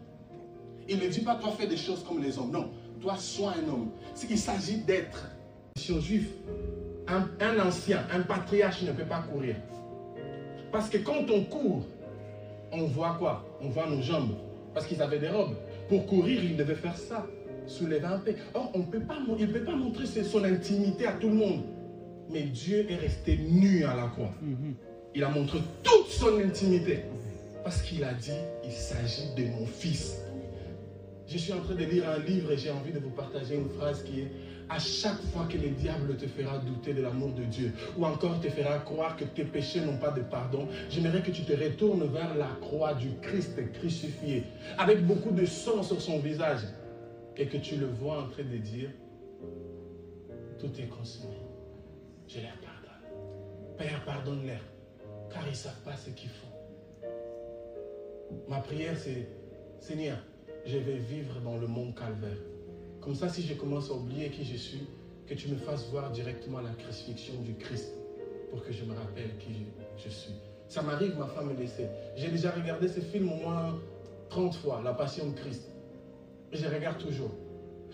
Il 0.88 0.98
ne 0.98 1.06
dit 1.08 1.20
pas, 1.20 1.36
toi 1.36 1.52
fais 1.58 1.66
des 1.66 1.76
choses 1.76 2.02
comme 2.02 2.22
les 2.22 2.38
hommes. 2.38 2.50
Non, 2.50 2.70
toi, 3.00 3.16
sois 3.16 3.54
un 3.62 3.68
homme. 3.68 3.90
Il 4.28 4.38
s'agit 4.38 4.78
d'être. 4.78 5.28
Si 5.76 6.00
juif, 6.00 6.28
un, 7.08 7.28
un 7.40 7.66
ancien, 7.66 8.04
un 8.12 8.20
patriarche 8.20 8.82
ne 8.82 8.92
peut 8.92 9.04
pas 9.04 9.22
courir. 9.32 9.56
Parce 10.70 10.88
que 10.88 10.98
quand 10.98 11.30
on 11.30 11.44
court, 11.44 11.84
on 12.72 12.84
voit 12.84 13.16
quoi? 13.18 13.44
On 13.60 13.68
voit 13.68 13.88
nos 13.88 14.02
jambes. 14.02 14.34
Parce 14.74 14.86
qu'ils 14.86 15.02
avaient 15.02 15.18
des 15.18 15.28
robes. 15.28 15.54
Pour 15.88 16.06
courir, 16.06 16.42
ils 16.42 16.56
devaient 16.56 16.74
faire 16.74 16.96
ça 16.96 17.26
soulever 17.66 18.04
un 18.04 18.18
peu. 18.18 18.34
Or, 18.54 18.70
on 18.74 18.82
peut 18.82 19.00
pas, 19.00 19.18
il 19.38 19.46
ne 19.46 19.52
peut 19.52 19.64
pas 19.64 19.74
montrer 19.74 20.06
son 20.06 20.44
intimité 20.44 21.06
à 21.06 21.12
tout 21.12 21.28
le 21.28 21.34
monde. 21.34 21.62
Mais 22.30 22.42
Dieu 22.42 22.86
est 22.90 22.96
resté 22.96 23.36
nu 23.36 23.84
à 23.84 23.94
la 23.94 24.06
croix. 24.08 24.32
Mhm. 24.40 24.74
Il 25.14 25.24
a 25.24 25.28
montré 25.28 25.58
toute 25.82 26.08
son 26.08 26.38
intimité. 26.38 27.00
Parce 27.62 27.82
qu'il 27.82 28.02
a 28.04 28.14
dit, 28.14 28.32
il 28.64 28.72
s'agit 28.72 29.34
de 29.36 29.44
mon 29.50 29.66
fils. 29.66 30.18
Je 31.28 31.38
suis 31.38 31.52
en 31.52 31.60
train 31.60 31.74
de 31.74 31.84
lire 31.84 32.08
un 32.08 32.18
livre 32.18 32.52
et 32.52 32.58
j'ai 32.58 32.70
envie 32.70 32.92
de 32.92 32.98
vous 32.98 33.10
partager 33.10 33.54
une 33.54 33.68
phrase 33.68 34.02
qui 34.02 34.20
est 34.20 34.32
à 34.72 34.78
chaque 34.78 35.20
fois 35.32 35.46
que 35.50 35.58
le 35.58 35.68
diable 35.68 36.16
te 36.16 36.26
fera 36.26 36.58
douter 36.58 36.94
de 36.94 37.02
l'amour 37.02 37.32
de 37.32 37.44
Dieu 37.44 37.72
ou 37.98 38.06
encore 38.06 38.40
te 38.40 38.48
fera 38.48 38.78
croire 38.78 39.16
que 39.16 39.24
tes 39.24 39.44
péchés 39.44 39.80
n'ont 39.82 39.98
pas 39.98 40.10
de 40.10 40.22
pardon, 40.22 40.66
j'aimerais 40.88 41.20
que 41.20 41.30
tu 41.30 41.42
te 41.42 41.52
retournes 41.52 42.06
vers 42.06 42.34
la 42.36 42.48
croix 42.62 42.94
du 42.94 43.08
Christ 43.20 43.60
crucifié 43.74 44.44
avec 44.78 45.06
beaucoup 45.06 45.30
de 45.30 45.44
sang 45.44 45.82
sur 45.82 46.00
son 46.00 46.20
visage 46.20 46.60
et 47.36 47.46
que 47.46 47.58
tu 47.58 47.76
le 47.76 47.86
vois 47.86 48.22
en 48.22 48.28
train 48.28 48.44
de 48.44 48.56
dire, 48.56 48.88
tout 50.58 50.70
est 50.78 50.88
consumé. 50.88 51.36
Je 52.26 52.40
leur 52.40 52.56
pardonne. 52.62 53.76
Père, 53.76 54.02
pardonne-leur, 54.06 54.60
car 55.30 55.42
ils 55.46 55.50
ne 55.50 55.54
savent 55.54 55.82
pas 55.84 55.96
ce 55.96 56.08
qu'ils 56.10 56.30
font. 56.30 56.48
Ma 58.48 58.60
prière, 58.60 58.96
c'est, 58.96 59.28
Seigneur, 59.80 60.16
je 60.64 60.78
vais 60.78 60.96
vivre 60.96 61.40
dans 61.40 61.58
le 61.58 61.66
monde 61.66 61.94
calvaire. 61.94 62.51
Comme 63.02 63.16
ça, 63.16 63.28
si 63.28 63.42
je 63.42 63.54
commence 63.54 63.90
à 63.90 63.94
oublier 63.94 64.30
qui 64.30 64.44
je 64.44 64.56
suis, 64.56 64.86
que 65.26 65.34
tu 65.34 65.48
me 65.48 65.56
fasses 65.56 65.88
voir 65.90 66.12
directement 66.12 66.60
la 66.60 66.70
crucifixion 66.70 67.34
du 67.42 67.54
Christ 67.54 67.92
pour 68.50 68.62
que 68.64 68.72
je 68.72 68.84
me 68.84 68.94
rappelle 68.94 69.36
qui 69.38 69.66
je, 69.96 70.08
suis. 70.08 70.34
Ça 70.68 70.82
m'arrive, 70.82 71.18
ma 71.18 71.26
femme 71.26 71.48
me 71.48 71.54
laisser. 71.54 71.88
J'ai 72.16 72.28
déjà 72.28 72.52
regardé 72.52 72.86
ce 72.86 73.00
film 73.00 73.32
au 73.32 73.36
moins 73.36 73.78
30 74.28 74.54
fois, 74.54 74.82
La 74.84 74.94
Passion 74.94 75.30
de 75.30 75.34
Christ. 75.34 75.72
Et 76.52 76.56
je 76.56 76.68
regarde 76.68 76.98
toujours. 76.98 77.32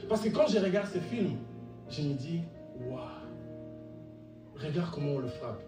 Parce 0.09 0.21
que 0.21 0.29
quand 0.29 0.47
je 0.47 0.59
regarde 0.59 0.89
ce 0.93 0.99
film, 0.99 1.39
je 1.89 2.03
me 2.03 2.15
dis, 2.15 2.41
waouh, 2.89 2.99
regarde 4.57 4.91
comment 4.93 5.13
on 5.13 5.19
le 5.21 5.29
frappe. 5.29 5.63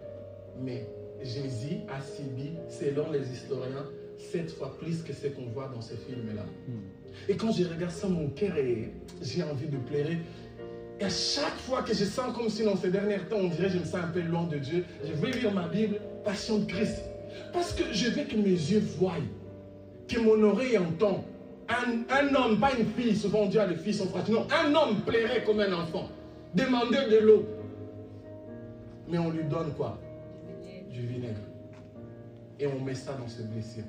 Mais 0.59 0.87
Jésus 1.23 1.79
a 1.89 1.99
subi, 1.99 2.51
selon 2.69 3.09
les 3.11 3.31
historiens, 3.31 3.85
sept 4.17 4.51
fois 4.51 4.77
plus 4.77 5.01
que 5.01 5.13
ce 5.13 5.27
qu'on 5.27 5.47
voit 5.47 5.67
dans 5.67 5.81
ce 5.81 5.95
film-là. 5.95 6.43
Hmm. 6.67 7.00
Et 7.29 7.35
quand 7.35 7.51
je 7.51 7.63
regarde 7.63 7.91
ça, 7.91 8.07
mon 8.07 8.29
cœur 8.29 8.55
est. 8.57 8.91
J'ai 9.21 9.43
envie 9.43 9.67
de 9.67 9.77
pleurer. 9.77 10.19
Et 10.99 11.03
à 11.03 11.09
chaque 11.09 11.57
fois 11.57 11.81
que 11.81 11.93
je 11.93 12.05
sens 12.05 12.35
comme 12.35 12.49
si 12.49 12.63
dans 12.63 12.77
ces 12.77 12.91
derniers 12.91 13.19
temps, 13.19 13.37
on 13.37 13.47
dirait 13.47 13.67
que 13.67 13.73
je 13.73 13.79
me 13.79 13.85
sens 13.85 14.01
un 14.03 14.07
peu 14.07 14.21
loin 14.21 14.43
de 14.43 14.57
Dieu, 14.57 14.85
je 15.03 15.13
vais 15.13 15.31
lire 15.31 15.53
ma 15.53 15.67
Bible, 15.67 15.99
Passion 16.23 16.59
de 16.59 16.65
Christ. 16.65 17.01
Parce 17.53 17.73
que 17.73 17.83
je 17.91 18.09
veux 18.09 18.23
que 18.23 18.35
mes 18.35 18.49
yeux 18.49 18.83
voient, 18.97 19.13
que 20.07 20.19
mon 20.19 20.41
oreille 20.43 20.77
entende, 20.77 21.21
un, 21.69 22.35
homme, 22.35 22.59
pas 22.59 22.71
une 22.77 22.85
fille, 22.85 23.15
souvent 23.15 23.39
on 23.39 23.47
dit 23.47 23.57
à 23.57 23.65
les 23.65 23.75
filles 23.75 23.93
sont. 23.93 24.07
Non, 24.29 24.45
un 24.51 24.75
homme 24.75 25.01
plairait 25.05 25.43
comme 25.43 25.59
un 25.59 25.73
enfant. 25.73 26.09
Demander 26.53 27.09
de 27.09 27.17
l'eau. 27.19 27.45
Mais 29.07 29.17
on 29.17 29.31
lui 29.31 29.43
donne 29.45 29.73
quoi? 29.73 29.99
Du 30.91 31.07
vinaigre. 31.07 31.39
Et 32.59 32.67
on 32.67 32.79
met 32.79 32.93
ça 32.93 33.13
dans 33.13 33.27
ses 33.27 33.43
blessures. 33.43 33.83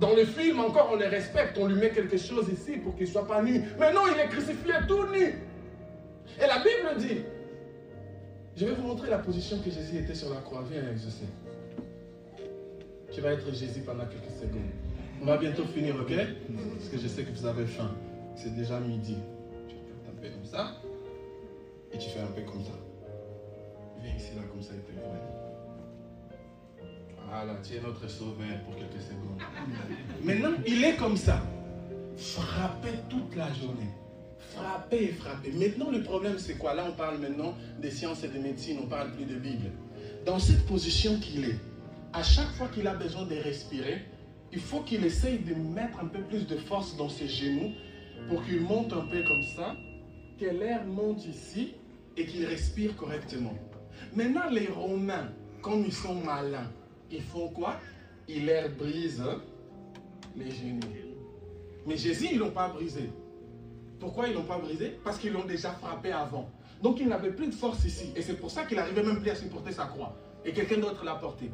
Dans 0.00 0.14
le 0.14 0.24
film, 0.24 0.60
encore, 0.60 0.90
on 0.92 0.96
les 0.96 1.06
respecte. 1.06 1.56
On 1.58 1.66
lui 1.66 1.76
met 1.76 1.90
quelque 1.90 2.16
chose 2.16 2.48
ici 2.48 2.78
pour 2.78 2.96
qu'il 2.96 3.06
ne 3.06 3.12
soit 3.12 3.26
pas 3.26 3.42
nu. 3.42 3.62
Mais 3.78 3.92
non, 3.92 4.02
il 4.12 4.20
est 4.20 4.28
crucifié 4.28 4.72
tout 4.88 5.06
nu. 5.12 5.38
Et 6.38 6.46
la 6.46 6.58
Bible 6.58 6.98
dit, 6.98 7.22
je 8.56 8.66
vais 8.66 8.72
vous 8.72 8.82
montrer 8.82 9.10
la 9.10 9.18
position 9.18 9.58
que 9.58 9.70
Jésus 9.70 9.98
était 9.98 10.14
sur 10.14 10.30
la 10.30 10.40
croix. 10.40 10.64
Viens, 10.70 10.90
exaucer. 10.90 11.26
Tu 13.12 13.20
vas 13.20 13.32
être 13.32 13.52
Jésus 13.54 13.80
pendant 13.80 14.06
quelques 14.06 14.34
secondes. 14.40 14.62
On 15.22 15.26
va 15.26 15.36
bientôt 15.36 15.64
finir, 15.64 15.94
ok? 16.00 16.12
Parce 16.76 16.88
que 16.90 16.98
je 16.98 17.06
sais 17.06 17.22
que 17.22 17.30
vous 17.30 17.46
avez 17.46 17.66
faim. 17.66 17.94
C'est 18.34 18.54
déjà 18.54 18.80
midi. 18.80 19.16
Tu 19.68 19.76
fais 19.76 20.10
un 20.10 20.20
peu 20.20 20.28
comme 20.28 20.44
ça. 20.44 20.72
Et 21.92 21.98
tu 21.98 22.10
fais 22.10 22.20
un 22.20 22.26
peu 22.26 22.42
comme 22.42 22.64
ça. 22.64 22.72
Viens 24.02 24.14
ici, 24.16 24.34
là, 24.34 24.42
comme 24.50 24.62
ça, 24.62 24.72
et 24.74 24.78
te 24.78 25.43
Voilà, 27.28 27.54
tu 27.62 27.74
es 27.74 27.80
notre 27.80 28.08
sauveur 28.08 28.60
pour 28.64 28.76
quelques 28.76 29.02
secondes. 29.02 29.40
Maintenant, 30.24 30.56
il 30.66 30.84
est 30.84 30.96
comme 30.96 31.16
ça. 31.16 31.42
frapper 32.16 32.94
toute 33.08 33.34
la 33.36 33.52
journée. 33.52 33.90
Frapper 34.54 35.04
et 35.04 35.12
frapper. 35.12 35.52
Maintenant, 35.52 35.90
le 35.90 36.02
problème, 36.02 36.38
c'est 36.38 36.54
quoi? 36.54 36.74
Là, 36.74 36.84
on 36.88 36.92
parle 36.92 37.18
maintenant 37.18 37.54
des 37.80 37.90
sciences 37.90 38.22
et 38.22 38.28
de 38.28 38.38
médecine, 38.38 38.78
on 38.82 38.86
parle 38.86 39.10
plus 39.12 39.24
de 39.24 39.34
Bible. 39.34 39.70
Dans 40.24 40.38
cette 40.38 40.64
position 40.66 41.18
qu'il 41.18 41.44
est, 41.44 41.58
à 42.12 42.22
chaque 42.22 42.50
fois 42.52 42.68
qu'il 42.68 42.86
a 42.86 42.94
besoin 42.94 43.24
de 43.24 43.34
respirer, 43.34 44.02
il 44.52 44.60
faut 44.60 44.80
qu'il 44.80 45.04
essaye 45.04 45.38
de 45.38 45.54
mettre 45.54 45.98
un 46.00 46.06
peu 46.06 46.20
plus 46.20 46.46
de 46.46 46.56
force 46.56 46.96
dans 46.96 47.08
ses 47.08 47.26
genoux 47.26 47.72
pour 48.28 48.44
qu'il 48.44 48.60
monte 48.60 48.92
un 48.92 49.06
peu 49.06 49.22
comme 49.24 49.42
ça, 49.56 49.74
que 50.38 50.46
l'air 50.46 50.84
monte 50.84 51.26
ici 51.26 51.74
et 52.16 52.26
qu'il 52.26 52.46
respire 52.46 52.94
correctement. 52.96 53.54
Maintenant, 54.14 54.48
les 54.50 54.68
Romains, 54.68 55.32
comme 55.60 55.84
ils 55.84 55.92
sont 55.92 56.14
malins, 56.14 56.70
ils 57.10 57.22
font 57.22 57.48
quoi? 57.48 57.76
Ils 58.28 58.46
leur 58.46 58.70
brisent 58.70 59.22
les 60.36 60.50
genoux. 60.50 60.80
Mais 61.86 61.96
Jésus, 61.96 62.28
ils 62.32 62.38
ne 62.38 62.44
l'ont 62.44 62.50
pas 62.50 62.68
brisé. 62.68 63.10
Pourquoi 64.00 64.26
ils 64.26 64.30
ne 64.30 64.38
l'ont 64.38 64.44
pas 64.44 64.58
brisé? 64.58 64.98
Parce 65.04 65.18
qu'ils 65.18 65.32
l'ont 65.32 65.44
déjà 65.44 65.70
frappé 65.70 66.12
avant. 66.12 66.50
Donc 66.82 67.00
il 67.00 67.08
n'avait 67.08 67.32
plus 67.32 67.46
de 67.46 67.54
force 67.54 67.84
ici. 67.84 68.12
Et 68.16 68.22
c'est 68.22 68.34
pour 68.34 68.50
ça 68.50 68.64
qu'il 68.64 68.76
n'arrivait 68.76 69.02
même 69.02 69.20
plus 69.20 69.30
à 69.30 69.34
supporter 69.34 69.72
sa 69.72 69.86
croix. 69.86 70.16
Et 70.44 70.52
quelqu'un 70.52 70.78
d'autre 70.78 71.04
l'a 71.04 71.14
porté. 71.14 71.50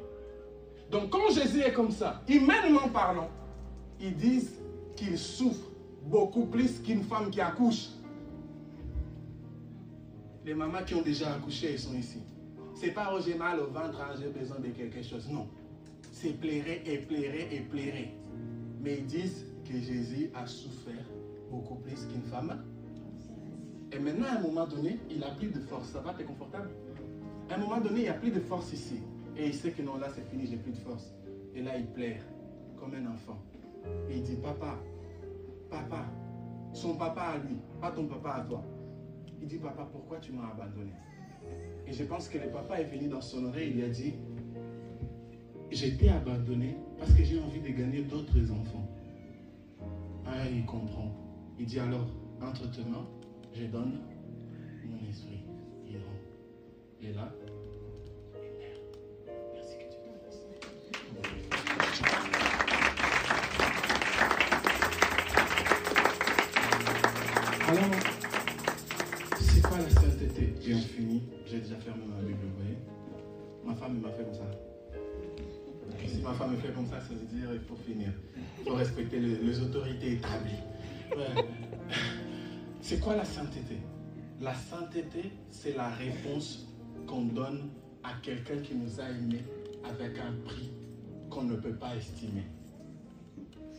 Donc 0.90 1.10
quand 1.10 1.30
Jésus 1.32 1.60
est 1.60 1.72
comme 1.72 1.90
ça, 1.90 2.22
humainement 2.28 2.88
parlant, 2.88 3.28
ils 4.00 4.16
disent 4.16 4.54
qu'il 4.96 5.18
souffre 5.18 5.68
beaucoup 6.02 6.46
plus 6.46 6.80
qu'une 6.80 7.02
femme 7.04 7.30
qui 7.30 7.40
accouche. 7.40 7.88
Les 10.44 10.54
mamans 10.54 10.82
qui 10.84 10.94
ont 10.94 11.02
déjà 11.02 11.34
accouché, 11.34 11.76
sont 11.76 11.94
ici. 11.94 12.22
C'est 12.80 12.92
pas 12.92 13.12
oh, 13.14 13.18
j'ai 13.22 13.34
mal 13.34 13.60
au 13.60 13.66
ventre, 13.66 14.00
hein, 14.00 14.14
j'ai 14.18 14.30
besoin 14.30 14.58
de 14.58 14.68
quelque 14.68 15.02
chose. 15.02 15.28
Non. 15.28 15.46
C'est 16.12 16.32
pleurer 16.40 16.80
et 16.86 16.96
pleurer 16.96 17.46
et 17.52 17.60
pleurer. 17.60 18.14
Mais 18.80 19.00
ils 19.00 19.04
disent 19.04 19.44
que 19.66 19.78
Jésus 19.78 20.30
a 20.34 20.46
souffert 20.46 21.04
beaucoup 21.50 21.74
plus 21.74 22.06
qu'une 22.06 22.22
femme. 22.22 22.64
Et 23.92 23.98
maintenant, 23.98 24.28
à 24.28 24.38
un 24.38 24.40
moment 24.40 24.66
donné, 24.66 24.98
il 25.10 25.22
a 25.22 25.28
plus 25.32 25.48
de 25.48 25.60
force. 25.60 25.90
Ça 25.90 26.00
va, 26.00 26.14
t'es 26.14 26.24
confortable? 26.24 26.70
À 27.50 27.56
un 27.56 27.58
moment 27.58 27.82
donné, 27.82 28.00
il 28.00 28.02
n'y 28.04 28.08
a 28.08 28.14
plus 28.14 28.30
de 28.30 28.40
force 28.40 28.72
ici. 28.72 29.02
Et 29.36 29.48
il 29.48 29.54
sait 29.54 29.72
que 29.72 29.82
non, 29.82 29.98
là, 29.98 30.06
c'est 30.14 30.26
fini, 30.30 30.46
j'ai 30.46 30.56
plus 30.56 30.72
de 30.72 30.78
force. 30.78 31.12
Et 31.54 31.60
là, 31.60 31.76
il 31.76 31.86
pleure 31.86 32.22
comme 32.78 32.94
un 32.94 33.12
enfant. 33.12 33.42
Et 34.08 34.16
il 34.16 34.22
dit, 34.22 34.36
papa, 34.36 34.78
papa, 35.68 36.06
son 36.72 36.94
papa 36.94 37.20
à 37.20 37.38
lui, 37.40 37.56
pas 37.78 37.90
ton 37.90 38.06
papa 38.06 38.36
à 38.36 38.40
toi. 38.40 38.64
Il 39.38 39.48
dit, 39.48 39.58
papa, 39.58 39.86
pourquoi 39.92 40.16
tu 40.16 40.32
m'as 40.32 40.48
abandonné? 40.48 40.92
Et 41.90 41.92
je 41.92 42.04
pense 42.04 42.28
que 42.28 42.38
le 42.38 42.48
papa 42.48 42.80
est 42.80 42.84
venu 42.84 43.08
dans 43.08 43.20
son 43.20 43.46
oreille, 43.46 43.72
il 43.74 43.82
a 43.82 43.88
dit, 43.88 44.14
été 45.72 46.08
abandonné 46.08 46.76
parce 46.96 47.12
que 47.12 47.24
j'ai 47.24 47.40
envie 47.40 47.60
de 47.60 47.70
gagner 47.70 48.02
d'autres 48.02 48.48
enfants. 48.52 48.88
Ah, 50.24 50.48
il 50.48 50.64
comprend. 50.66 51.12
Il 51.58 51.66
dit 51.66 51.80
alors, 51.80 52.06
entre 52.40 52.70
tes 52.70 52.84
mains, 52.84 53.08
je 53.52 53.64
donne 53.64 53.98
mon 54.84 55.08
esprit. 55.08 55.42
Il 55.84 55.96
rend. 55.96 56.04
Et 57.02 57.12
là. 57.12 57.34
Merci 59.52 59.74
que 59.78 59.82
tu 59.90 59.98
t'en 59.98 60.12
Alors, 67.68 67.90
c'est 69.40 69.62
quoi 69.62 69.78
la 69.78 69.90
sainteté 69.90 70.54
Et 70.68 70.74
on 70.74 70.78
finit. 70.78 71.09
J'ai 71.50 71.58
déjà 71.58 71.76
fermé 71.76 72.04
ma 72.06 72.22
Bible, 72.22 72.38
vous 72.42 72.62
voyez 72.62 72.78
Ma 73.66 73.74
femme 73.74 74.00
m'a 74.00 74.10
fait 74.10 74.22
comme 74.22 74.34
ça. 74.34 74.48
Si 76.06 76.18
ma 76.22 76.32
femme 76.32 76.52
me 76.52 76.56
fait 76.58 76.72
comme 76.72 76.86
ça, 76.86 77.00
ça 77.00 77.08
veut 77.08 77.26
dire 77.36 77.48
il 77.52 77.60
faut 77.60 77.74
finir. 77.74 78.12
Il 78.58 78.64
faut 78.64 78.76
respecter 78.76 79.18
les, 79.18 79.34
les 79.36 79.60
autorités 79.60 80.12
établies. 80.12 80.62
Ouais. 81.10 81.44
C'est 82.80 83.00
quoi 83.00 83.16
la 83.16 83.24
sainteté? 83.24 83.78
La 84.40 84.54
sainteté, 84.54 85.32
c'est 85.50 85.76
la 85.76 85.88
réponse 85.90 86.66
qu'on 87.06 87.22
donne 87.24 87.68
à 88.02 88.12
quelqu'un 88.22 88.56
qui 88.62 88.74
nous 88.74 89.00
a 89.00 89.10
aimés 89.10 89.44
avec 89.84 90.18
un 90.18 90.32
prix 90.44 90.70
qu'on 91.28 91.42
ne 91.42 91.56
peut 91.56 91.74
pas 91.74 91.94
estimer. 91.94 92.44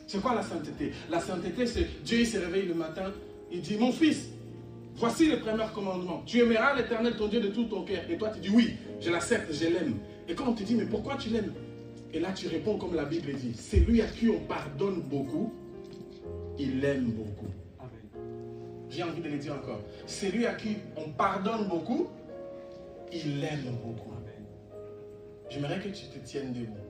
C'est 0.05 0.21
quoi 0.21 0.35
la 0.35 0.43
sainteté? 0.43 0.91
La 1.09 1.19
sainteté, 1.19 1.65
c'est 1.65 2.03
Dieu 2.03 2.19
il 2.19 2.27
se 2.27 2.37
réveille 2.37 2.67
le 2.67 2.75
matin, 2.75 3.11
il 3.51 3.61
dit, 3.61 3.77
mon 3.77 3.91
fils, 3.91 4.29
voici 5.01 5.29
le 5.29 5.39
premier 5.39 5.65
commandement. 5.73 6.21
Tu 6.25 6.39
aimeras 6.39 6.75
l'éternel 6.75 7.15
ton 7.17 7.27
Dieu 7.27 7.41
de 7.41 7.47
tout 7.47 7.65
ton 7.65 7.83
cœur. 7.83 8.03
Et 8.09 8.17
toi, 8.17 8.29
tu 8.29 8.39
dis, 8.39 8.49
oui, 8.49 8.75
je 9.01 9.09
l'accepte, 9.09 9.51
je 9.51 9.65
l'aime. 9.65 9.97
Et 10.29 10.35
quand 10.35 10.47
on 10.47 10.53
te 10.53 10.63
dit, 10.63 10.75
mais 10.75 10.85
pourquoi 10.85 11.15
tu 11.15 11.29
l'aimes? 11.29 11.53
Et 12.13 12.19
là, 12.19 12.31
tu 12.31 12.47
réponds 12.47 12.77
comme 12.77 12.93
la 12.95 13.05
Bible 13.05 13.33
dit, 13.33 13.53
c'est 13.55 13.79
lui 13.79 14.01
à 14.01 14.05
qui 14.05 14.29
on 14.29 14.39
pardonne 14.41 15.01
beaucoup, 15.01 15.51
il 16.59 16.85
aime 16.85 17.11
beaucoup. 17.11 17.51
J'ai 18.89 19.03
envie 19.03 19.21
de 19.21 19.29
le 19.29 19.37
dire 19.37 19.53
encore. 19.53 19.79
C'est 20.05 20.29
lui 20.29 20.45
à 20.45 20.53
qui 20.53 20.77
on 20.97 21.09
pardonne 21.09 21.67
beaucoup, 21.67 22.07
il 23.11 23.43
aime 23.43 23.75
beaucoup. 23.83 24.11
J'aimerais 25.49 25.79
que 25.79 25.89
tu 25.89 26.05
te 26.05 26.17
tiennes 26.23 26.53
debout. 26.53 26.80